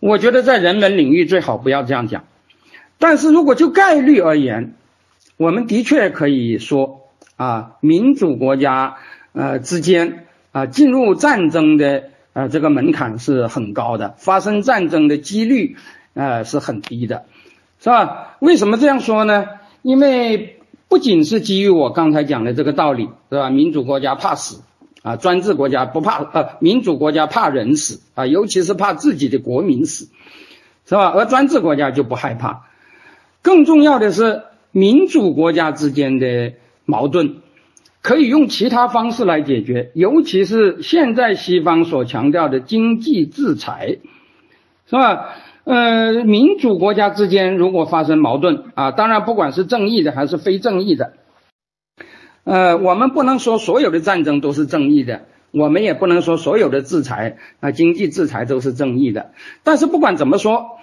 [0.00, 2.24] 我觉得在人文领域最好不要这样讲。
[2.98, 4.74] 但是如果就概率而言，
[5.36, 8.96] 我们的确可以说啊，民主国家
[9.32, 15.76] 呃之间啊进入战争的呃这个门槛是很高的，发生战争的几率
[16.14, 17.24] 呃是很低的，
[17.80, 18.36] 是吧？
[18.40, 19.46] 为什么这样说呢？
[19.82, 20.52] 因为。
[20.88, 23.50] 不仅是基于我刚才讲的这个道理，是吧？
[23.50, 24.62] 民主国家怕死
[25.02, 30.08] 啊，专制国家不怕，呃，民主国家怕人死啊，尤其是怕自己的国民死，
[30.86, 31.08] 是吧？
[31.08, 32.65] 而专制国家就不害怕。
[33.46, 34.42] 更重要的是，
[34.72, 36.54] 民主国家之间的
[36.84, 37.36] 矛盾
[38.02, 43.98] 可以用其他方式来解决，尤其是现在西方所强调的经济制裁，
[44.90, 45.28] 是吧？
[45.62, 51.12] 呃，民主国家之间如果发生矛盾啊，当然不管是正义的还是非正义的，
[52.42, 59.30] 呃，我们不能说所有的战争都是正义的，我们也不能说所有的制裁啊，经济制裁都是正义的。
[59.62, 60.75] 但是不管怎么说，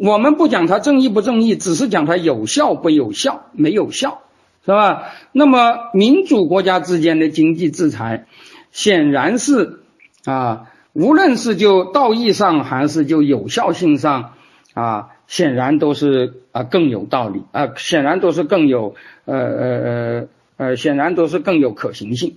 [0.00, 4.22] 我们不讲它正义不正义，只是讲它有效不有效，没有效，
[4.64, 5.10] 是吧？
[5.32, 8.26] 那么民主国家之间的经济制裁。
[8.70, 9.80] 显然是
[10.24, 14.34] 啊，无论是就道义上还是就有效性上
[14.74, 18.94] 啊，显然都是啊更有道理啊，显然都是更有
[19.24, 22.36] 呃呃呃呃，显然都是更有可行性，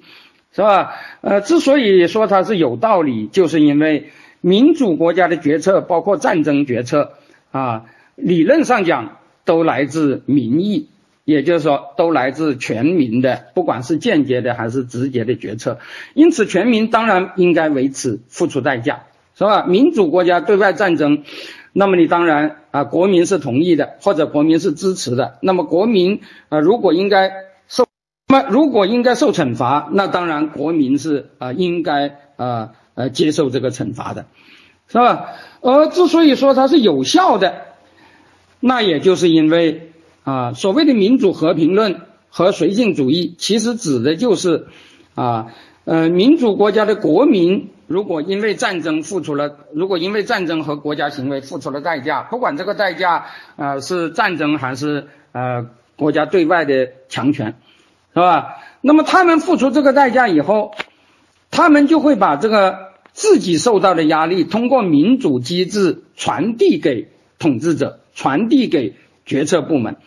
[0.51, 0.93] 是吧？
[1.19, 4.09] 呃，之所以说它是有道理，就是因为
[4.39, 7.11] 民主国家的决策，包括战争决策
[7.51, 10.87] 啊，理论上讲都来自民意。
[11.23, 15.77] 也就是说，都来自全民的，不管是间接的还是直接的决策，
[16.15, 19.03] 因此全民当然应该为此付出代价，
[19.35, 19.63] 是吧？
[19.65, 21.23] 民主国家对外战争，
[21.73, 27.31] 那么你当然啊，国民是同意的，或者国民是支持的，那么国民啊，如果应该
[27.67, 27.85] 受，
[28.27, 34.25] 那么如果应该受惩罚，那当然国民是啊，应该啊呃接受这个惩罚的，
[34.91, 35.29] 是吧？
[35.61, 37.61] 而之所以说它是有效的，
[38.59, 39.87] 那也就是因为。
[40.23, 44.67] 啊，所谓的民主和平论和绥靖主义，其实指的就是，
[45.15, 45.47] 啊，
[45.83, 55.65] 呃，民主国家的国民如果因为战争付出了，如果因为战争和国家行为付出了代价，不管这个代价，呃，是战争还是呃
[55.95, 57.55] 国家对外的强权，
[58.13, 58.57] 是吧？
[58.81, 60.75] 那么他们付出这个代价以后，
[61.49, 67.09] 他们就会把这个自己受到的压力，通过民主机制传递给
[67.39, 68.95] 统治者，传递给。
[69.23, 69.97] 决策部门，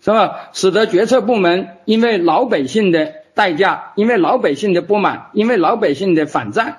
[0.00, 0.48] 是吧？
[0.54, 6.78] 使得决策部门因为老百姓的代价，因为老百姓的不满，因为老百姓的反战，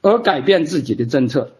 [0.00, 1.52] 而改变自己的政策。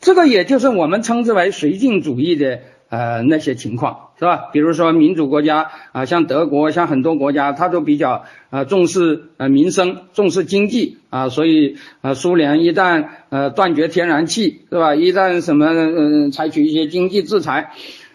[0.00, 4.50] 这个也就是我们称之为绥靖主义的呃那些情况，是吧？
[4.52, 14.94] 比如说民主国家啊，像德国，像很多国家，它都比较啊重视呃民生，重视经济啊，所以呃苏联一旦呃断绝天然气，是吧？
[14.94, 17.72] 一旦什么嗯采取一些经济制裁，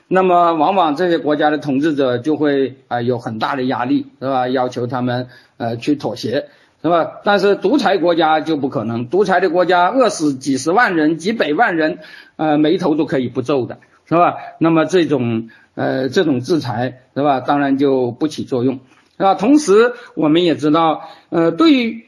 [0.07, 4.47] 那么往往这些国家的统治者就会啊有很大的压力，是吧？
[4.47, 5.27] 要求他们
[5.57, 6.45] 呃去妥协。
[6.81, 7.19] 是吧？
[7.26, 11.99] 但是独裁国家就不可能，独裁的国家饿死几十万人、几百万人，
[12.38, 13.80] 呃，眉头都可以不皱的，
[14.10, 14.36] 是吧？
[14.60, 17.40] 那么这种呃这种制裁，是吧？
[17.40, 18.80] 当然就不起作用，
[19.18, 19.36] 是吧？
[19.36, 22.06] 同时我们也知道，呃，对于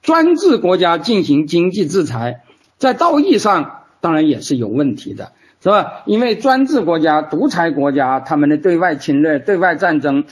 [0.00, 2.42] 专制国家进行经济制裁，
[2.78, 6.02] 在道义上当然也是有问题的，是吧？
[6.06, 10.24] 因为专制国家、独裁国家他们的对外侵略、对外战争。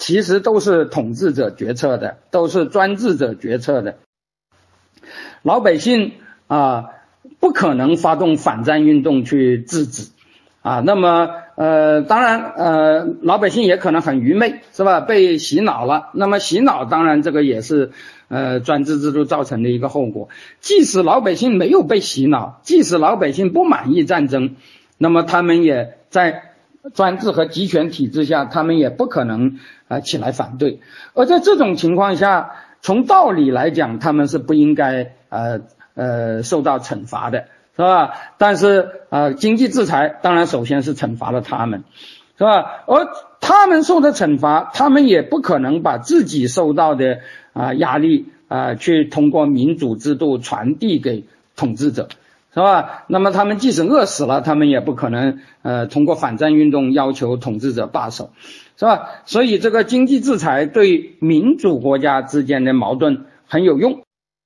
[0.00, 3.98] 其实都是统治者决策的，都是专制者决策的。
[5.42, 6.12] 老百姓
[6.46, 6.90] 啊，
[7.40, 10.08] 不可能发动反战运动去制止
[10.68, 10.82] 啊。
[10.84, 15.00] 那么呃，当然呃，老百姓也可能很愚昧，是吧？
[15.00, 16.10] 被洗脑了。
[16.14, 17.90] 那么洗脑当然这个也是
[18.28, 20.28] 呃专制制度造成的一个后果。
[20.60, 24.56] 即使老百姓没有被洗脑，即使老百姓不满意战争，
[24.98, 26.42] 那么他们也在。
[26.94, 29.58] 专制和集权体制下，他们也不可能
[29.88, 30.80] 啊起来反对。
[31.12, 35.60] 而在这种情况下，从道理来讲，他们是不应该呃
[35.94, 38.12] 呃受到惩罚的，是吧？
[38.36, 41.84] 但是啊，经济制裁当然首先是惩罚了他们，
[42.36, 42.82] 是吧？
[42.86, 43.06] 而
[43.40, 47.20] 他们受的惩罚，他们也不可能把自己受到的
[47.52, 51.24] 啊压力啊去通过民主制度传递给
[51.56, 52.08] 统治者。
[52.50, 53.04] 是吧？
[53.06, 58.30] 那么他们即使饿死了，他们也不可能呃通过反战运动要求统治者罢手，
[58.76, 59.10] 是吧？
[59.26, 64.00] 所以这个经济制裁对民主国家之间的矛盾很有用。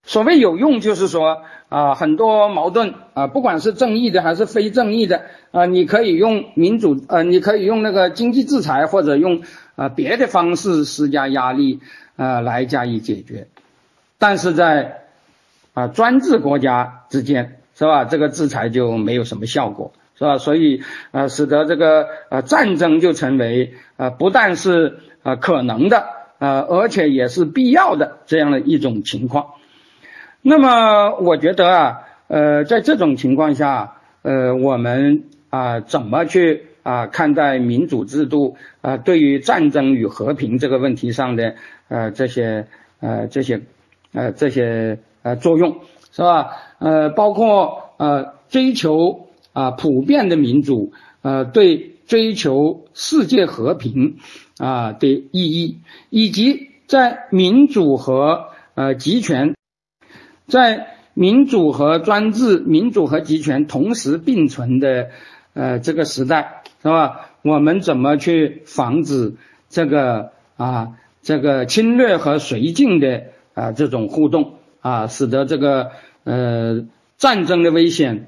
[0.04, 1.42] 所谓有用，就是说
[1.72, 9.42] 啊很多矛盾啊，不管是正义的还是非正义的啊，你可以用民主呃，你可以用那个经济制裁或者用
[9.76, 11.80] 啊别的方式施加压力
[12.16, 13.48] 啊来加以解决。
[14.18, 15.04] 但是在
[15.74, 17.58] 啊专制国家之间。
[17.74, 18.04] 是吧？
[18.04, 20.36] 这个制裁就没有什么效果，是吧？
[20.36, 26.04] 所以呃，使得这个呃战争就成为呃不但是呃可能的
[26.38, 29.54] 呃，而且也是必要的这样的一种情况。
[30.42, 41.54] 那么我觉得啊，呃，在这种情况下，呃，我们啊怎么去啊看待民主制度啊对于战争与和平这个问题上的
[41.88, 42.66] 呃这些
[43.00, 43.62] 呃这些
[44.12, 45.78] 呃这些呃作用？
[46.10, 46.50] 是吧？
[46.78, 50.92] 呃，包括呃追求啊普遍的民主，
[51.22, 54.16] 呃对追求世界和平
[54.58, 55.78] 啊的意义，
[56.10, 59.54] 以及在民主和呃集权，
[60.52, 65.08] 在民主和专制、民主和集权同时并存的
[65.54, 67.30] 呃这个时代，是吧？
[67.40, 69.32] 我们怎么去防止
[69.70, 70.88] 这个啊
[71.22, 73.22] 这个侵略和绥靖的
[73.54, 74.58] 啊这种互动？
[74.82, 75.92] 啊，使得这个
[76.24, 76.84] 呃
[77.16, 78.26] 战争的危险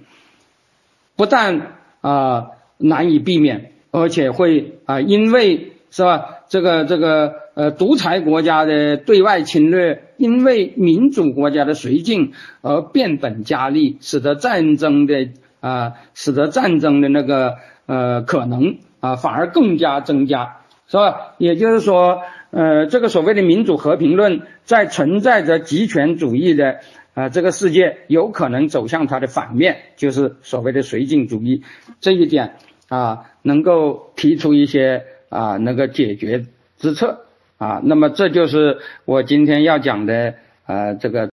[1.16, 15.28] 不但啊难以避免，而且会啊因为是吧这个这个呃独裁国家的对外侵略，因为民主国家的绥靖而变本加厉，使得战争的
[15.60, 17.56] 啊，使得战争的那个
[17.86, 21.34] 呃可能啊反而更加增加，是吧？
[21.38, 26.80] 也就是说，呃，这个所谓的民主和平论，在存在着极权主义的
[27.14, 31.62] 啊这个世界，有可能走向它的反面，就是所谓的绥靖主义。
[32.00, 32.56] 这一点
[32.88, 36.44] 啊，能够提出一些啊那个解决
[36.78, 37.23] 之策
[37.64, 37.80] 啊。
[37.84, 40.34] 那么这就是我今天要讲的
[40.66, 41.22] 啊这个。